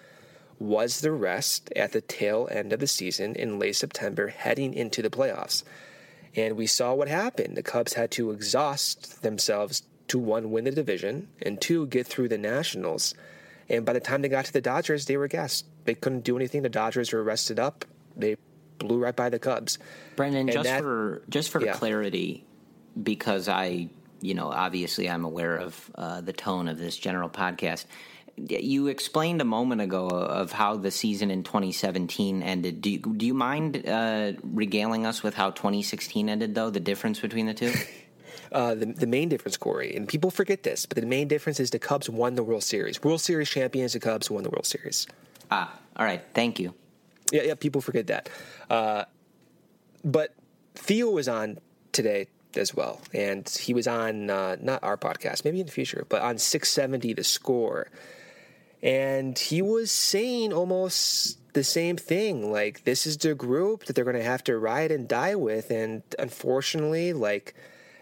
was 0.61 1.00
the 1.00 1.11
rest 1.11 1.72
at 1.74 1.92
the 1.92 2.02
tail 2.02 2.46
end 2.52 2.72
of 2.72 2.78
the 2.78 2.86
season 2.86 3.34
in 3.34 3.58
late 3.58 3.74
September 3.74 4.28
heading 4.28 4.74
into 4.74 5.02
the 5.02 5.11
playoffs. 5.11 5.64
And 6.36 6.56
we 6.56 6.66
saw 6.66 6.94
what 6.94 7.08
happened. 7.08 7.56
The 7.56 7.62
Cubs 7.62 7.94
had 7.94 8.11
to 8.12 8.30
exhaust 8.30 9.22
themselves 9.22 9.82
to 10.08 10.18
one, 10.18 10.50
win 10.50 10.64
the 10.64 10.70
division, 10.70 11.28
and 11.42 11.61
two, 11.61 11.86
get 11.86 12.06
through 12.06 12.28
the 12.28 12.38
Nationals. 12.38 13.14
And 13.68 13.86
by 13.86 13.94
the 13.94 14.00
time 14.00 14.22
they 14.22 14.28
got 14.28 14.44
to 14.44 14.52
the 14.52 14.61
Dodgers, 14.61 15.06
they 15.06 15.16
were 15.16 15.28
gassed. 15.28 15.64
They 15.84 15.94
couldn't 15.94 16.24
do 16.24 16.36
anything. 16.36 16.62
The 16.62 16.68
Dodgers 16.68 17.12
were 17.12 17.22
rested 17.22 17.58
up. 17.58 17.84
They 18.16 18.36
blew 18.78 18.98
right 18.98 19.16
by 19.16 19.28
the 19.28 19.38
Cubs. 19.38 19.78
Brendan, 20.16 20.42
and 20.42 20.52
just 20.52 20.64
that, 20.64 20.82
for 20.82 21.22
just 21.28 21.50
for 21.50 21.64
yeah. 21.64 21.72
clarity, 21.72 22.44
because 23.00 23.48
I, 23.48 23.88
you 24.20 24.34
know, 24.34 24.48
obviously 24.48 25.08
I'm 25.08 25.24
aware 25.24 25.56
of 25.56 25.90
uh, 25.94 26.20
the 26.20 26.32
tone 26.32 26.68
of 26.68 26.78
this 26.78 26.96
general 26.96 27.30
podcast. 27.30 27.86
You 28.36 28.86
explained 28.86 29.40
a 29.40 29.44
moment 29.44 29.80
ago 29.80 30.08
of 30.08 30.52
how 30.52 30.76
the 30.76 30.90
season 30.90 31.30
in 31.30 31.42
2017 31.42 32.42
ended. 32.42 32.80
Do 32.80 32.90
you, 32.90 32.98
do 32.98 33.26
you 33.26 33.34
mind 33.34 33.86
uh, 33.86 34.32
regaling 34.42 35.06
us 35.06 35.22
with 35.22 35.34
how 35.34 35.50
2016 35.50 36.28
ended, 36.28 36.54
though? 36.54 36.70
The 36.70 36.80
difference 36.80 37.20
between 37.20 37.46
the 37.46 37.54
two. 37.54 37.72
Uh, 38.52 38.74
the, 38.74 38.86
the 38.86 39.06
main 39.06 39.28
difference, 39.28 39.56
Corey, 39.56 39.94
and 39.94 40.08
people 40.08 40.28
forget 40.28 40.64
this, 40.64 40.84
but 40.84 40.96
the 40.96 41.06
main 41.06 41.28
difference 41.28 41.60
is 41.60 41.70
the 41.70 41.78
Cubs 41.78 42.10
won 42.10 42.34
the 42.34 42.42
World 42.42 42.64
Series. 42.64 43.00
World 43.00 43.20
Series 43.20 43.48
champions, 43.48 43.92
the 43.92 44.00
Cubs 44.00 44.28
won 44.28 44.42
the 44.42 44.50
World 44.50 44.66
Series. 44.66 45.06
Ah, 45.52 45.72
all 45.96 46.04
right. 46.04 46.20
Thank 46.34 46.58
you. 46.58 46.74
Yeah, 47.30 47.42
yeah. 47.42 47.54
People 47.54 47.80
forget 47.80 48.08
that. 48.08 48.28
Uh, 48.68 49.04
but 50.04 50.34
Theo 50.74 51.10
was 51.10 51.28
on 51.28 51.58
today 51.92 52.26
as 52.56 52.74
well, 52.74 53.00
and 53.12 53.48
he 53.48 53.74
was 53.74 53.86
on 53.86 54.30
uh, 54.30 54.56
not 54.60 54.82
our 54.82 54.96
podcast, 54.96 55.44
maybe 55.44 55.60
in 55.60 55.66
the 55.66 55.72
future, 55.72 56.04
but 56.08 56.22
on 56.22 56.38
670 56.38 57.14
The 57.14 57.24
Score, 57.24 57.88
and 58.82 59.38
he 59.38 59.62
was 59.62 59.90
saying 59.90 60.52
almost 60.52 61.38
the 61.52 61.64
same 61.64 61.96
thing. 61.96 62.50
Like 62.50 62.84
this 62.84 63.06
is 63.06 63.16
the 63.16 63.34
group 63.34 63.84
that 63.84 63.94
they're 63.94 64.04
going 64.04 64.16
to 64.16 64.22
have 64.22 64.44
to 64.44 64.58
ride 64.58 64.90
and 64.90 65.08
die 65.08 65.34
with, 65.34 65.70
and 65.70 66.02
unfortunately, 66.18 67.12
like 67.12 67.54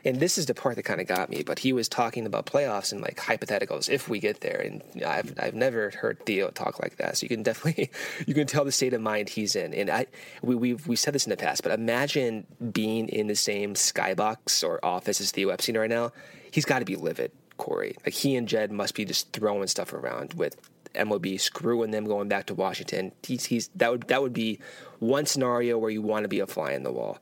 and 0.04 0.20
this 0.20 0.38
is 0.38 0.46
the 0.46 0.54
part 0.54 0.76
that 0.76 0.84
kind 0.84 1.00
of 1.00 1.06
got 1.06 1.28
me. 1.28 1.42
But 1.42 1.58
he 1.58 1.72
was 1.72 1.88
talking 1.88 2.26
about 2.26 2.46
playoffs 2.46 2.92
and 2.92 3.00
like 3.00 3.16
hypotheticals 3.16 3.88
if 3.88 4.08
we 4.08 4.20
get 4.20 4.40
there, 4.40 4.60
and 4.60 4.82
I've 5.04 5.34
I've 5.38 5.54
never 5.54 5.90
heard 5.90 6.24
Theo 6.24 6.50
talk 6.50 6.80
like 6.80 6.96
that. 6.96 7.18
So 7.18 7.24
you 7.24 7.28
can 7.28 7.42
definitely 7.42 7.90
you 8.26 8.34
can 8.34 8.46
tell 8.46 8.64
the 8.64 8.72
state 8.72 8.94
of 8.94 9.00
mind 9.00 9.28
he's 9.28 9.56
in. 9.56 9.74
And 9.74 9.90
I 9.90 10.06
we 10.42 10.54
we 10.54 10.74
we 10.74 10.96
said 10.96 11.14
this 11.14 11.26
in 11.26 11.30
the 11.30 11.36
past, 11.36 11.62
but 11.62 11.72
imagine 11.72 12.46
being 12.72 13.08
in 13.08 13.26
the 13.26 13.36
same 13.36 13.74
skybox 13.74 14.66
or 14.66 14.84
office 14.84 15.20
as 15.20 15.30
Theo 15.30 15.48
Epstein 15.50 15.76
right 15.76 15.90
now. 15.90 16.12
He's 16.50 16.64
got 16.64 16.78
to 16.78 16.84
be 16.84 16.96
livid, 16.96 17.32
Corey. 17.58 17.96
Like 18.04 18.14
he 18.14 18.36
and 18.36 18.48
Jed 18.48 18.72
must 18.72 18.94
be 18.94 19.04
just 19.04 19.32
throwing 19.32 19.66
stuff 19.68 19.92
around 19.92 20.34
with 20.34 20.56
MLB 20.94 21.40
screwing 21.40 21.90
them 21.90 22.06
going 22.06 22.28
back 22.28 22.46
to 22.46 22.54
Washington. 22.54 23.12
He's, 23.22 23.44
he's 23.44 23.68
that 23.76 23.90
would 23.90 24.08
that 24.08 24.22
would 24.22 24.32
be 24.32 24.60
one 24.98 25.26
scenario 25.26 25.78
where 25.78 25.90
you 25.90 26.02
want 26.02 26.24
to 26.24 26.28
be 26.28 26.40
a 26.40 26.46
fly 26.46 26.72
in 26.72 26.82
the 26.82 26.92
wall. 26.92 27.18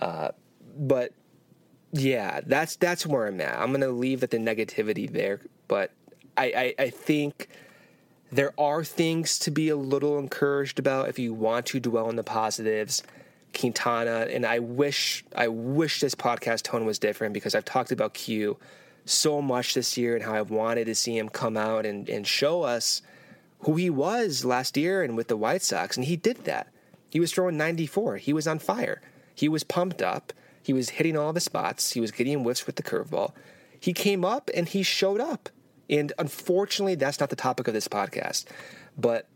Uh, 0.00 0.30
but 0.76 1.12
yeah, 1.92 2.40
that's 2.46 2.76
that's 2.76 3.06
where 3.06 3.26
I'm 3.26 3.40
at. 3.40 3.58
I'm 3.58 3.72
gonna 3.72 3.88
leave 3.88 4.20
that 4.20 4.30
the 4.30 4.38
negativity 4.38 5.10
there, 5.10 5.40
but 5.68 5.92
I, 6.36 6.74
I, 6.78 6.84
I 6.84 6.90
think 6.90 7.48
there 8.30 8.52
are 8.58 8.82
things 8.82 9.38
to 9.40 9.50
be 9.50 9.68
a 9.68 9.76
little 9.76 10.18
encouraged 10.18 10.78
about 10.78 11.10
if 11.10 11.18
you 11.18 11.34
want 11.34 11.66
to 11.66 11.80
dwell 11.80 12.06
on 12.06 12.16
the 12.16 12.24
positives. 12.24 13.02
Quintana, 13.54 14.28
and 14.30 14.46
I 14.46 14.60
wish 14.60 15.24
I 15.36 15.48
wish 15.48 16.00
this 16.00 16.14
podcast 16.14 16.62
tone 16.62 16.86
was 16.86 16.98
different 16.98 17.34
because 17.34 17.54
I've 17.54 17.66
talked 17.66 17.92
about 17.92 18.14
Q 18.14 18.56
so 19.04 19.42
much 19.42 19.74
this 19.74 19.96
year 19.96 20.14
and 20.14 20.24
how 20.24 20.34
I've 20.34 20.50
wanted 20.50 20.84
to 20.86 20.94
see 20.94 21.16
him 21.16 21.28
come 21.28 21.56
out 21.56 21.84
and, 21.86 22.08
and 22.08 22.26
show 22.26 22.62
us 22.62 23.02
who 23.60 23.76
he 23.76 23.90
was 23.90 24.44
last 24.44 24.76
year 24.76 25.02
and 25.02 25.16
with 25.16 25.28
the 25.28 25.36
White 25.36 25.62
Sox, 25.62 25.96
and 25.96 26.06
he 26.06 26.16
did 26.16 26.44
that. 26.44 26.68
He 27.10 27.20
was 27.20 27.32
throwing 27.32 27.56
94. 27.56 28.16
He 28.16 28.32
was 28.32 28.46
on 28.46 28.58
fire. 28.58 29.00
He 29.34 29.48
was 29.48 29.64
pumped 29.64 30.02
up. 30.02 30.32
He 30.62 30.72
was 30.72 30.90
hitting 30.90 31.16
all 31.16 31.32
the 31.32 31.40
spots. 31.40 31.92
He 31.92 32.00
was 32.00 32.10
getting 32.10 32.42
whiffs 32.42 32.66
with 32.66 32.76
the 32.76 32.82
curveball. 32.82 33.32
He 33.78 33.92
came 33.92 34.24
up 34.24 34.50
and 34.54 34.68
he 34.68 34.82
showed 34.82 35.20
up. 35.20 35.48
And 35.90 36.12
unfortunately, 36.18 36.94
that's 36.94 37.20
not 37.20 37.30
the 37.30 37.36
topic 37.36 37.68
of 37.68 37.74
this 37.74 37.88
podcast. 37.88 38.46
But 38.96 39.28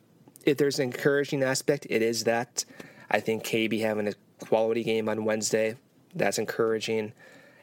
if 0.45 0.57
there's 0.57 0.79
an 0.79 0.85
encouraging 0.85 1.43
aspect, 1.43 1.87
it 1.91 2.03
is 2.03 2.25
that. 2.25 2.65
I 3.11 3.21
think 3.21 3.45
KB 3.45 3.81
having 3.81 4.09
a 4.09 4.15
quality 4.45 4.83
game 4.83 5.09
on 5.09 5.25
Wednesday, 5.25 5.77
that's 6.15 6.39
encouraging. 6.39 7.13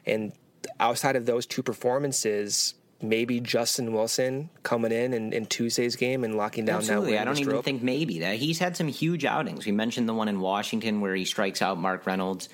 And 0.06 0.32
outside 0.80 1.16
of 1.16 1.26
those 1.26 1.46
two 1.46 1.62
performances, 1.62 2.74
maybe 3.00 3.40
Justin 3.40 3.92
Wilson 3.92 4.50
coming 4.62 4.92
in, 4.92 5.12
in 5.12 5.32
in, 5.32 5.46
Tuesday's 5.46 5.96
game 5.96 6.24
and 6.24 6.36
locking 6.36 6.64
down 6.64 6.78
Absolutely. 6.78 7.12
that. 7.12 7.22
I 7.22 7.24
don't 7.24 7.38
even 7.38 7.62
think 7.62 7.82
maybe 7.82 8.20
that 8.20 8.36
he's 8.36 8.58
had 8.58 8.76
some 8.76 8.88
huge 8.88 9.24
outings. 9.24 9.66
We 9.66 9.72
mentioned 9.72 10.08
the 10.08 10.14
one 10.14 10.28
in 10.28 10.40
Washington 10.40 11.00
where 11.00 11.14
he 11.14 11.24
strikes 11.24 11.62
out 11.62 11.78
Mark 11.78 12.06
Reynolds 12.06 12.48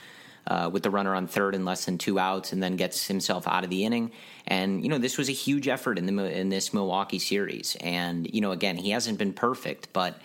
uh, 0.47 0.71
with 0.73 0.83
the 0.83 0.91
runner 0.91 1.15
on 1.15 1.27
third 1.27 1.55
and 1.55 1.65
less 1.65 1.85
than 1.85 1.99
two 1.99 2.19
outs, 2.19 2.53
and 2.53 2.63
then 2.63 2.77
gets 2.77 3.07
himself 3.07 3.47
out 3.47 3.65
of 3.65 3.71
the 3.71 3.85
inning. 3.85 4.11
And 4.47 4.83
you 4.83 4.89
know, 4.89 4.99
this 4.99 5.19
was 5.19 5.29
a 5.29 5.33
huge 5.33 5.69
effort 5.69 5.99
in 5.99 6.07
the 6.07 6.39
in 6.39 6.49
this 6.49 6.75
Milwaukee 6.75 7.19
series. 7.19 7.77
And 7.81 8.33
you 8.33 8.41
know, 8.41 8.53
again, 8.53 8.77
he 8.77 8.91
hasn't 8.91 9.19
been 9.19 9.33
perfect, 9.33 9.93
but 9.93 10.21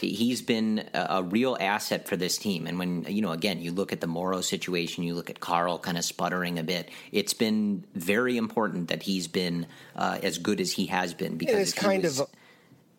he's 0.00 0.42
been 0.42 0.88
a, 0.92 1.22
real 1.22 1.56
asset 1.60 2.06
for 2.06 2.16
this 2.16 2.38
team. 2.38 2.66
And 2.66 2.78
when 2.78 3.04
you 3.04 3.22
know, 3.22 3.32
again, 3.32 3.60
you 3.60 3.72
look 3.72 3.92
at 3.92 4.00
the 4.00 4.06
Morrow 4.06 4.40
situation, 4.40 5.04
you 5.04 5.14
look 5.14 5.30
at 5.30 5.40
Carl 5.40 5.78
kind 5.78 5.96
of 5.96 6.04
sputtering 6.04 6.58
a 6.58 6.62
bit. 6.62 6.90
It's 7.12 7.34
been 7.34 7.84
very 7.94 8.36
important 8.36 8.88
that 8.88 9.02
he's 9.02 9.26
been 9.28 9.66
uh, 9.94 10.18
as 10.22 10.38
good 10.38 10.60
as 10.60 10.72
he 10.72 10.86
has 10.86 11.14
been 11.14 11.36
because 11.36 11.56
it's 11.56 11.72
kind 11.72 12.02
was, 12.02 12.20
of 12.20 12.28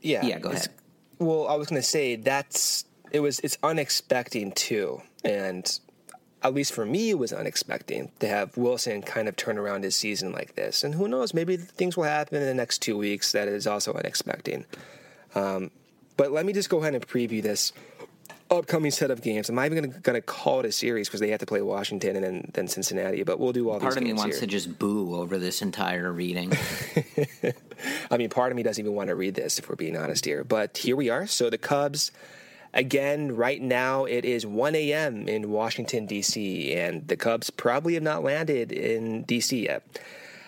yeah, 0.02 0.26
yeah. 0.26 0.40
Go 0.40 0.50
ahead. 0.50 0.70
Well, 1.20 1.48
I 1.48 1.56
was 1.56 1.68
going 1.68 1.82
to 1.82 1.88
say 1.88 2.16
that's 2.16 2.86
it 3.12 3.20
was 3.20 3.40
it's 3.40 3.58
unexpected 3.64 4.56
too, 4.56 5.02
and 5.24 5.80
at 6.44 6.54
least 6.54 6.74
for 6.74 6.86
me, 6.86 7.10
it 7.10 7.20
was 7.20 7.34
unexpected 7.34 8.10
to 8.20 8.28
have 8.28 8.56
Wilson 8.58 9.02
kind 9.02 9.28
of 9.28 9.36
turn 9.36 9.58
around 9.58 9.84
his 9.84 9.96
season 9.96 10.32
like 10.32 10.56
this. 10.56 10.84
And 10.84 10.94
who 10.96 11.08
knows, 11.08 11.34
maybe 11.34 11.58
things 11.58 11.98
will 11.98 12.04
happen 12.04 12.42
in 12.42 12.48
the 12.48 12.54
next 12.54 12.80
two 12.80 12.98
weeks 12.98 13.32
that 13.32 13.48
is 13.48 13.66
also 13.66 13.94
unexpected. 13.94 14.66
Um, 15.36 15.72
but 16.18 16.32
let 16.32 16.46
me 16.46 16.54
just 16.54 16.70
go 16.70 16.80
ahead 16.80 16.94
and 16.94 17.08
preview 17.08 17.42
this 17.42 17.74
upcoming 18.50 18.92
set 18.92 19.12
of 19.12 19.22
games. 19.22 19.50
I'm 19.50 19.56
not 19.56 19.66
even 19.66 19.90
going 20.02 20.16
to 20.16 20.22
call 20.22 20.62
it 20.62 20.66
a 20.66 20.72
series 20.72 21.08
because 21.08 21.20
they 21.20 21.30
have 21.30 21.40
to 21.40 21.46
play 21.46 21.62
Washington 21.62 22.16
and 22.16 22.26
then, 22.26 22.52
then 22.54 22.68
Cincinnati, 22.68 23.24
but 23.24 23.40
we'll 23.40 23.52
do 23.52 23.70
all 23.70 23.80
part 23.80 23.94
these 23.94 23.96
Part 23.96 23.98
of 23.98 24.04
me 24.04 24.14
wants 24.14 24.38
here. 24.38 24.42
to 24.42 24.48
just 24.48 24.80
boo 24.80 25.16
over 25.16 25.38
this 25.38 25.62
entire 25.62 26.12
reading. 26.12 26.52
I 28.12 28.18
mean, 28.18 28.30
part 28.30 28.52
of 28.52 28.56
me 28.56 28.64
doesn't 28.64 28.84
even 28.84 28.96
want 28.96 29.10
to 29.10 29.16
read 29.16 29.36
this 29.36 29.60
if 29.60 29.70
we're 29.70 29.76
being 29.76 29.98
honest 29.98 30.26
here. 30.26 30.44
But 30.44 30.78
here 30.78 30.96
we 30.96 31.10
are. 31.10 31.28
So 31.28 31.50
the 31.50 31.58
Cubs 31.58 32.12
Again, 32.74 33.36
right 33.36 33.62
now 33.62 34.06
it 34.06 34.26
is 34.26 34.46
1 34.46 34.76
a.m. 34.76 35.28
in 35.28 35.50
Washington, 35.50 36.06
D.C., 36.06 36.74
and 36.74 37.08
the 37.08 37.16
Cubs 37.16 37.50
probably 37.50 37.96
have 37.96 38.04
not 38.04 38.24
landed 38.24 38.72
in 38.72 39.24
D.C. 39.24 39.66
yet. 39.66 39.84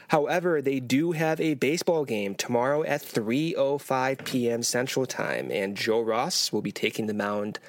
However, 0.09 0.59
they 0.59 0.79
do 0.79 1.11
have 1.11 1.39
a 1.39 1.53
baseball 1.53 2.03
game 2.03 2.33
tomorrow 2.33 2.83
at 2.83 3.01
3:05 3.01 4.25
p.m. 4.25 4.63
Central 4.63 5.05
Time, 5.05 5.51
and 5.51 5.77
Joe 5.77 6.01
Ross 6.01 6.51
will 6.51 6.63
be 6.63 6.71
taking 6.71 7.05
the 7.05 7.13
mound 7.13 7.59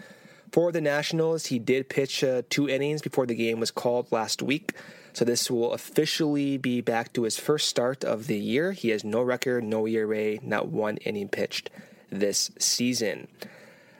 for 0.50 0.72
the 0.72 0.80
Nationals. 0.80 1.46
He 1.46 1.58
did 1.58 1.90
pitch 1.90 2.24
uh, 2.24 2.42
two 2.48 2.66
innings 2.66 3.02
before 3.02 3.26
the 3.26 3.34
game 3.34 3.60
was 3.60 3.70
called 3.70 4.10
last 4.10 4.40
week, 4.40 4.72
so 5.12 5.22
this 5.22 5.50
will 5.50 5.74
officially 5.74 6.56
be 6.56 6.80
back 6.80 7.12
to 7.12 7.24
his 7.24 7.38
first 7.38 7.68
start 7.68 8.04
of 8.04 8.26
the 8.26 8.38
year. 8.38 8.72
He 8.72 8.88
has 8.88 9.04
no 9.04 9.20
record, 9.20 9.62
no 9.62 9.86
ERA, 9.86 10.38
not 10.42 10.68
one 10.68 10.96
inning 10.98 11.28
pitched 11.28 11.68
this 12.08 12.50
season. 12.58 13.28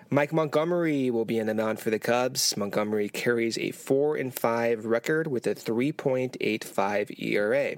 Mike 0.09 0.32
Montgomery 0.32 1.11
will 1.11 1.26
be 1.26 1.38
in 1.38 1.47
the 1.47 1.55
mound 1.55 1.78
for 1.78 1.91
the 1.91 1.99
Cubs. 1.99 2.57
Montgomery 2.57 3.11
carries 3.11 3.59
a 3.59 3.70
4 3.70 4.16
and 4.16 4.34
5 4.34 4.86
record 4.86 5.26
with 5.26 5.47
a 5.47 5.55
3.85 5.55 7.22
ERA. 7.22 7.76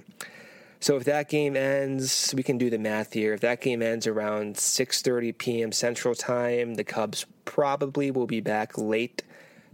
So 0.83 0.97
if 0.97 1.05
that 1.05 1.29
game 1.29 1.57
ends, 1.57 2.35
we 2.37 2.43
can 2.43 2.59
do 2.59 2.69
the 2.69 2.77
math 2.77 3.13
here. 3.13 3.35
If 3.35 3.41
that 3.43 3.61
game 3.61 3.83
ends 3.83 4.09
around 4.09 4.57
6:30 4.57 5.39
p.m. 5.39 5.71
Central 5.71 6.13
Time, 6.13 6.75
the 6.75 6.83
Cubs 6.83 7.25
probably 7.45 8.11
will 8.11 8.27
be 8.27 8.41
back 8.41 8.77
late 8.77 9.23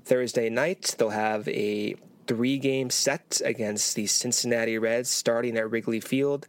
Thursday 0.05 0.51
night. 0.51 0.95
They'll 0.99 1.09
have 1.09 1.49
a 1.49 1.95
three-game 2.27 2.91
set 2.91 3.41
against 3.43 3.97
the 3.97 4.07
Cincinnati 4.07 4.77
Reds 4.77 5.09
starting 5.09 5.57
at 5.57 5.71
Wrigley 5.71 6.01
Field. 6.01 6.47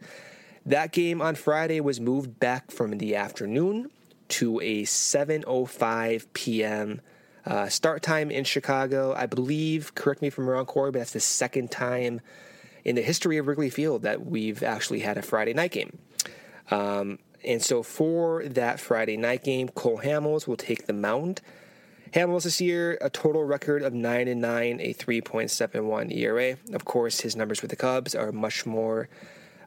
That 0.66 0.92
game 0.92 1.22
on 1.22 1.36
Friday 1.36 1.80
was 1.80 1.98
moved 1.98 2.38
back 2.38 2.70
from 2.70 2.98
the 2.98 3.16
afternoon 3.16 3.90
to 4.28 4.60
a 4.60 4.82
7:05 4.82 6.26
p.m. 6.34 7.00
Uh, 7.46 7.70
start 7.70 8.02
time 8.02 8.30
in 8.30 8.44
Chicago. 8.44 9.14
I 9.16 9.24
believe, 9.24 9.94
correct 9.94 10.20
me 10.20 10.28
if 10.28 10.36
I'm 10.36 10.46
wrong, 10.46 10.66
Corey, 10.66 10.90
but 10.90 10.98
that's 10.98 11.14
the 11.14 11.20
second 11.20 11.70
time 11.70 12.20
in 12.84 12.96
the 12.96 13.02
history 13.02 13.38
of 13.38 13.46
Wrigley 13.46 13.70
Field 13.70 14.02
that 14.02 14.26
we've 14.26 14.62
actually 14.62 15.00
had 15.00 15.18
a 15.18 15.22
Friday 15.22 15.54
night 15.54 15.72
game. 15.72 15.98
Um, 16.70 17.18
And 17.44 17.62
so 17.62 17.82
for 17.82 18.44
that 18.44 18.80
Friday 18.80 19.16
night 19.16 19.44
game, 19.44 19.68
Cole 19.70 20.00
Hamels 20.04 20.46
will 20.46 20.58
take 20.58 20.86
the 20.86 20.92
mound. 20.92 21.40
Hamels 22.12 22.42
this 22.42 22.60
year, 22.60 22.98
a 23.00 23.08
total 23.08 23.44
record 23.44 23.82
of 23.82 23.94
9 23.94 24.28
and 24.28 24.40
9, 24.40 24.80
a 24.80 24.92
3.71 24.92 26.14
ERA. 26.14 26.56
Of 26.72 26.84
course, 26.84 27.20
his 27.20 27.36
numbers 27.36 27.62
with 27.62 27.70
the 27.70 27.76
Cubs 27.76 28.14
are 28.14 28.32
much 28.32 28.66
more 28.66 29.08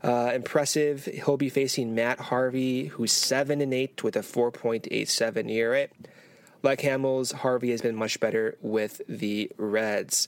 uh, 0.03 0.31
impressive. 0.35 1.05
He'll 1.05 1.37
be 1.37 1.49
facing 1.49 1.95
Matt 1.95 2.19
Harvey, 2.19 2.87
who's 2.87 3.13
7 3.13 3.61
and 3.61 3.73
8 3.73 4.03
with 4.03 4.15
a 4.17 4.19
4.87 4.19 5.49
ERA. 5.49 5.87
Like 6.61 6.81
Hamels, 6.81 7.33
Harvey 7.33 7.71
has 7.71 7.81
been 7.81 7.95
much 7.95 8.19
better 8.19 8.57
with 8.61 9.01
the 9.07 9.51
Reds. 9.57 10.27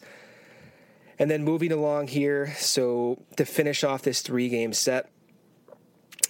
And 1.18 1.32
then 1.32 1.43
moving 1.43 1.72
along 1.72 2.07
here, 2.07 2.53
so 2.57 3.24
to 3.38 3.45
finish 3.45 3.84
off 3.84 4.01
this 4.01 4.22
three 4.22 4.49
game 4.49 4.74
set, 4.74 5.09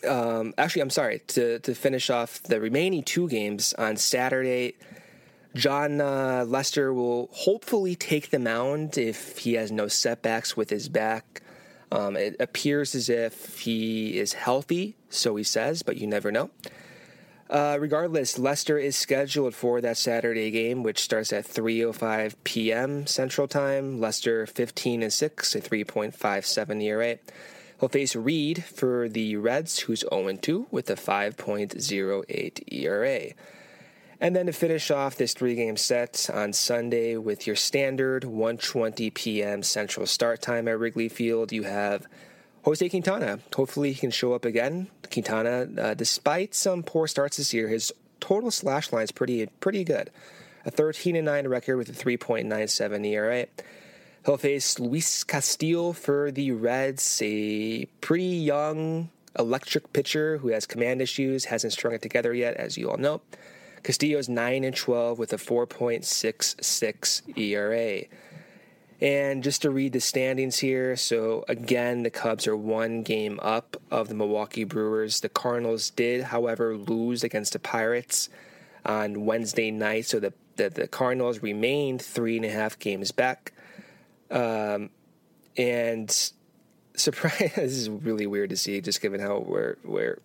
um, 0.07 0.53
actually, 0.57 0.83
I'm 0.83 0.89
sorry, 0.89 1.19
to, 1.27 1.59
to 1.59 1.73
finish 1.73 2.09
off 2.09 2.41
the 2.43 2.59
remaining 2.59 3.03
two 3.03 3.27
games 3.27 3.73
on 3.73 3.97
Saturday, 3.97 4.75
Jon 5.55 6.01
uh, 6.01 6.45
Lester 6.47 6.93
will 6.93 7.29
hopefully 7.31 7.95
take 7.95 8.29
the 8.29 8.39
mound 8.39 8.97
if 8.97 9.39
he 9.39 9.53
has 9.53 9.71
no 9.71 9.87
setbacks 9.87 10.55
with 10.55 10.69
his 10.69 10.89
back. 10.89 11.41
Um, 11.91 12.17
it 12.17 12.35
appears 12.39 12.93
as 12.93 13.09
if 13.09 13.59
he 13.59 14.19
is 14.19 14.33
healthy, 14.33 14.97
so 15.09 15.35
he 15.35 15.43
says, 15.43 15.81
but 15.81 15.97
you 15.97 16.07
never 16.07 16.31
know. 16.31 16.49
Uh, 17.49 17.77
regardless, 17.79 18.39
Lester 18.39 18.77
is 18.77 18.97
scheduled 18.97 19.53
for 19.53 19.79
that 19.79 19.97
Saturday 19.97 20.49
game, 20.49 20.81
which 20.81 20.99
starts 20.99 21.31
at 21.31 21.45
3:05 21.45 22.33
p.m. 22.43 23.05
Central 23.05 23.47
Time. 23.47 23.99
Lester 23.99 24.47
15 24.47 25.03
and 25.03 25.13
6, 25.13 25.55
a 25.55 25.61
3.57 25.61 26.83
ERA. 26.83 27.17
He'll 27.79 27.89
face 27.89 28.15
Reed 28.15 28.63
for 28.63 29.07
the 29.07 29.35
Reds, 29.35 29.79
who's 29.79 29.99
0 30.09 30.37
2 30.37 30.67
with 30.71 30.89
a 30.89 30.95
5.08 30.95 32.73
ERA. 32.73 33.33
And 34.19 34.35
then 34.35 34.45
to 34.45 34.53
finish 34.53 34.89
off 34.89 35.17
this 35.17 35.33
three-game 35.33 35.75
set 35.77 36.29
on 36.33 36.53
Sunday 36.53 37.17
with 37.17 37.45
your 37.45 37.55
standard 37.55 38.23
1:20 38.23 39.13
p.m. 39.13 39.61
Central 39.61 40.07
start 40.07 40.41
time 40.41 40.67
at 40.67 40.79
Wrigley 40.79 41.09
Field, 41.09 41.51
you 41.51 41.63
have 41.63 42.07
Jose 42.65 42.89
Quintana. 42.89 43.39
Hopefully, 43.55 43.91
he 43.91 43.99
can 43.99 44.09
show 44.09 44.33
up 44.33 44.43
again. 44.43 44.87
Quintana, 45.11 45.67
uh, 45.79 45.93
despite 45.93 46.55
some 46.55 46.81
poor 46.81 47.07
starts 47.07 47.37
this 47.37 47.53
year, 47.53 47.67
his 47.67 47.93
total 48.19 48.49
slash 48.49 48.91
line 48.91 49.03
is 49.03 49.11
pretty 49.11 49.45
pretty 49.59 49.83
good. 49.83 50.09
A 50.65 50.71
13 50.71 51.15
and 51.15 51.25
9 51.25 51.47
record 51.47 51.77
with 51.77 51.89
a 51.89 51.91
3.97 51.91 53.05
ERA. 53.05 53.45
He'll 54.25 54.37
face 54.37 54.79
Luis 54.79 55.23
Castillo 55.23 55.91
for 55.91 56.31
the 56.31 56.53
Reds, 56.53 57.21
a 57.23 57.85
pretty 58.01 58.23
young 58.23 59.11
electric 59.37 59.93
pitcher 59.93 60.39
who 60.39 60.47
has 60.47 60.65
command 60.65 61.03
issues, 61.03 61.45
hasn't 61.45 61.73
strung 61.73 61.93
it 61.93 62.01
together 62.01 62.33
yet, 62.33 62.55
as 62.55 62.79
you 62.79 62.89
all 62.89 62.97
know. 62.97 63.21
Castillo's 63.83 64.27
9 64.27 64.63
and 64.63 64.75
12 64.75 65.19
with 65.19 65.33
a 65.33 65.37
4.66 65.37 67.37
ERA. 67.37 68.05
And 69.01 69.43
just 69.43 69.61
to 69.63 69.69
read 69.69 69.93
the 69.93 69.99
standings 69.99 70.59
here, 70.59 70.95
so 70.95 71.43
again, 71.49 72.03
the 72.03 72.09
Cubs 72.09 72.47
are 72.47 72.55
one 72.55 73.03
game 73.03 73.39
up 73.41 73.75
of 73.91 74.07
the 74.07 74.15
Milwaukee 74.15 74.63
Brewers. 74.63 75.19
The 75.19 75.29
Cardinals 75.29 75.89
did, 75.89 76.23
however, 76.23 76.77
lose 76.77 77.23
against 77.23 77.53
the 77.53 77.59
Pirates 77.59 78.29
on 78.85 79.25
Wednesday 79.25 79.69
night, 79.69 80.05
so 80.05 80.19
the, 80.19 80.33
the, 80.55 80.69
the 80.69 80.87
Cardinals 80.87 81.43
remained 81.43 82.01
three 82.01 82.37
and 82.37 82.45
a 82.45 82.49
half 82.49 82.79
games 82.79 83.11
back. 83.11 83.51
Um, 84.31 84.91
and 85.57 86.09
surprise, 86.95 87.53
this 87.55 87.73
is 87.73 87.89
really 87.89 88.27
weird 88.27 88.51
to 88.51 88.57
see, 88.57 88.79
just 88.79 89.01
given 89.01 89.19
how 89.19 89.39
we're, 89.39 89.75
we're 89.83 90.19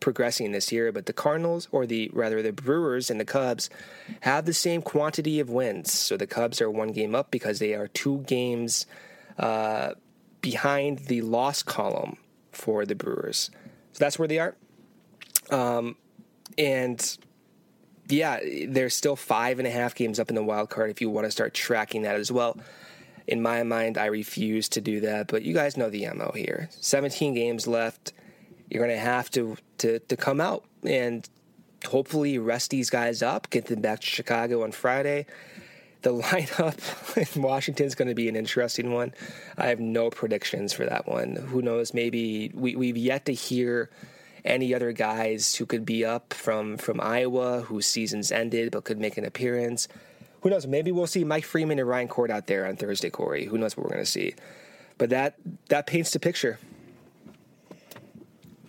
progressing 0.00 0.52
this 0.52 0.72
year, 0.72 0.90
but 0.92 1.06
the 1.06 1.12
Cardinals, 1.12 1.68
or 1.70 1.86
the 1.86 2.10
rather 2.12 2.42
the 2.42 2.52
Brewers 2.52 3.10
and 3.10 3.20
the 3.20 3.24
Cubs, 3.24 3.70
have 4.20 4.46
the 4.46 4.54
same 4.54 4.82
quantity 4.82 5.40
of 5.40 5.50
wins. 5.50 5.92
So 5.92 6.16
the 6.16 6.26
Cubs 6.26 6.60
are 6.60 6.70
one 6.70 6.92
game 6.92 7.14
up 7.14 7.30
because 7.30 7.58
they 7.58 7.74
are 7.74 7.88
two 7.88 8.18
games 8.26 8.86
uh, 9.38 9.92
behind 10.40 11.00
the 11.00 11.22
loss 11.22 11.62
column 11.62 12.16
for 12.52 12.84
the 12.84 12.94
Brewers. 12.94 13.50
So 13.92 13.98
that's 13.98 14.18
where 14.18 14.28
they 14.28 14.38
are. 14.38 14.56
Um, 15.50 15.96
and 16.58 17.18
yeah, 18.08 18.40
they're 18.68 18.90
still 18.90 19.16
five 19.16 19.58
and 19.58 19.68
a 19.68 19.70
half 19.70 19.94
games 19.94 20.18
up 20.18 20.28
in 20.28 20.34
the 20.34 20.42
wild 20.42 20.70
card 20.70 20.90
if 20.90 21.00
you 21.00 21.10
want 21.10 21.26
to 21.26 21.30
start 21.30 21.54
tracking 21.54 22.02
that 22.02 22.16
as 22.16 22.30
well. 22.30 22.58
In 23.26 23.42
my 23.42 23.62
mind, 23.62 23.96
I 23.96 24.06
refuse 24.06 24.68
to 24.70 24.80
do 24.80 25.00
that, 25.00 25.28
but 25.28 25.42
you 25.42 25.54
guys 25.54 25.76
know 25.76 25.90
the 25.90 26.08
MO 26.14 26.32
here. 26.34 26.68
17 26.80 27.34
games 27.34 27.66
left 27.66 28.12
you're 28.70 28.84
going 28.84 28.96
to 28.96 29.02
have 29.02 29.30
to, 29.32 29.56
to 29.78 29.98
to 29.98 30.16
come 30.16 30.40
out 30.40 30.64
and 30.84 31.28
hopefully 31.86 32.38
rest 32.38 32.70
these 32.70 32.90
guys 32.90 33.22
up, 33.22 33.50
get 33.50 33.66
them 33.66 33.80
back 33.80 34.00
to 34.00 34.06
Chicago 34.06 34.62
on 34.62 34.72
Friday. 34.72 35.26
The 36.02 36.14
lineup 36.22 37.34
in 37.36 37.42
Washington 37.42 37.86
is 37.86 37.94
going 37.94 38.08
to 38.08 38.14
be 38.14 38.28
an 38.28 38.36
interesting 38.36 38.92
one. 38.92 39.12
I 39.58 39.66
have 39.66 39.80
no 39.80 40.08
predictions 40.08 40.72
for 40.72 40.86
that 40.86 41.06
one. 41.06 41.36
Who 41.36 41.60
knows? 41.60 41.92
Maybe 41.92 42.50
we, 42.54 42.76
we've 42.76 42.96
yet 42.96 43.26
to 43.26 43.34
hear 43.34 43.90
any 44.44 44.74
other 44.74 44.92
guys 44.92 45.56
who 45.56 45.66
could 45.66 45.84
be 45.84 46.02
up 46.02 46.32
from 46.32 46.78
from 46.78 46.98
Iowa 46.98 47.60
whose 47.62 47.86
seasons 47.86 48.32
ended 48.32 48.70
but 48.70 48.84
could 48.84 48.98
make 48.98 49.18
an 49.18 49.24
appearance. 49.24 49.88
Who 50.42 50.48
knows? 50.48 50.66
Maybe 50.66 50.90
we'll 50.90 51.06
see 51.06 51.24
Mike 51.24 51.44
Freeman 51.44 51.78
and 51.78 51.86
Ryan 51.86 52.08
Court 52.08 52.30
out 52.30 52.46
there 52.46 52.66
on 52.66 52.76
Thursday, 52.76 53.10
Corey. 53.10 53.44
Who 53.44 53.58
knows 53.58 53.76
what 53.76 53.84
we're 53.84 53.92
going 53.92 54.04
to 54.04 54.10
see? 54.10 54.34
But 54.96 55.10
that 55.10 55.34
that 55.68 55.86
paints 55.86 56.12
the 56.12 56.20
picture. 56.20 56.58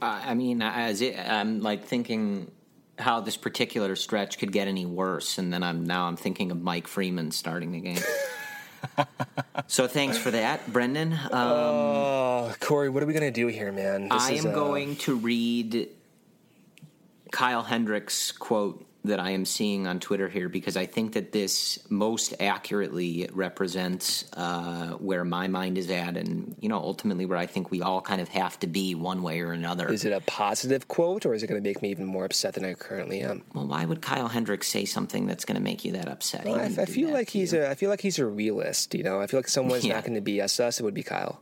Uh, 0.02 0.22
I 0.26 0.34
mean, 0.34 0.62
as 0.62 1.02
it, 1.02 1.18
I'm 1.18 1.62
like 1.62 1.86
thinking 1.86 2.52
how 2.97 3.22
this 3.22 3.38
particular 3.38 3.95
stretch 3.95 4.39
could 4.39 4.52
get 4.52 4.68
any 4.68 4.86
worse, 4.86 5.38
and 5.38 5.54
then 5.54 5.64
I'm 5.64 5.86
now 5.86 6.06
I'm 6.06 6.18
thinking 6.18 6.52
of 6.52 6.62
Mike 6.62 6.88
Freeman 6.88 7.32
starting 7.32 7.72
the 7.72 7.80
game. 7.80 7.99
so 9.68 9.88
thanks 9.88 10.18
for 10.18 10.32
that, 10.32 10.72
Brendan. 10.72 11.14
Um, 11.14 11.30
oh, 11.34 12.56
Corey, 12.60 12.89
what 12.89 13.04
are 13.04 13.06
we 13.06 13.14
gonna 13.14 13.32
do 13.32 13.47
here, 13.47 13.72
man? 13.72 14.10
This 14.10 14.24
I 14.24 14.32
am 14.34 14.47
uh... 14.47 14.52
going 14.52 14.95
to 14.97 15.16
read 15.16 15.89
Kyle 17.32 17.64
Hendricks' 17.64 18.32
quote 18.32 18.86
that 19.04 19.20
I 19.20 19.32
am 19.32 19.45
seeing 19.45 19.88
on 19.88 19.99
Twitter 19.99 20.30
here 20.30 20.47
because 20.47 20.78
I 20.78 20.86
think 20.86 21.14
that 21.14 21.32
this 21.32 21.80
most 21.89 22.36
accurately 22.39 23.28
represents 23.34 24.26
uh, 24.34 24.91
where 24.91 25.26
my 25.26 25.47
mind 25.47 25.78
is 25.78 25.89
at, 25.89 26.18
and 26.18 26.56
you 26.60 26.70
know, 26.70 26.78
ultimately 26.78 27.26
where 27.26 27.38
I 27.38 27.47
think 27.47 27.72
we 27.72 27.82
all 27.82 28.02
kind 28.02 28.22
of 28.22 28.30
have 28.30 28.60
to 28.60 28.68
be 28.68 28.93
one 28.93 29.24
way 29.24 29.41
or 29.41 29.54
another. 29.54 29.91
Is 29.91 30.06
it 30.06 30.14
a 30.14 30.22
positive 30.22 30.88
quote, 30.88 31.26
or 31.26 31.34
is 31.34 31.41
it 31.41 31.47
going 31.47 31.62
to 31.62 31.68
make 31.68 31.82
me 31.82 31.89
even 31.89 32.06
more 32.06 32.26
upset 32.26 32.54
than 32.54 32.64
I 32.64 32.74
currently 32.76 33.22
am? 33.22 33.43
Well, 33.54 33.68
why 33.68 33.86
would 33.86 34.02
Kyle 34.02 34.28
Hendricks 34.28 34.68
say 34.68 34.86
something 34.86 35.26
that's 35.26 35.45
going 35.45 35.56
to 35.58 35.64
make 35.64 35.84
you 35.84 35.93
that 35.93 36.08
upset? 36.08 36.45
Well, 36.45 36.60
I, 36.60 36.66
I 36.82 36.86
feel 36.86 37.10
like 37.10 37.30
he's 37.30 37.54
you. 37.54 37.62
a. 37.62 37.72
I 37.72 37.76
feel 37.76 37.89
like 37.89 38.02
he's 38.02 38.20
a 38.20 38.26
realist. 38.26 38.93
You 38.93 39.04
know, 39.04 39.20
I 39.20 39.28
feel 39.28 39.39
like 39.39 39.47
someone's 39.47 39.86
yeah. 39.86 39.95
not 39.95 40.06
going 40.06 40.24
to 40.24 40.32
BS 40.32 40.60
us. 40.60 40.80
It 40.80 40.84
would 40.84 40.93
be 40.93 41.04
Kyle. 41.04 41.41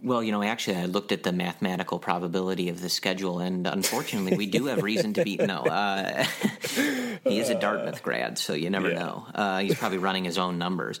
Well, 0.00 0.22
you 0.22 0.30
know, 0.30 0.42
actually, 0.42 0.76
I 0.76 0.84
looked 0.84 1.10
at 1.10 1.24
the 1.24 1.32
mathematical 1.32 1.98
probability 1.98 2.68
of 2.68 2.80
the 2.80 2.88
schedule, 2.88 3.40
and 3.40 3.66
unfortunately, 3.66 4.36
we 4.36 4.46
do 4.46 4.66
have 4.66 4.82
reason 4.82 5.12
to 5.14 5.24
be. 5.24 5.36
No, 5.36 5.62
uh, 5.62 6.24
he 7.24 7.40
is 7.40 7.50
a 7.50 7.58
Dartmouth 7.58 8.02
grad, 8.02 8.38
so 8.38 8.54
you 8.54 8.70
never 8.70 8.90
yeah. 8.90 8.98
know. 8.98 9.26
Uh, 9.34 9.58
he's 9.58 9.76
probably 9.76 9.98
running 9.98 10.24
his 10.24 10.38
own 10.38 10.56
numbers. 10.56 11.00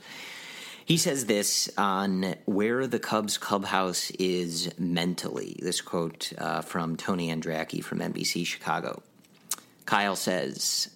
He 0.84 0.96
says 0.96 1.26
this 1.26 1.70
on 1.76 2.34
where 2.46 2.86
the 2.86 2.98
Cubs 2.98 3.36
clubhouse 3.36 4.10
is 4.12 4.72
mentally. 4.78 5.58
This 5.60 5.82
quote 5.82 6.32
uh, 6.38 6.62
from 6.62 6.96
Tony 6.96 7.28
Andracki 7.28 7.84
from 7.84 7.98
NBC 7.98 8.46
Chicago. 8.46 9.02
Kyle 9.84 10.16
says, 10.16 10.88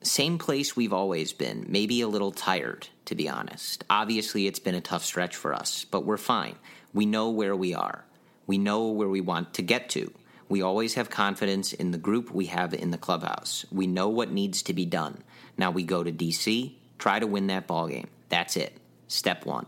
Same 0.00 0.38
place 0.38 0.74
we've 0.74 0.94
always 0.94 1.34
been, 1.34 1.66
maybe 1.68 2.00
a 2.00 2.08
little 2.08 2.32
tired, 2.32 2.88
to 3.04 3.14
be 3.14 3.28
honest. 3.28 3.84
Obviously, 3.90 4.46
it's 4.46 4.58
been 4.58 4.74
a 4.74 4.80
tough 4.80 5.04
stretch 5.04 5.36
for 5.36 5.52
us, 5.52 5.84
but 5.84 6.06
we're 6.06 6.16
fine. 6.16 6.56
We 6.94 7.04
know 7.04 7.28
where 7.30 7.54
we 7.54 7.74
are. 7.74 8.04
We 8.46 8.56
know 8.56 8.88
where 8.88 9.08
we 9.08 9.20
want 9.20 9.54
to 9.54 9.62
get 9.62 9.90
to. 9.90 10.12
We 10.48 10.62
always 10.62 10.94
have 10.94 11.10
confidence 11.10 11.72
in 11.72 11.90
the 11.90 11.98
group 11.98 12.30
we 12.30 12.46
have 12.46 12.72
in 12.72 12.90
the 12.90 12.98
clubhouse. 12.98 13.64
We 13.72 13.86
know 13.86 14.08
what 14.08 14.30
needs 14.30 14.62
to 14.62 14.72
be 14.72 14.86
done. 14.86 15.22
Now 15.58 15.70
we 15.70 15.82
go 15.82 16.04
to 16.04 16.12
DC, 16.12 16.72
try 16.98 17.18
to 17.18 17.26
win 17.26 17.48
that 17.48 17.66
ball 17.66 17.88
game. 17.88 18.08
That's 18.28 18.56
it. 18.56 18.76
Step 19.08 19.44
one. 19.44 19.66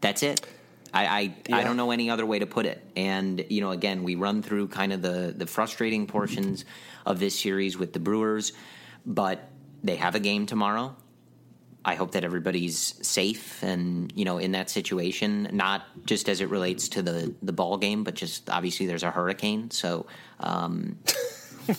That's 0.00 0.22
it. 0.22 0.46
I 0.92 1.06
I, 1.06 1.20
yeah. 1.48 1.56
I, 1.56 1.64
don't 1.64 1.76
know 1.76 1.90
any 1.90 2.10
other 2.10 2.24
way 2.24 2.38
to 2.38 2.46
put 2.46 2.66
it. 2.66 2.82
And 2.96 3.44
you 3.48 3.60
know, 3.60 3.70
again, 3.70 4.02
we 4.02 4.14
run 4.14 4.42
through 4.42 4.68
kind 4.68 4.92
of 4.92 5.02
the 5.02 5.34
the 5.36 5.46
frustrating 5.46 6.06
portions 6.06 6.64
of 7.04 7.18
this 7.18 7.38
series 7.38 7.76
with 7.76 7.92
the 7.92 8.00
Brewers, 8.00 8.52
but 9.04 9.48
they 9.82 9.96
have 9.96 10.14
a 10.14 10.20
game 10.20 10.46
tomorrow. 10.46 10.96
I 11.86 11.94
hope 11.94 12.10
that 12.12 12.24
everybody's 12.24 12.94
safe 13.06 13.62
and 13.62 14.12
you 14.16 14.24
know 14.24 14.38
in 14.38 14.52
that 14.52 14.68
situation, 14.68 15.48
not 15.52 15.84
just 16.04 16.28
as 16.28 16.40
it 16.40 16.50
relates 16.50 16.88
to 16.90 17.02
the 17.02 17.32
the 17.42 17.52
ball 17.52 17.78
game, 17.78 18.02
but 18.02 18.14
just 18.14 18.50
obviously 18.50 18.86
there's 18.86 19.04
a 19.04 19.10
hurricane. 19.12 19.70
So, 19.70 20.06
um, 20.40 20.98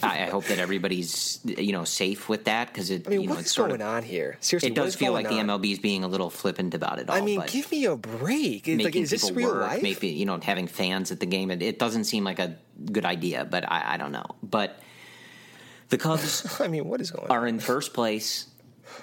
I, 0.02 0.24
I 0.24 0.30
hope 0.30 0.46
that 0.46 0.60
everybody's 0.60 1.42
you 1.44 1.74
know 1.74 1.84
safe 1.84 2.30
with 2.30 2.46
that 2.46 2.70
because 2.70 2.90
it. 2.90 3.06
I 3.06 3.10
mean, 3.10 3.22
you 3.22 3.28
know, 3.28 3.34
what's 3.34 3.48
it's 3.48 3.54
sort 3.54 3.70
going 3.70 3.82
of, 3.82 3.88
on 3.88 4.04
here? 4.04 4.38
Seriously, 4.40 4.70
It 4.70 4.76
does 4.76 4.96
feel 4.96 5.12
like 5.12 5.28
the? 5.28 5.36
MLB 5.36 5.74
is 5.74 5.80
being 5.80 6.06
a 6.06 6.08
little 6.08 6.30
flippant 6.30 6.74
about 6.74 7.00
it 7.00 7.10
all. 7.10 7.18
I 7.18 7.20
mean, 7.20 7.44
give 7.48 7.70
me 7.70 7.84
a 7.84 7.98
break. 7.98 8.66
It's 8.66 8.78
making 8.78 8.86
like, 8.86 8.96
is 8.96 9.10
this 9.10 9.26
people 9.26 9.36
real 9.36 9.50
work, 9.50 9.62
life? 9.62 9.84
maybe 9.84 10.08
you 10.08 10.26
know 10.26 10.40
having 10.42 10.68
fans 10.68 11.12
at 11.12 11.20
the 11.20 11.26
game. 11.26 11.52
It, 11.52 11.62
it 11.62 11.80
doesn't 11.80 12.06
seem 12.06 12.24
like 12.24 12.40
a 12.40 12.56
good 12.94 13.04
idea, 13.04 13.44
but 13.44 13.70
I, 13.70 13.96
I 13.96 13.98
don't 13.98 14.14
know. 14.14 14.26
But 14.42 14.80
the 15.90 15.98
Cubs 15.98 16.62
I 16.62 16.70
mean, 16.70 16.88
what 16.88 17.02
is 17.02 17.12
going 17.12 17.30
on? 17.30 17.38
are 17.38 17.46
in 17.46 17.60
first 17.60 17.94
place. 17.94 18.48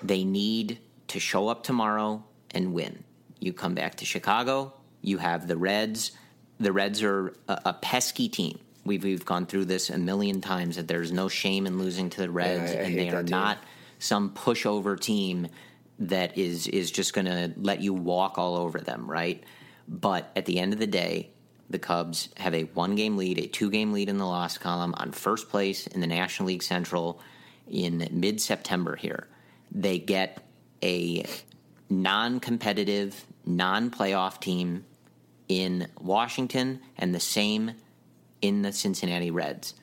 They 0.02 0.24
need 0.24 0.78
to 1.08 1.20
show 1.20 1.48
up 1.48 1.62
tomorrow 1.62 2.24
and 2.50 2.72
win. 2.72 3.04
You 3.38 3.52
come 3.52 3.74
back 3.74 3.96
to 3.96 4.04
Chicago. 4.04 4.72
You 5.02 5.18
have 5.18 5.46
the 5.46 5.56
Reds. 5.56 6.12
The 6.58 6.72
Reds 6.72 7.02
are 7.02 7.34
a, 7.48 7.60
a 7.66 7.72
pesky 7.74 8.28
team. 8.28 8.58
We've 8.84 9.02
we've 9.02 9.24
gone 9.24 9.46
through 9.46 9.66
this 9.66 9.90
a 9.90 9.98
million 9.98 10.40
times 10.40 10.76
that 10.76 10.88
there's 10.88 11.12
no 11.12 11.28
shame 11.28 11.66
in 11.66 11.78
losing 11.78 12.10
to 12.10 12.20
the 12.20 12.30
Reds, 12.30 12.70
I 12.72 12.74
and 12.74 12.98
they 12.98 13.10
are 13.10 13.22
team. 13.22 13.30
not 13.30 13.58
some 13.98 14.30
pushover 14.30 14.98
team 14.98 15.48
that 15.98 16.36
is 16.36 16.66
is 16.66 16.90
just 16.90 17.14
going 17.14 17.26
to 17.26 17.52
let 17.56 17.80
you 17.80 17.94
walk 17.94 18.38
all 18.38 18.56
over 18.56 18.78
them, 18.80 19.10
right? 19.10 19.42
But 19.88 20.30
at 20.36 20.46
the 20.46 20.58
end 20.58 20.72
of 20.72 20.78
the 20.78 20.86
day, 20.86 21.30
the 21.70 21.78
Cubs 21.78 22.28
have 22.36 22.54
a 22.54 22.64
one 22.64 22.94
game 22.94 23.16
lead, 23.16 23.38
a 23.38 23.46
two 23.46 23.70
game 23.70 23.92
lead 23.92 24.08
in 24.08 24.18
the 24.18 24.26
loss 24.26 24.58
column 24.58 24.94
on 24.96 25.12
first 25.12 25.48
place 25.48 25.86
in 25.86 26.00
the 26.00 26.06
National 26.06 26.48
League 26.48 26.62
Central 26.62 27.20
in 27.70 28.06
mid 28.12 28.40
September 28.40 28.96
here. 28.96 29.28
They 29.70 29.98
get 29.98 30.42
a 30.84 31.24
non 31.88 32.38
competitive, 32.38 33.24
non 33.44 33.90
playoff 33.90 34.40
team 34.40 34.84
in 35.48 35.88
Washington 36.00 36.80
and 36.96 37.14
the 37.14 37.20
same 37.20 37.72
in 38.40 38.62
the 38.62 38.72
Cincinnati 38.72 39.30
Reds. 39.30 39.74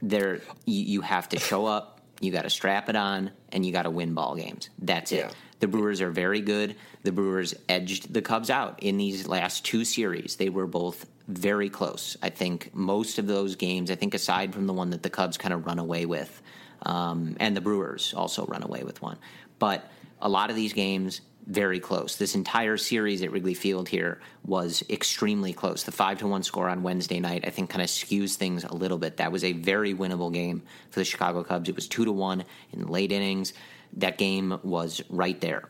There 0.00 0.40
you, 0.64 0.82
you 0.82 1.00
have 1.00 1.28
to 1.30 1.38
show 1.38 1.66
up, 1.66 2.00
you 2.20 2.32
got 2.32 2.42
to 2.42 2.50
strap 2.50 2.88
it 2.88 2.96
on, 2.96 3.32
and 3.50 3.66
you 3.66 3.72
got 3.72 3.82
to 3.82 3.90
win 3.90 4.14
ball 4.14 4.36
games. 4.36 4.70
That's 4.78 5.12
it. 5.12 5.18
Yeah. 5.18 5.30
The 5.58 5.68
Brewers 5.68 6.00
are 6.00 6.10
very 6.10 6.40
good. 6.40 6.76
The 7.02 7.12
Brewers 7.12 7.54
edged 7.68 8.12
the 8.12 8.20
Cubs 8.20 8.50
out 8.50 8.82
in 8.82 8.98
these 8.98 9.26
last 9.26 9.64
two 9.64 9.84
series. 9.84 10.36
They 10.36 10.50
were 10.50 10.66
both 10.66 11.06
very 11.28 11.70
close. 11.70 12.16
I 12.22 12.30
think 12.30 12.74
most 12.74 13.18
of 13.18 13.26
those 13.26 13.56
games, 13.56 13.90
I 13.90 13.94
think 13.94 14.14
aside 14.14 14.52
from 14.52 14.66
the 14.66 14.72
one 14.72 14.90
that 14.90 15.02
the 15.02 15.10
Cubs 15.10 15.38
kind 15.38 15.54
of 15.54 15.66
run 15.66 15.78
away 15.78 16.04
with, 16.04 16.42
um, 16.82 17.36
and 17.40 17.56
the 17.56 17.60
Brewers 17.62 18.12
also 18.14 18.44
run 18.46 18.62
away 18.62 18.82
with 18.82 19.00
one. 19.00 19.16
But 19.58 19.90
a 20.20 20.28
lot 20.28 20.50
of 20.50 20.56
these 20.56 20.72
games, 20.72 21.20
very 21.46 21.78
close. 21.78 22.16
This 22.16 22.34
entire 22.34 22.76
series 22.76 23.22
at 23.22 23.30
Wrigley 23.30 23.54
Field 23.54 23.88
here 23.88 24.20
was 24.44 24.82
extremely 24.90 25.52
close. 25.52 25.84
The 25.84 25.92
five 25.92 26.18
to 26.18 26.26
one 26.26 26.42
score 26.42 26.68
on 26.68 26.82
Wednesday 26.82 27.20
night, 27.20 27.44
I 27.46 27.50
think, 27.50 27.70
kind 27.70 27.82
of 27.82 27.88
skews 27.88 28.34
things 28.34 28.64
a 28.64 28.74
little 28.74 28.98
bit. 28.98 29.18
That 29.18 29.30
was 29.30 29.44
a 29.44 29.52
very 29.52 29.94
winnable 29.94 30.32
game 30.32 30.62
for 30.90 31.00
the 31.00 31.04
Chicago 31.04 31.44
Cubs. 31.44 31.68
It 31.68 31.76
was 31.76 31.86
two 31.86 32.04
to 32.04 32.12
one 32.12 32.44
in 32.72 32.86
late 32.86 33.12
innings. 33.12 33.52
That 33.94 34.18
game 34.18 34.58
was 34.62 35.02
right 35.08 35.40
there. 35.40 35.68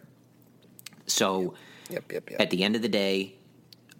So 1.07 1.55
Yep, 1.91 2.13
yep, 2.13 2.31
yep. 2.31 2.41
at 2.41 2.51
the 2.51 2.65
end 2.65 2.75
of 2.75 2.83
the 2.83 2.89
day, 2.89 3.37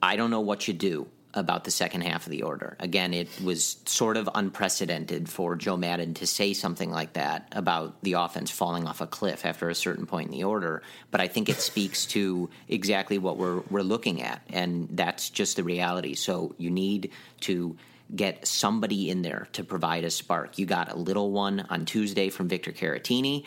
I 0.03 0.17
don't 0.17 0.31
know 0.31 0.41
what 0.41 0.67
you 0.67 0.75
do 0.75 1.09
about 1.37 1.65
the 1.65 1.71
second 1.71 2.01
half 2.01 2.27
of 2.27 2.31
the 2.31 2.43
order. 2.43 2.77
Again, 2.81 3.15
it 3.15 3.29
was 3.43 3.77
sort 3.87 4.17
of 4.17 4.29
unprecedented 4.35 5.29
for 5.29 5.55
Joe 5.55 5.77
Maddon 5.77 6.15
to 6.15 6.27
say 6.27 6.53
something 6.53 6.91
like 6.91 7.13
that 7.13 7.49
about 7.53 8.03
the 8.03 8.15
offense 8.15 8.51
falling 8.51 8.87
off 8.87 9.01
a 9.01 9.07
cliff 9.07 9.45
after 9.45 9.69
a 9.69 9.75
certain 9.75 10.07
point 10.07 10.27
in 10.27 10.33
the 10.33 10.45
order. 10.45 10.83
But 11.11 11.21
I 11.21 11.29
think 11.29 11.49
it 11.49 11.61
speaks 11.61 12.07
to 12.07 12.51
exactly 12.69 13.19
what 13.19 13.37
we're 13.37 13.61
we're 13.71 13.83
looking 13.83 14.23
at, 14.23 14.43
and 14.51 14.89
that's 14.93 15.31
just 15.31 15.57
the 15.57 15.65
reality. 15.65 16.15
So 16.15 16.55
you 16.59 16.71
need 16.71 17.13
to 17.41 17.77
get 18.15 18.47
somebody 18.47 19.11
in 19.11 19.23
there 19.23 19.49
to 19.53 19.65
provide 19.65 20.05
a 20.05 20.11
spark. 20.11 20.59
You 20.59 20.67
got 20.67 20.93
a 20.93 20.97
little 20.97 21.33
one 21.33 21.67
on 21.71 21.85
Tuesday 21.85 22.31
from 22.31 22.49
Victor 22.49 22.73
Caratini 22.73 23.45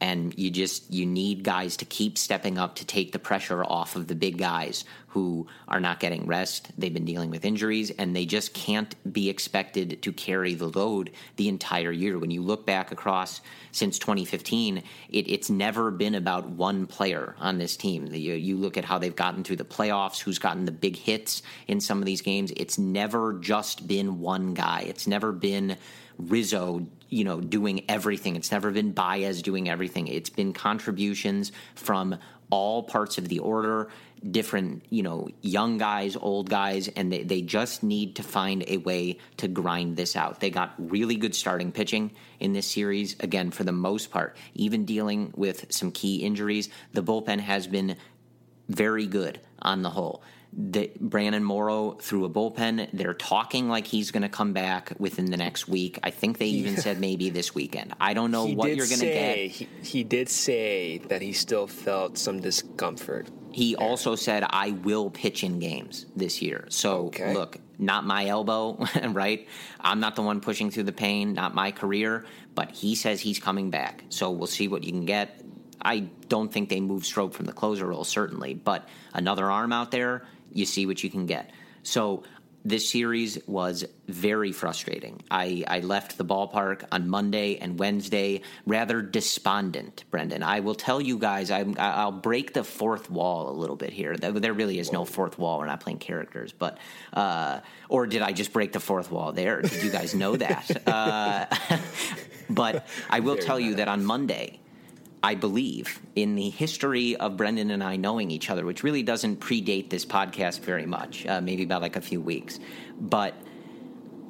and 0.00 0.38
you 0.38 0.50
just 0.50 0.92
you 0.92 1.06
need 1.06 1.42
guys 1.42 1.76
to 1.78 1.84
keep 1.84 2.18
stepping 2.18 2.58
up 2.58 2.76
to 2.76 2.84
take 2.84 3.12
the 3.12 3.18
pressure 3.18 3.64
off 3.64 3.96
of 3.96 4.06
the 4.06 4.14
big 4.14 4.38
guys 4.38 4.84
who 5.16 5.46
are 5.66 5.80
not 5.80 5.98
getting 5.98 6.26
rest 6.26 6.70
they've 6.76 6.92
been 6.92 7.06
dealing 7.06 7.30
with 7.30 7.46
injuries 7.46 7.90
and 7.90 8.14
they 8.14 8.26
just 8.26 8.52
can't 8.52 8.94
be 9.10 9.30
expected 9.30 10.02
to 10.02 10.12
carry 10.12 10.52
the 10.52 10.68
load 10.68 11.10
the 11.36 11.48
entire 11.48 11.90
year. 11.90 12.18
When 12.18 12.30
you 12.30 12.42
look 12.42 12.66
back 12.66 12.92
across 12.92 13.40
since 13.72 13.98
2015 13.98 14.76
it, 14.76 14.82
it's 15.12 15.48
never 15.48 15.90
been 15.90 16.16
about 16.16 16.50
one 16.50 16.86
player 16.86 17.34
on 17.38 17.56
this 17.56 17.78
team. 17.78 18.08
You, 18.12 18.34
you 18.34 18.58
look 18.58 18.76
at 18.76 18.84
how 18.84 18.98
they've 18.98 19.16
gotten 19.16 19.42
through 19.42 19.56
the 19.56 19.64
playoffs 19.64 20.20
who's 20.20 20.38
gotten 20.38 20.66
the 20.66 20.70
big 20.70 20.96
hits 20.96 21.40
in 21.66 21.80
some 21.80 22.00
of 22.00 22.04
these 22.04 22.20
games. 22.20 22.52
It's 22.54 22.76
never 22.76 23.38
just 23.40 23.88
been 23.88 24.20
one 24.20 24.52
guy. 24.52 24.84
It's 24.86 25.06
never 25.06 25.32
been 25.32 25.78
Rizzo, 26.18 26.86
you 27.08 27.24
know, 27.24 27.40
doing 27.40 27.84
everything. 27.88 28.36
It's 28.36 28.52
never 28.52 28.70
been 28.70 28.92
Baez 28.92 29.40
doing 29.40 29.70
everything. 29.70 30.08
It's 30.08 30.30
been 30.30 30.52
contributions 30.52 31.52
from 31.74 32.18
all 32.50 32.82
parts 32.82 33.18
of 33.18 33.28
the 33.28 33.38
order, 33.40 33.88
different, 34.30 34.84
you 34.90 35.02
know, 35.02 35.28
young 35.42 35.78
guys, 35.78 36.16
old 36.16 36.48
guys, 36.50 36.88
and 36.88 37.12
they, 37.12 37.22
they 37.22 37.42
just 37.42 37.82
need 37.82 38.16
to 38.16 38.22
find 38.22 38.64
a 38.66 38.78
way 38.78 39.18
to 39.36 39.48
grind 39.48 39.96
this 39.96 40.16
out. 40.16 40.40
They 40.40 40.50
got 40.50 40.74
really 40.78 41.16
good 41.16 41.34
starting 41.34 41.72
pitching 41.72 42.12
in 42.40 42.52
this 42.52 42.66
series, 42.66 43.16
again, 43.20 43.50
for 43.50 43.64
the 43.64 43.72
most 43.72 44.10
part, 44.10 44.36
even 44.54 44.84
dealing 44.84 45.32
with 45.36 45.66
some 45.70 45.90
key 45.90 46.16
injuries. 46.16 46.68
The 46.92 47.02
bullpen 47.02 47.40
has 47.40 47.66
been 47.66 47.96
very 48.68 49.06
good 49.06 49.40
on 49.60 49.82
the 49.82 49.90
whole. 49.90 50.22
The, 50.58 50.90
Brandon 50.98 51.44
Morrow 51.44 51.98
threw 52.00 52.24
a 52.24 52.30
bullpen. 52.30 52.88
They're 52.92 53.12
talking 53.12 53.68
like 53.68 53.86
he's 53.86 54.10
going 54.10 54.22
to 54.22 54.28
come 54.28 54.54
back 54.54 54.92
within 54.98 55.26
the 55.26 55.36
next 55.36 55.68
week. 55.68 55.98
I 56.02 56.10
think 56.10 56.38
they 56.38 56.46
even 56.46 56.78
said 56.78 56.98
maybe 56.98 57.28
this 57.28 57.54
weekend. 57.54 57.92
I 58.00 58.14
don't 58.14 58.30
know 58.30 58.46
he 58.46 58.54
what 58.54 58.68
you're 58.68 58.86
going 58.86 59.00
to 59.00 59.06
get. 59.06 59.36
He, 59.36 59.68
he 59.82 60.02
did 60.02 60.30
say 60.30 60.98
that 61.08 61.20
he 61.20 61.34
still 61.34 61.66
felt 61.66 62.16
some 62.16 62.40
discomfort. 62.40 63.28
He 63.56 63.74
also 63.74 64.16
said, 64.16 64.44
I 64.50 64.72
will 64.72 65.08
pitch 65.08 65.42
in 65.42 65.58
games 65.60 66.04
this 66.14 66.42
year. 66.42 66.66
So, 66.68 67.06
Okay. 67.06 67.32
look, 67.32 67.56
not 67.78 68.04
my 68.04 68.26
elbow, 68.26 68.76
right? 69.08 69.48
I'm 69.80 69.98
not 69.98 70.14
the 70.14 70.20
one 70.20 70.42
pushing 70.42 70.70
through 70.70 70.82
the 70.82 70.92
pain, 70.92 71.32
not 71.32 71.54
my 71.54 71.70
career, 71.72 72.26
but 72.54 72.70
he 72.70 72.94
says 72.94 73.18
he's 73.22 73.38
coming 73.38 73.70
back. 73.70 74.04
So, 74.10 74.30
we'll 74.30 74.46
see 74.46 74.68
what 74.68 74.84
you 74.84 74.92
can 74.92 75.06
get. 75.06 75.40
I 75.80 76.00
don't 76.28 76.52
think 76.52 76.68
they 76.68 76.80
move 76.80 77.06
Strop 77.06 77.32
from 77.32 77.46
the 77.46 77.54
closer 77.54 77.86
role, 77.86 78.04
certainly, 78.04 78.52
but 78.52 78.86
another 79.14 79.50
arm 79.50 79.72
out 79.72 79.90
there, 79.90 80.26
you 80.52 80.66
see 80.66 80.84
what 80.84 81.02
you 81.02 81.08
can 81.08 81.24
get. 81.24 81.50
So, 81.82 82.24
this 82.68 82.88
series 82.88 83.38
was 83.46 83.84
very 84.08 84.50
frustrating. 84.50 85.22
I, 85.30 85.64
I 85.68 85.80
left 85.80 86.18
the 86.18 86.24
ballpark 86.24 86.84
on 86.90 87.08
Monday 87.08 87.58
and 87.58 87.78
Wednesday 87.78 88.42
rather 88.66 89.02
despondent, 89.02 90.04
Brendan. 90.10 90.42
I 90.42 90.60
will 90.60 90.74
tell 90.74 91.00
you 91.00 91.18
guys, 91.18 91.50
I'm, 91.52 91.76
I'll 91.78 92.10
break 92.10 92.54
the 92.54 92.64
fourth 92.64 93.08
wall 93.08 93.48
a 93.48 93.56
little 93.56 93.76
bit 93.76 93.92
here. 93.92 94.16
There 94.16 94.32
there 94.32 94.52
really 94.52 94.80
is 94.80 94.92
no 94.92 95.04
fourth 95.04 95.38
wall. 95.38 95.58
We're 95.58 95.66
not 95.66 95.80
playing 95.80 95.98
characters, 95.98 96.52
but 96.52 96.78
uh, 97.12 97.60
or 97.88 98.06
did 98.06 98.22
I 98.22 98.32
just 98.32 98.52
break 98.52 98.72
the 98.72 98.80
fourth 98.80 99.12
wall 99.12 99.32
there? 99.32 99.62
Did 99.62 99.84
you 99.84 99.90
guys 99.90 100.14
know 100.14 100.36
that? 100.36 100.88
uh, 100.88 101.46
but 102.50 102.86
I 103.08 103.20
will 103.20 103.36
tell 103.36 103.60
you 103.60 103.76
that 103.76 103.86
on 103.86 104.04
Monday, 104.04 104.58
I 105.26 105.34
believe, 105.34 106.00
in 106.14 106.36
the 106.36 106.50
history 106.50 107.16
of 107.16 107.36
Brendan 107.36 107.72
and 107.72 107.82
I 107.82 107.96
knowing 107.96 108.30
each 108.30 108.48
other, 108.48 108.64
which 108.64 108.84
really 108.84 109.02
doesn't 109.02 109.40
predate 109.40 109.90
this 109.90 110.06
podcast 110.06 110.60
very 110.60 110.86
much, 110.86 111.26
uh, 111.26 111.40
maybe 111.40 111.64
about 111.64 111.82
like 111.82 111.96
a 111.96 112.00
few 112.00 112.20
weeks, 112.20 112.60
but 113.00 113.34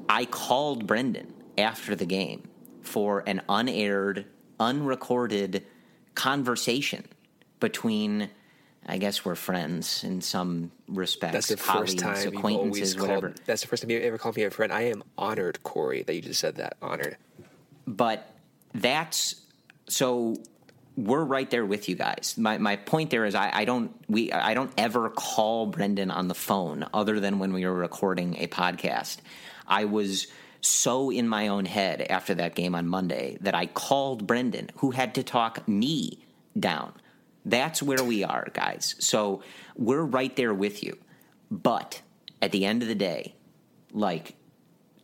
I 0.09 0.25
called 0.25 0.87
Brendan 0.87 1.35
after 1.59 1.95
the 1.95 2.07
game 2.07 2.49
for 2.81 3.23
an 3.27 3.43
unaired, 3.47 4.25
unrecorded 4.59 5.67
conversation 6.15 7.05
between. 7.61 8.31
I 8.87 8.97
guess 8.97 9.23
we're 9.23 9.35
friends 9.35 10.03
in 10.03 10.23
some 10.23 10.71
respects. 10.89 11.35
That's 11.35 11.49
the 11.49 11.57
first 11.59 11.99
time 11.99 12.25
you've 12.25 12.33
acquaintances, 12.33 12.97
whatever. 12.97 13.29
called. 13.33 13.41
That's 13.45 13.61
the 13.61 13.69
first 13.69 13.83
time 13.83 13.91
you 13.91 14.01
ever 14.01 14.17
called 14.17 14.37
me 14.37 14.45
a 14.45 14.51
friend. 14.51 14.73
I 14.73 14.83
am 14.83 15.03
honored, 15.19 15.63
Corey, 15.63 16.05
that 16.05 16.15
you 16.15 16.23
just 16.23 16.41
said 16.41 16.55
that. 16.57 16.79
Honored. 16.81 17.19
but 17.87 18.33
that's 18.73 19.43
so 19.89 20.37
we're 20.97 21.25
right 21.25 21.49
there 21.51 21.65
with 21.67 21.89
you 21.89 21.95
guys. 21.95 22.35
My 22.39 22.59
my 22.59 22.77
point 22.77 23.11
there 23.11 23.25
is 23.25 23.35
I, 23.35 23.51
I 23.53 23.65
don't 23.65 23.93
we 24.09 24.33
I 24.33 24.55
don't 24.55 24.73
ever 24.79 25.11
call 25.11 25.67
Brendan 25.67 26.11
on 26.11 26.29
the 26.29 26.35
phone 26.35 26.87
other 26.95 27.21
than 27.21 27.39
when 27.39 27.53
we 27.53 27.67
were 27.67 27.75
recording 27.75 28.37
a 28.39 28.47
podcast. 28.47 29.19
I 29.67 29.85
was 29.85 30.27
so 30.63 31.11
in 31.11 31.29
my 31.29 31.49
own 31.49 31.67
head 31.67 32.01
after 32.09 32.35
that 32.35 32.55
game 32.55 32.75
on 32.75 32.87
Monday 32.87 33.37
that 33.43 33.55
I 33.55 33.67
called 33.67 34.27
Brendan, 34.27 34.71
who 34.77 34.91
had 34.91 35.15
to 35.15 35.23
talk 35.23 35.67
me 35.69 36.25
down. 36.59 36.95
That's 37.45 37.83
where 37.83 38.03
we 38.03 38.25
are, 38.25 38.49
guys. 38.53 38.97
So 38.99 39.43
we're 39.77 40.03
right 40.03 40.35
there 40.35 40.55
with 40.55 40.83
you. 40.83 40.99
But 41.51 42.03
at 42.43 42.51
the 42.53 42.65
end 42.65 42.83
of 42.83 42.89
the 42.89 42.95
day, 42.95 43.35
like 43.93 44.35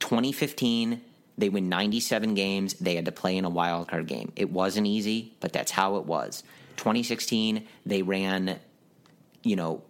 2015, 0.01 1.01
they 1.39 1.49
win 1.49 1.69
97 1.69 2.35
games. 2.35 2.75
They 2.75 2.95
had 2.95 3.07
to 3.07 3.13
play 3.13 3.37
in 3.37 3.45
a 3.45 3.51
wild 3.51 3.89
card 3.89 4.07
game. 4.07 4.33
It 4.37 4.51
wasn't 4.51 4.87
easy, 4.87 5.35
but 5.41 5.53
that's 5.53 5.71
how 5.71 5.97
it 5.97 6.05
was. 6.05 6.43
2016, 6.77 7.67
they 7.87 8.03
ran, 8.03 8.59
you 9.43 9.57
know, 9.57 9.83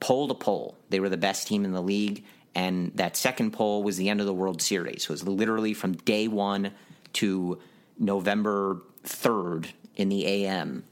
pole 0.00 0.28
to 0.28 0.34
pole. 0.34 0.76
They 0.90 1.00
were 1.00 1.08
the 1.08 1.16
best 1.16 1.46
team 1.46 1.64
in 1.64 1.72
the 1.72 1.82
league, 1.82 2.24
And 2.54 2.92
that 2.96 3.16
second 3.16 3.52
poll 3.52 3.82
was 3.82 3.96
the 3.96 4.10
end 4.10 4.20
of 4.20 4.26
the 4.26 4.34
World 4.34 4.60
Series. 4.60 5.04
It 5.04 5.08
was 5.08 5.26
literally 5.26 5.72
from 5.72 5.94
day 5.94 6.28
one 6.28 6.72
to 7.14 7.58
November 7.98 8.82
3rd 9.04 9.68
in 9.96 10.08
the 10.08 10.26
AM. 10.26 10.84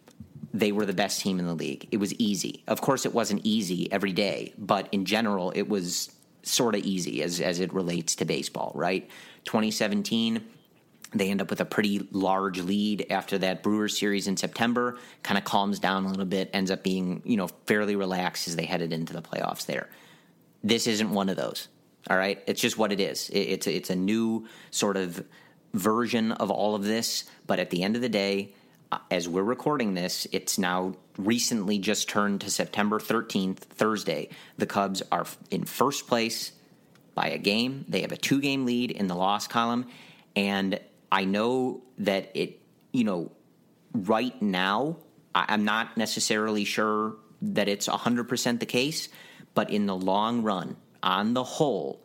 They 0.55 0.73
were 0.73 0.87
the 0.87 0.95
best 0.95 1.21
team 1.21 1.39
in 1.39 1.47
the 1.47 1.55
league. 1.55 1.89
It 1.91 1.99
was 1.99 2.15
easy. 2.15 2.63
Of 2.67 2.81
course, 2.81 3.05
it 3.05 3.13
wasn't 3.13 3.43
easy 3.45 3.91
every 3.93 4.13
day, 4.13 4.55
but 4.57 4.89
in 4.91 5.05
general, 5.05 5.53
it 5.55 5.69
was 5.69 6.11
sort 6.43 6.75
of 6.75 6.85
easy 6.85 7.23
as, 7.23 7.41
as 7.41 7.61
it 7.61 7.73
relates 7.73 8.17
to 8.17 8.25
baseball, 8.25 8.73
right? 8.75 9.09
2017, 9.45 10.45
they 11.13 11.31
end 11.31 11.41
up 11.41 11.51
with 11.51 11.61
a 11.61 11.65
pretty 11.65 12.07
large 12.13 12.61
lead 12.61 13.07
after 13.11 13.39
that 13.39 13.63
Brewers 13.63 13.99
series 13.99 14.29
in 14.29 14.37
September, 14.37 14.97
kind 15.23 15.39
of 15.39 15.45
calms 15.45 15.79
down 15.79 16.05
a 16.05 16.09
little 16.09 16.25
bit, 16.25 16.51
ends 16.53 16.71
up 16.71 16.83
being, 16.83 17.23
you 17.25 17.37
know, 17.37 17.49
fairly 17.67 17.97
relaxed 17.97 18.47
as 18.47 18.57
they 18.57 18.65
headed 18.65 18.93
into 18.93 19.13
the 19.13 19.23
playoffs 19.23 19.67
there. 19.67 19.89
This 20.63 20.87
isn't 20.87 21.11
one 21.11 21.29
of 21.29 21.37
those. 21.37 21.69
All 22.09 22.17
right? 22.17 22.43
It's 22.47 22.61
just 22.61 22.79
what 22.79 22.93
it 22.93 23.01
is. 23.01 23.31
It's 23.33 23.67
it's 23.67 23.91
a 23.91 23.97
new 23.97 24.47
sort 24.71 24.97
of 24.97 25.25
version 25.75 26.33
of 26.33 26.51
all 26.51 26.75
of 26.75 26.85
this, 26.85 27.25
but 27.47 27.59
at 27.59 27.71
the 27.71 27.83
end 27.83 27.97
of 27.97 28.03
the 28.03 28.09
day, 28.09 28.55
uh, 28.93 28.99
as 29.11 29.29
we're 29.29 29.43
recording 29.43 29.95
this, 29.95 30.27
it's 30.33 30.59
now 30.59 30.95
recently 31.19 31.79
just 31.79 32.09
turned 32.09 32.41
to 32.41 32.51
September 32.51 32.99
13th, 32.99 33.59
Thursday. 33.59 34.29
The 34.59 34.67
Cubs 34.67 35.03
are 35.13 35.27
in 35.51 35.65
first 35.65 36.07
place 36.09 36.53
by 37.15 37.29
a 37.29 37.39
game. 37.39 37.85
They 37.89 38.03
have 38.03 38.13
a 38.13 38.17
two 38.17 38.41
game 38.41 38.65
lead 38.65 38.91
in 38.91 39.07
the 39.07 39.15
loss 39.15 39.47
column. 39.47 39.87
And 40.37 40.81
I 41.11 41.25
know 41.25 41.83
that 41.99 42.31
it, 42.35 42.61
you 42.93 43.05
know, 43.05 43.33
right 43.93 44.41
now, 44.41 44.97
I'm 45.35 45.65
not 45.65 45.97
necessarily 45.97 46.65
sure 46.65 47.17
that 47.43 47.69
it's 47.69 47.89
100% 47.89 48.61
the 48.61 48.67
case, 48.67 49.09
but 49.55 49.71
in 49.71 49.87
the 49.87 49.97
long 49.97 50.43
run, 50.43 50.77
on 51.03 51.35
the 51.35 51.45
whole, 51.45 52.03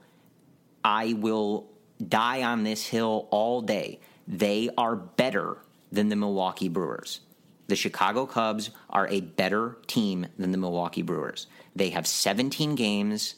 I 0.84 1.14
will 1.14 1.70
die 2.06 2.44
on 2.44 2.64
this 2.64 2.86
hill 2.86 3.28
all 3.32 3.62
day. 3.62 4.00
They 4.28 4.70
are 4.78 4.96
better 4.96 5.58
than 5.92 6.10
the 6.10 6.16
Milwaukee 6.16 6.70
Brewers. 6.70 7.22
The 7.68 7.76
Chicago 7.76 8.26
Cubs 8.26 8.70
are 8.90 9.08
a 9.08 9.22
better 9.22 9.78
team 9.88 10.28
than 10.38 10.52
the 10.52 10.58
Milwaukee 10.58 11.02
Brewers. 11.02 11.48
They 11.76 11.90
have 11.90 12.06
17 12.06 12.76
games 12.76 13.36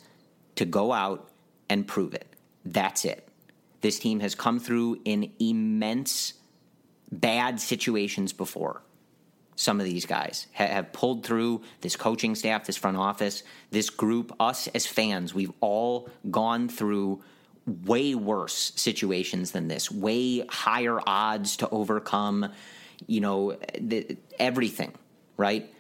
to 0.56 0.66
go 0.66 0.92
out 0.92 1.30
and 1.70 1.88
prove 1.88 2.14
it. 2.14 2.28
That's 2.66 3.06
it. 3.06 3.28
This 3.82 4.00
team 4.00 4.20
has 4.20 4.36
come 4.36 4.60
through 4.60 5.02
in 5.06 5.32
immense 5.40 6.34
bad 7.12 7.60
situations 7.60 8.34
before. 8.34 8.82
Some 9.56 9.80
of 9.80 9.86
these 9.86 10.06
guys 10.06 10.48
have 10.54 10.94
pulled 10.94 11.26
through 11.26 11.62
this 11.82 11.96
coaching 11.96 12.36
staff, 12.36 12.66
this 12.66 12.78
front 12.78 12.98
office, 12.98 13.44
this 13.72 13.90
group, 13.90 14.36
us 14.40 14.68
as 14.68 14.86
fans. 14.86 15.34
We've 15.34 15.54
all 15.62 16.10
gone 16.30 16.70
through 16.70 17.24
way 17.66 18.14
worse 18.14 18.72
situations 18.76 19.52
than 19.52 19.68
this, 19.68 19.92
way 19.92 20.46
higher 20.48 21.00
odds 21.06 21.58
to 21.58 21.70
overcome, 21.70 22.52
you 23.08 23.20
know, 23.20 23.58
the, 23.80 24.18
everything, 24.38 24.94
right? 25.38 25.74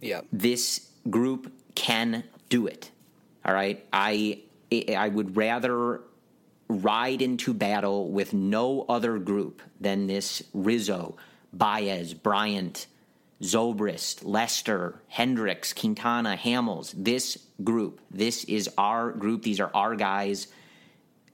Yeah. 0.00 0.20
This 0.32 0.88
group 1.10 1.52
can 1.74 2.24
do 2.48 2.66
it. 2.66 2.90
All 3.44 3.52
right. 3.52 3.84
I 3.92 4.40
I 4.94 5.08
would 5.08 5.36
rather 5.36 6.00
ride 6.68 7.22
into 7.22 7.52
battle 7.52 8.10
with 8.10 8.32
no 8.32 8.86
other 8.88 9.18
group 9.18 9.62
than 9.80 10.06
this 10.06 10.42
Rizzo, 10.52 11.16
Baez, 11.52 12.14
Bryant, 12.14 12.86
Zobrist, 13.42 14.24
Lester, 14.24 15.00
Hendricks, 15.08 15.72
Quintana, 15.72 16.36
Hamels. 16.36 16.94
This 16.96 17.38
group, 17.62 18.00
this 18.10 18.44
is 18.44 18.70
our 18.78 19.12
group. 19.12 19.42
These 19.42 19.60
are 19.60 19.70
our 19.74 19.94
guys 19.96 20.48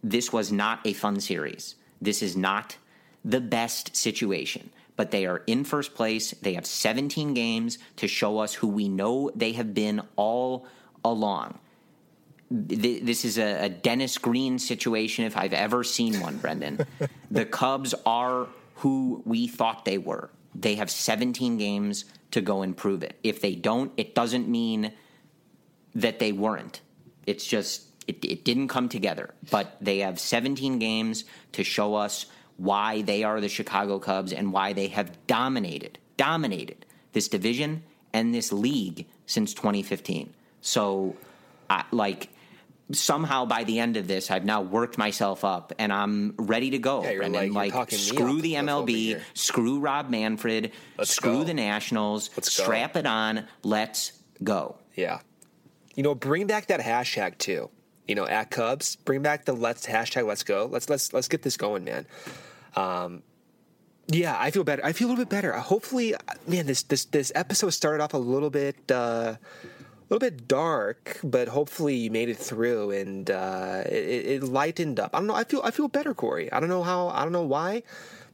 this 0.03 0.33
was 0.33 0.51
not 0.51 0.81
a 0.85 0.93
fun 0.93 1.21
series. 1.21 1.75
This 2.01 2.23
is 2.23 2.37
not 2.37 2.77
the 3.25 3.41
best 3.41 3.95
situation, 3.95 4.71
but 4.97 5.11
they 5.11 5.27
are 5.27 5.43
in 5.47 5.65
first 5.65 5.95
place. 5.95 6.31
They 6.31 6.55
have 6.55 6.67
17 6.67 7.35
games 7.35 7.79
to 7.97 8.09
show 8.09 8.39
us 8.39 8.55
who 8.55 8.69
we 8.69 8.89
know 8.89 9.31
they 9.35 9.53
have 9.53 9.75
been 9.75 10.03
all 10.17 10.67
along. 11.05 11.59
This 12.51 13.25
is 13.25 13.39
a, 13.39 13.69
Dennis 13.69 14.19
Green 14.19 14.59
situation 14.59 15.25
if 15.25 15.37
I've 15.37 15.53
ever 15.53 15.85
seen 15.85 16.21
one, 16.21 16.39
Brendan. 16.39 16.85
the 17.31 17.45
Cubs 17.45 17.95
are 18.05 18.49
who 18.77 19.23
we 19.25 19.47
thought 19.47 19.85
they 19.85 19.99
were. 19.99 20.31
They 20.55 20.75
have 20.75 20.91
17 20.91 21.59
games 21.59 22.07
to 22.33 22.41
go 22.41 22.63
and 22.63 22.77
prove 22.77 23.03
it. 23.03 23.17
If 23.23 23.41
they 23.41 23.55
don't, 23.55 23.93
it 23.97 24.15
doesn't 24.15 24.49
mean 24.49 24.93
that 25.95 26.19
they 26.19 26.33
weren't. 26.33 26.81
It's 27.27 27.47
just 27.47 27.87
it, 28.07 28.25
it 28.25 28.45
didn't 28.45 28.69
come 28.69 28.89
together, 28.89 29.35
but 29.51 29.77
they 29.81 29.99
have 29.99 30.19
17 30.19 30.79
games 30.79 31.25
to 31.53 31.63
show 31.63 31.95
us 31.95 32.27
why 32.57 33.03
they 33.03 33.23
are 33.23 33.41
the 33.41 33.49
Chicago 33.49 33.99
Cubs 33.99 34.33
and 34.33 34.53
why 34.53 34.73
they 34.73 34.89
have 34.89 35.17
dominated, 35.27 35.99
dominated 36.17 36.85
this 37.13 37.29
division 37.29 37.83
and 38.13 38.35
this 38.35 38.53
league 38.53 39.07
since 39.27 39.55
2015. 39.55 40.35
So, 40.61 41.17
I, 41.71 41.85
like, 41.93 42.29
somehow 42.93 43.45
by 43.45 43.65
the 43.65 43.79
end 43.79 43.97
of 43.97 44.07
this, 44.09 44.31
I've 44.31 44.45
now 44.45 44.63
worked 44.63 44.99
myself 44.99 45.45
up 45.45 45.73
and 45.79 45.93
I'm 45.93 46.35
ready 46.37 46.71
to 46.71 46.79
go. 46.79 47.03
Yeah, 47.05 47.17
Brendan. 47.17 47.53
like, 47.53 47.75
like 47.75 47.91
screw 47.93 48.41
the 48.41 48.55
MLB, 48.55 49.21
screw 49.35 49.79
Rob 49.81 50.11
Manfred, 50.11 50.73
Let's 50.99 51.11
screw 51.11 51.39
go. 51.39 51.45
the 51.45 51.55
Nationals, 51.55 52.31
Let's 52.37 52.57
go. 52.57 52.65
strap 52.65 52.97
it 52.97 53.07
on, 53.07 53.47
let's 53.63 54.13
go. 54.43 54.77
Yeah. 54.97 55.21
You 55.95 56.03
know, 56.03 56.15
bring 56.15 56.47
back 56.47 56.67
that 56.69 56.81
hashtag 56.81 57.39
too. 57.39 57.71
You 58.09 58.15
know, 58.17 58.27
at 58.27 58.51
Cubs, 58.51 58.97
bring 58.97 59.23
back 59.23 59.45
the 59.45 59.53
let's 59.53 59.87
hashtag 59.87 60.27
let's 60.27 60.43
go. 60.43 60.67
Let's 60.71 60.89
let's 60.91 61.13
let's 61.13 61.29
get 61.29 61.43
this 61.43 61.57
going, 61.57 61.85
man. 61.85 62.07
Um 62.75 63.23
yeah, 64.09 64.35
I 64.37 64.51
feel 64.51 64.65
better. 64.65 64.85
I 64.85 64.93
feel 64.93 65.07
a 65.07 65.11
little 65.11 65.25
bit 65.25 65.31
better. 65.31 65.53
Hopefully, 65.53 66.15
man, 66.49 66.67
this 66.67 66.83
this 66.83 67.05
this 67.05 67.31
episode 67.37 67.71
started 67.71 68.03
off 68.03 68.15
a 68.15 68.19
little 68.19 68.51
bit 68.51 68.91
uh 68.91 69.37
little 70.11 70.19
bit 70.21 70.47
dark, 70.49 71.19
but 71.23 71.49
hopefully 71.49 71.95
you 71.97 72.11
made 72.11 72.29
it 72.29 72.37
through 72.37 72.91
and 72.91 73.31
uh, 73.31 73.83
it, 73.87 74.43
it 74.43 74.43
lightened 74.43 74.99
up. 75.01 75.15
I 75.15 75.19
don't 75.19 75.27
know. 75.29 75.35
I 75.35 75.45
feel 75.45 75.61
I 75.65 75.71
feel 75.71 75.89
better, 75.89 76.15
Corey. 76.15 76.53
I 76.53 76.61
don't 76.61 76.69
know 76.69 76.83
how. 76.83 77.09
I 77.09 77.23
don't 77.23 77.33
know 77.33 77.43
why, 77.47 77.83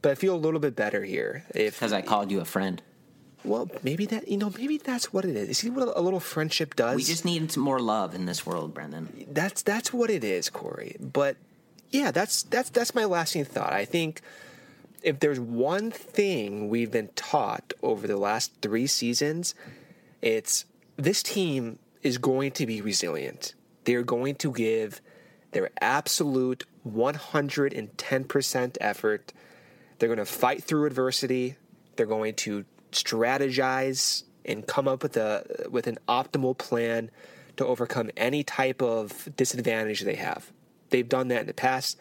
but 0.01 0.11
I 0.11 0.15
feel 0.15 0.35
a 0.35 0.41
little 0.41 0.59
bit 0.59 0.75
better 0.75 1.03
here. 1.03 1.45
If 1.55 1.75
Because 1.79 1.93
I 1.93 2.01
called 2.01 2.31
you 2.31 2.39
a 2.41 2.45
friend. 2.45 2.81
well, 3.43 3.69
maybe 3.83 4.05
that 4.07 4.27
you 4.27 4.37
know, 4.37 4.51
maybe 4.57 4.77
that's 4.77 5.13
what 5.13 5.23
it 5.23 5.35
is. 5.35 5.47
You 5.47 5.53
see 5.53 5.69
what 5.69 5.87
a 5.95 6.01
little 6.01 6.19
friendship 6.19 6.75
does. 6.75 6.95
We 6.95 7.03
just 7.03 7.23
need 7.25 7.51
some 7.51 7.63
more 7.63 7.79
love 7.79 8.15
in 8.15 8.25
this 8.25 8.45
world, 8.45 8.73
Brendan. 8.73 9.25
that's 9.31 9.61
that's 9.61 9.93
what 9.93 10.09
it 10.09 10.23
is, 10.23 10.49
Corey. 10.49 10.95
But 10.99 11.37
yeah, 11.91 12.11
that's 12.11 12.43
that's 12.43 12.69
that's 12.71 12.93
my 12.95 13.05
lasting 13.05 13.45
thought. 13.45 13.71
I 13.71 13.85
think 13.85 14.21
if 15.03 15.19
there's 15.19 15.39
one 15.39 15.91
thing 15.91 16.69
we've 16.69 16.91
been 16.91 17.09
taught 17.15 17.71
over 17.83 18.07
the 18.07 18.17
last 18.17 18.51
three 18.61 18.87
seasons, 18.87 19.53
it's 20.21 20.65
this 20.97 21.23
team 21.23 21.79
is 22.01 22.17
going 22.17 22.51
to 22.51 22.65
be 22.65 22.81
resilient. 22.81 23.53
They're 23.85 24.03
going 24.03 24.35
to 24.35 24.51
give 24.51 25.01
their 25.51 25.69
absolute 25.79 26.65
110% 26.87 28.77
effort. 28.81 29.33
They're 29.97 30.09
going 30.09 30.17
to 30.17 30.25
fight 30.25 30.63
through 30.63 30.85
adversity. 30.85 31.55
They're 31.95 32.05
going 32.05 32.35
to 32.35 32.65
strategize 32.91 34.23
and 34.45 34.65
come 34.65 34.87
up 34.87 35.03
with 35.03 35.17
a 35.17 35.67
with 35.69 35.87
an 35.87 35.97
optimal 36.07 36.57
plan 36.57 37.11
to 37.57 37.65
overcome 37.65 38.09
any 38.15 38.43
type 38.43 38.81
of 38.81 39.29
disadvantage 39.35 40.01
they 40.01 40.15
have. 40.15 40.51
They've 40.89 41.07
done 41.07 41.27
that 41.29 41.41
in 41.41 41.47
the 41.47 41.53
past. 41.53 41.97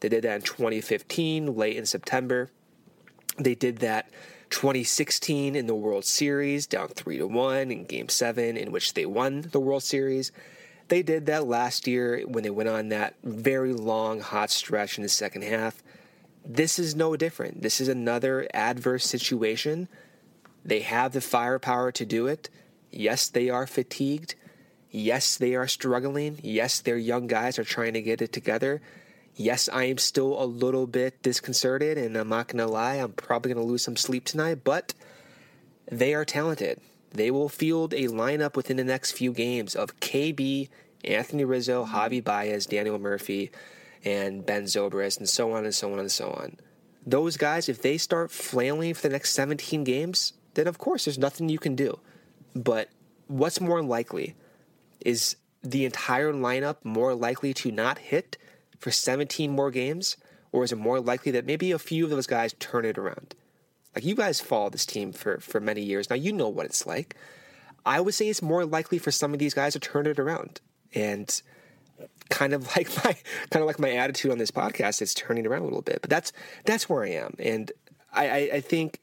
They 0.00 0.08
did 0.08 0.24
that 0.24 0.36
in 0.36 0.42
2015, 0.42 1.56
late 1.56 1.76
in 1.76 1.86
September. 1.86 2.50
They 3.38 3.54
did 3.54 3.78
that 3.78 4.10
2016 4.50 5.56
in 5.56 5.66
the 5.66 5.74
World 5.74 6.04
Series, 6.04 6.66
down 6.66 6.88
three 6.88 7.18
to 7.18 7.26
one 7.26 7.70
in 7.70 7.84
Game 7.84 8.08
Seven, 8.08 8.56
in 8.56 8.72
which 8.72 8.94
they 8.94 9.06
won 9.06 9.42
the 9.52 9.60
World 9.60 9.82
Series. 9.82 10.32
They 10.88 11.02
did 11.02 11.26
that 11.26 11.46
last 11.46 11.86
year 11.86 12.22
when 12.26 12.44
they 12.44 12.50
went 12.50 12.68
on 12.68 12.88
that 12.90 13.14
very 13.24 13.72
long 13.72 14.20
hot 14.20 14.50
stretch 14.50 14.98
in 14.98 15.02
the 15.02 15.08
second 15.08 15.42
half. 15.42 15.82
This 16.44 16.78
is 16.78 16.94
no 16.94 17.16
different. 17.16 17.62
This 17.62 17.80
is 17.80 17.88
another 17.88 18.46
adverse 18.54 19.04
situation. 19.04 19.88
They 20.64 20.80
have 20.80 21.12
the 21.12 21.20
firepower 21.20 21.90
to 21.92 22.06
do 22.06 22.28
it. 22.28 22.48
Yes, 22.92 23.28
they 23.28 23.50
are 23.50 23.66
fatigued. 23.66 24.36
Yes, 24.90 25.36
they 25.36 25.54
are 25.54 25.66
struggling. 25.66 26.38
Yes, 26.42 26.80
their 26.80 26.96
young 26.96 27.26
guys 27.26 27.58
are 27.58 27.64
trying 27.64 27.94
to 27.94 28.02
get 28.02 28.22
it 28.22 28.32
together. 28.32 28.80
Yes, 29.38 29.68
I 29.70 29.84
am 29.84 29.98
still 29.98 30.42
a 30.42 30.46
little 30.46 30.86
bit 30.86 31.22
disconcerted, 31.22 31.98
and 31.98 32.16
I'm 32.16 32.30
not 32.30 32.48
going 32.48 32.66
to 32.66 32.66
lie, 32.66 32.94
I'm 32.94 33.12
probably 33.12 33.52
going 33.52 33.64
to 33.64 33.70
lose 33.70 33.82
some 33.82 33.96
sleep 33.96 34.24
tonight, 34.24 34.64
but 34.64 34.94
they 35.92 36.14
are 36.14 36.24
talented. 36.24 36.80
They 37.10 37.30
will 37.30 37.50
field 37.50 37.92
a 37.92 38.08
lineup 38.08 38.56
within 38.56 38.78
the 38.78 38.84
next 38.84 39.12
few 39.12 39.32
games 39.32 39.76
of 39.76 40.00
KB, 40.00 40.70
Anthony 41.04 41.44
Rizzo, 41.44 41.84
Javi 41.84 42.24
Baez, 42.24 42.64
Daniel 42.64 42.98
Murphy, 42.98 43.50
and 44.02 44.44
Ben 44.44 44.64
Zobrist, 44.64 45.18
and 45.18 45.28
so 45.28 45.52
on 45.52 45.64
and 45.64 45.74
so 45.74 45.92
on 45.92 45.98
and 45.98 46.10
so 46.10 46.30
on. 46.30 46.56
Those 47.06 47.36
guys, 47.36 47.68
if 47.68 47.82
they 47.82 47.98
start 47.98 48.30
flailing 48.30 48.94
for 48.94 49.02
the 49.02 49.12
next 49.12 49.32
17 49.32 49.84
games, 49.84 50.32
then 50.54 50.66
of 50.66 50.78
course 50.78 51.04
there's 51.04 51.18
nothing 51.18 51.50
you 51.50 51.58
can 51.58 51.76
do. 51.76 52.00
But 52.54 52.88
what's 53.26 53.60
more 53.60 53.82
likely 53.82 54.34
is 55.00 55.36
the 55.62 55.84
entire 55.84 56.32
lineup 56.32 56.76
more 56.84 57.14
likely 57.14 57.52
to 57.54 57.70
not 57.70 57.98
hit 57.98 58.38
for 58.86 58.92
17 58.92 59.50
more 59.50 59.72
games? 59.72 60.16
Or 60.52 60.62
is 60.62 60.70
it 60.70 60.78
more 60.78 61.00
likely 61.00 61.32
that 61.32 61.44
maybe 61.44 61.72
a 61.72 61.78
few 61.78 62.04
of 62.04 62.10
those 62.10 62.28
guys 62.28 62.54
turn 62.60 62.84
it 62.84 62.96
around? 62.96 63.34
Like 63.96 64.04
you 64.04 64.14
guys 64.14 64.40
follow 64.40 64.70
this 64.70 64.86
team 64.86 65.12
for, 65.12 65.40
for 65.40 65.58
many 65.58 65.82
years. 65.82 66.08
Now 66.08 66.14
you 66.14 66.32
know 66.32 66.48
what 66.48 66.66
it's 66.66 66.86
like. 66.86 67.16
I 67.84 68.00
would 68.00 68.14
say 68.14 68.28
it's 68.28 68.42
more 68.42 68.64
likely 68.64 68.98
for 68.98 69.10
some 69.10 69.32
of 69.32 69.40
these 69.40 69.54
guys 69.54 69.72
to 69.72 69.80
turn 69.80 70.06
it 70.06 70.20
around. 70.20 70.60
And 70.94 71.42
kind 72.30 72.52
of 72.52 72.64
like 72.76 72.88
my 73.04 73.16
kind 73.50 73.60
of 73.60 73.66
like 73.66 73.80
my 73.80 73.90
attitude 73.90 74.30
on 74.30 74.38
this 74.38 74.52
podcast 74.52 75.02
is 75.02 75.14
turning 75.14 75.48
around 75.48 75.62
a 75.62 75.64
little 75.64 75.82
bit. 75.82 75.98
But 76.00 76.08
that's 76.08 76.32
that's 76.64 76.88
where 76.88 77.02
I 77.02 77.08
am. 77.08 77.34
And 77.40 77.72
I, 78.12 78.28
I, 78.28 78.50
I 78.54 78.60
think 78.60 79.00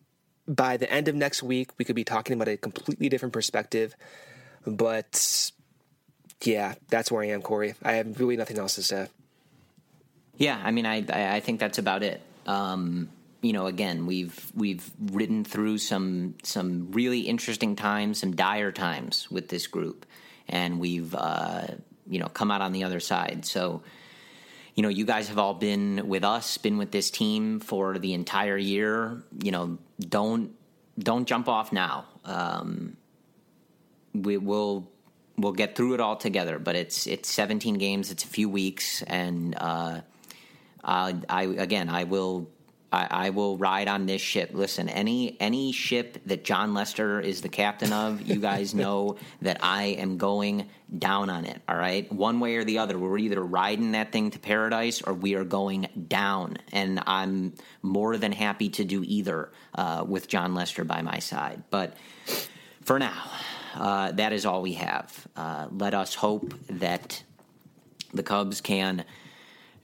by 0.47 0.77
the 0.77 0.89
end 0.89 1.09
of 1.09 1.15
next 1.15 1.43
week 1.43 1.71
we 1.77 1.83
could 1.83 1.97
be 1.97 2.05
talking 2.05 2.35
about 2.35 2.47
a 2.47 2.55
completely 2.55 3.09
different 3.09 3.33
perspective. 3.33 3.97
But 4.65 5.51
yeah, 6.41 6.75
that's 6.87 7.11
where 7.11 7.21
I 7.21 7.27
am, 7.27 7.41
Corey. 7.41 7.75
I 7.83 7.95
have 7.95 8.17
really 8.17 8.37
nothing 8.37 8.57
else 8.57 8.75
to 8.75 8.83
say. 8.83 9.07
Yeah, 10.37 10.59
I 10.63 10.71
mean, 10.71 10.85
I 10.85 11.05
I 11.35 11.39
think 11.39 11.59
that's 11.59 11.77
about 11.77 12.03
it. 12.03 12.21
Um, 12.45 13.09
you 13.41 13.53
know, 13.53 13.67
again, 13.67 14.05
we've 14.05 14.51
we've 14.55 14.89
ridden 14.99 15.43
through 15.43 15.77
some 15.77 16.35
some 16.43 16.91
really 16.91 17.21
interesting 17.21 17.75
times, 17.75 18.19
some 18.19 18.35
dire 18.35 18.71
times 18.71 19.29
with 19.29 19.49
this 19.49 19.67
group, 19.67 20.05
and 20.47 20.79
we've 20.79 21.13
uh, 21.13 21.67
you 22.07 22.19
know 22.19 22.27
come 22.27 22.51
out 22.51 22.61
on 22.61 22.71
the 22.71 22.83
other 22.83 22.99
side. 22.99 23.45
So, 23.45 23.83
you 24.75 24.81
know, 24.81 24.89
you 24.89 25.05
guys 25.05 25.27
have 25.27 25.37
all 25.37 25.53
been 25.53 26.07
with 26.07 26.23
us, 26.23 26.57
been 26.57 26.77
with 26.77 26.91
this 26.91 27.11
team 27.11 27.59
for 27.59 27.99
the 27.99 28.13
entire 28.13 28.57
year. 28.57 29.21
You 29.43 29.51
know, 29.51 29.77
don't 29.99 30.51
don't 30.97 31.25
jump 31.27 31.47
off 31.47 31.71
now. 31.71 32.05
Um, 32.25 32.97
we 34.13 34.37
will 34.37 34.89
we'll 35.37 35.53
get 35.53 35.75
through 35.75 35.95
it 35.95 35.99
all 35.99 36.15
together. 36.15 36.59
But 36.59 36.75
it's 36.75 37.07
it's 37.07 37.29
17 37.29 37.75
games, 37.75 38.11
it's 38.11 38.23
a 38.23 38.27
few 38.27 38.49
weeks, 38.49 39.01
and 39.03 39.55
uh, 39.57 40.01
uh, 40.83 41.13
I 41.29 41.43
again, 41.43 41.89
I 41.89 42.03
will. 42.05 42.49
I, 42.91 43.07
I 43.09 43.29
will 43.31 43.57
ride 43.57 43.87
on 43.87 44.05
this 44.05 44.21
ship. 44.21 44.51
Listen, 44.53 44.87
any 44.87 45.35
any 45.39 45.71
ship 45.71 46.19
that 46.27 46.43
Jon 46.43 46.75
Lester 46.75 47.19
is 47.19 47.41
the 47.41 47.49
captain 47.49 47.91
of, 47.91 48.21
you 48.21 48.35
guys 48.35 48.75
know 48.75 49.17
that 49.41 49.57
I 49.63 49.85
am 49.85 50.17
going 50.17 50.69
down 50.95 51.31
on 51.31 51.45
it. 51.45 51.59
All 51.67 51.75
right, 51.75 52.11
one 52.13 52.39
way 52.39 52.55
or 52.55 52.63
the 52.63 52.77
other, 52.77 52.99
we're 52.99 53.17
either 53.17 53.41
riding 53.41 53.93
that 53.93 54.11
thing 54.11 54.29
to 54.29 54.39
paradise 54.39 55.01
or 55.01 55.15
we 55.15 55.33
are 55.33 55.43
going 55.43 55.87
down. 56.07 56.57
And 56.71 57.01
I'm 57.07 57.53
more 57.81 58.15
than 58.17 58.31
happy 58.31 58.69
to 58.69 58.83
do 58.83 59.03
either 59.03 59.51
uh, 59.73 60.05
with 60.07 60.27
Jon 60.27 60.53
Lester 60.53 60.83
by 60.83 61.01
my 61.01 61.17
side. 61.17 61.63
But 61.71 61.97
for 62.83 62.99
now, 62.99 63.23
uh, 63.75 64.11
that 64.11 64.33
is 64.33 64.45
all 64.45 64.61
we 64.61 64.73
have. 64.73 65.27
Uh, 65.35 65.67
let 65.71 65.93
us 65.93 66.13
hope 66.13 66.53
that 66.69 67.23
the 68.13 68.23
Cubs 68.23 68.61
can 68.61 69.03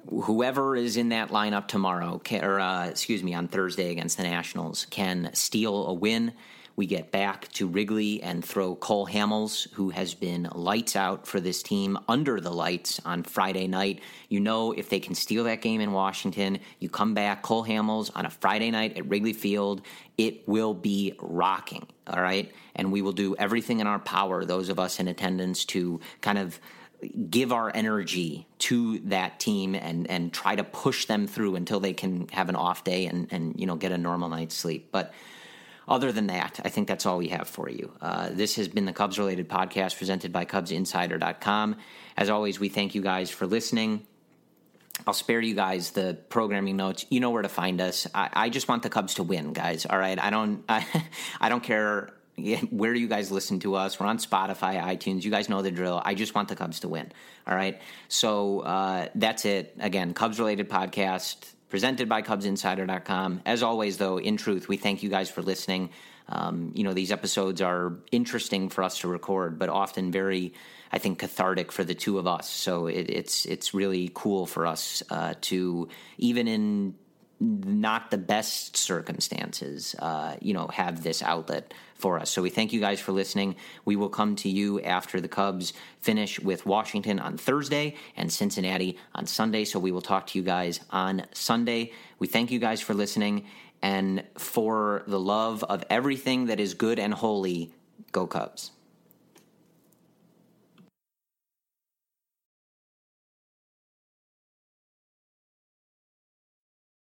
whoever 0.08 0.76
is 0.76 0.98
in 0.98 1.10
that 1.10 1.30
lineup 1.30 1.68
tomorrow, 1.68 2.20
can, 2.20 2.44
or 2.44 2.60
uh, 2.60 2.88
excuse 2.88 3.24
me, 3.24 3.34
on 3.34 3.48
Thursday 3.48 3.92
against 3.92 4.18
the 4.18 4.24
Nationals, 4.24 4.86
can 4.90 5.32
steal 5.34 5.88
a 5.88 5.94
win. 5.94 6.34
We 6.76 6.86
get 6.86 7.12
back 7.12 7.52
to 7.54 7.68
Wrigley 7.68 8.24
and 8.24 8.44
throw 8.44 8.74
Cole 8.74 9.06
Hamels, 9.06 9.70
who 9.74 9.90
has 9.90 10.14
been 10.14 10.48
lights 10.54 10.96
out 10.96 11.28
for 11.28 11.42
this 11.42 11.62
team 11.62 12.00
under 12.08 12.40
the 12.40 12.52
lights 12.52 13.02
on 13.04 13.24
Friday 13.24 13.68
night. 13.68 14.00
You 14.30 14.40
know, 14.40 14.72
if 14.72 14.88
they 14.88 15.02
can 15.02 15.14
steal 15.14 15.44
that 15.44 15.62
game 15.62 15.82
in 15.82 15.92
Washington, 15.92 16.60
you 16.80 16.88
come 16.88 17.14
back, 17.14 17.42
Cole 17.42 17.66
Hamels 17.66 18.12
on 18.16 18.26
a 18.26 18.30
Friday 18.30 18.72
night 18.72 18.98
at 18.98 19.10
Wrigley 19.10 19.34
Field, 19.34 19.82
it 20.18 20.48
will 20.48 20.74
be 20.74 21.16
rocking, 21.20 21.86
all 22.08 22.22
right? 22.22 22.50
And 22.76 22.94
we 22.94 23.02
will 23.02 23.12
do 23.12 23.36
everything 23.36 23.82
in 23.82 23.88
our 23.88 24.00
power, 24.00 24.46
those 24.46 24.70
of 24.70 24.80
us 24.80 25.02
in 25.02 25.10
attendance, 25.10 25.66
to 25.66 26.00
kind 26.22 26.38
of 26.38 26.62
give 27.30 27.52
our 27.52 27.72
energy 27.74 28.48
to 28.60 29.00
that 29.00 29.40
team 29.40 29.76
and 29.76 30.10
and 30.10 30.34
try 30.34 30.56
to 30.56 30.64
push 30.64 31.06
them 31.06 31.28
through 31.28 31.56
until 31.56 31.80
they 31.80 31.94
can 31.94 32.28
have 32.30 32.50
an 32.50 32.56
off 32.56 32.84
day 32.84 33.06
and 33.06 33.28
and 33.32 33.60
you 33.60 33.66
know 33.66 33.76
get 33.76 33.92
a 33.92 33.98
normal 33.98 34.30
night's 34.30 34.56
sleep. 34.56 34.90
But 34.92 35.14
other 35.88 36.12
than 36.12 36.28
that, 36.28 36.60
I 36.64 36.70
think 36.70 36.88
that's 36.88 37.06
all 37.06 37.18
we 37.18 37.30
have 37.30 37.48
for 37.48 37.68
you. 37.68 37.92
Uh, 38.00 38.30
this 38.32 38.56
has 38.58 38.68
been 38.68 38.86
the 38.86 38.94
Cubs 38.94 39.18
related 39.18 39.50
podcast 39.50 39.98
presented 39.98 40.32
by 40.32 40.46
CubsInsider.com. 40.46 41.78
As 42.16 42.30
always, 42.30 42.60
we 42.60 42.70
thank 42.70 42.94
you 42.94 43.02
guys 43.02 43.32
for 43.32 43.48
listening. 43.48 44.06
I'll 45.08 45.14
spare 45.14 45.42
you 45.42 45.56
guys 45.56 45.92
the 45.92 46.18
programming 46.30 46.78
notes. 46.78 47.06
You 47.10 47.22
know 47.22 47.32
where 47.32 47.42
to 47.42 47.50
find 47.50 47.82
us. 47.82 48.06
I, 48.14 48.30
I 48.34 48.50
just 48.50 48.68
want 48.68 48.84
the 48.84 48.90
Cubs 48.90 49.16
to 49.16 49.24
win, 49.24 49.54
guys. 49.54 49.86
All 49.86 49.98
right. 49.98 50.20
I 50.20 50.30
don't. 50.30 50.64
I, 50.70 50.86
I 51.42 51.50
don't 51.50 51.64
care 51.64 52.12
where 52.70 52.94
you 52.94 53.08
guys 53.08 53.32
listen 53.32 53.60
to 53.62 53.76
us. 53.76 54.00
We're 54.00 54.08
on 54.08 54.18
Spotify, 54.18 54.82
iTunes. 54.82 55.24
You 55.24 55.32
guys 55.32 55.50
know 55.50 55.62
the 55.62 55.72
drill. 55.72 56.02
I 56.04 56.16
just 56.16 56.36
want 56.36 56.50
the 56.50 56.56
Cubs 56.56 56.82
to 56.82 56.88
win. 56.88 57.12
All 57.48 57.56
right. 57.56 57.80
So 58.08 58.62
uh, 58.62 59.08
that's 59.16 59.46
it. 59.46 59.76
Again, 59.80 60.14
Cubs 60.14 60.40
related 60.40 60.70
podcast 60.70 61.54
presented 61.70 62.10
by 62.10 62.22
CubsInsider.com. 62.22 63.42
As 63.46 63.64
always, 63.64 63.98
though, 63.98 64.18
in 64.18 64.38
truth, 64.38 64.68
we 64.68 64.78
thank 64.78 65.04
you 65.04 65.10
guys 65.10 65.30
for 65.30 65.42
listening. 65.42 65.92
Um, 66.28 66.72
you 66.76 66.84
know, 66.84 66.94
these 66.94 67.12
episodes 67.12 67.62
are 67.62 67.94
interesting 68.12 68.70
for 68.70 68.84
us 68.84 69.00
to 69.00 69.08
record, 69.08 69.58
but 69.58 69.70
often 69.70 70.12
very, 70.12 70.54
I 70.92 71.00
think, 71.00 71.20
cathartic 71.20 71.72
for 71.72 71.84
the 71.84 71.96
two 71.96 72.20
of 72.20 72.28
us. 72.28 72.50
So 72.50 72.88
it, 72.88 73.10
it's 73.10 73.46
it's 73.46 73.74
really 73.74 74.12
cool 74.14 74.46
for 74.46 74.68
us 74.68 75.02
uh, 75.10 75.34
to 75.42 75.90
even 76.18 76.48
in 76.48 76.96
not 77.40 78.12
the 78.12 78.18
best 78.18 78.76
circumstances, 78.76 79.96
uh, 80.00 80.36
you 80.42 80.54
know, 80.54 80.68
have 80.68 81.04
this 81.04 81.24
outlet 81.24 81.74
for 81.96 82.20
us. 82.20 82.30
So 82.30 82.42
we 82.42 82.50
thank 82.50 82.74
you 82.74 82.80
guys 82.80 83.00
for 83.00 83.12
listening. 83.12 83.56
We 83.86 83.96
will 83.96 84.10
come 84.10 84.36
to 84.38 84.50
you 84.50 84.82
after 84.82 85.22
the 85.22 85.28
Cubs 85.28 85.74
finish 86.02 86.40
with 86.40 86.66
Washington 86.66 87.20
on 87.20 87.38
Thursday 87.38 87.96
and 88.18 88.32
Cincinnati 88.32 88.98
on 89.16 89.26
Sunday. 89.26 89.66
So 89.66 89.80
we 89.80 89.92
will 89.92 90.02
talk 90.02 90.28
to 90.28 90.40
you 90.40 90.44
guys 90.44 90.82
on 90.90 91.26
Sunday. 91.34 91.94
We 92.20 92.28
thank 92.28 92.52
you 92.52 92.60
guys 92.60 92.82
for 92.82 92.94
listening. 92.94 93.46
And 93.82 94.26
for 94.38 95.04
the 95.08 95.20
love 95.20 95.64
of 95.64 95.86
everything 95.90 96.48
that 96.48 96.60
is 96.60 96.74
good 96.74 97.00
and 97.00 97.14
holy, 97.14 97.72
go 98.12 98.28
Cubs. 98.28 98.72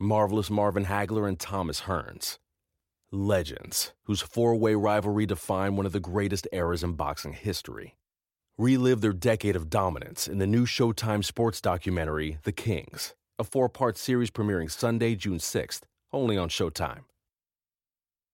Marvelous 0.00 0.48
Marvin 0.48 0.84
Hagler, 0.84 1.26
and 1.28 1.40
Thomas 1.40 1.82
Hearns. 1.82 2.38
Legends, 3.10 3.94
whose 4.04 4.20
four 4.20 4.54
way 4.54 4.76
rivalry 4.76 5.26
defined 5.26 5.76
one 5.76 5.86
of 5.86 5.92
the 5.92 5.98
greatest 5.98 6.46
eras 6.52 6.84
in 6.84 6.92
boxing 6.92 7.32
history. 7.32 7.96
Relive 8.56 9.00
their 9.00 9.12
decade 9.12 9.56
of 9.56 9.68
dominance 9.68 10.28
in 10.28 10.38
the 10.38 10.46
new 10.46 10.66
Showtime 10.66 11.24
sports 11.24 11.60
documentary, 11.60 12.38
The 12.44 12.52
Kings, 12.52 13.16
a 13.40 13.44
four 13.44 13.68
part 13.68 13.98
series 13.98 14.30
premiering 14.30 14.70
Sunday, 14.70 15.16
June 15.16 15.38
6th, 15.38 15.80
only 16.12 16.38
on 16.38 16.48
Showtime. 16.48 17.02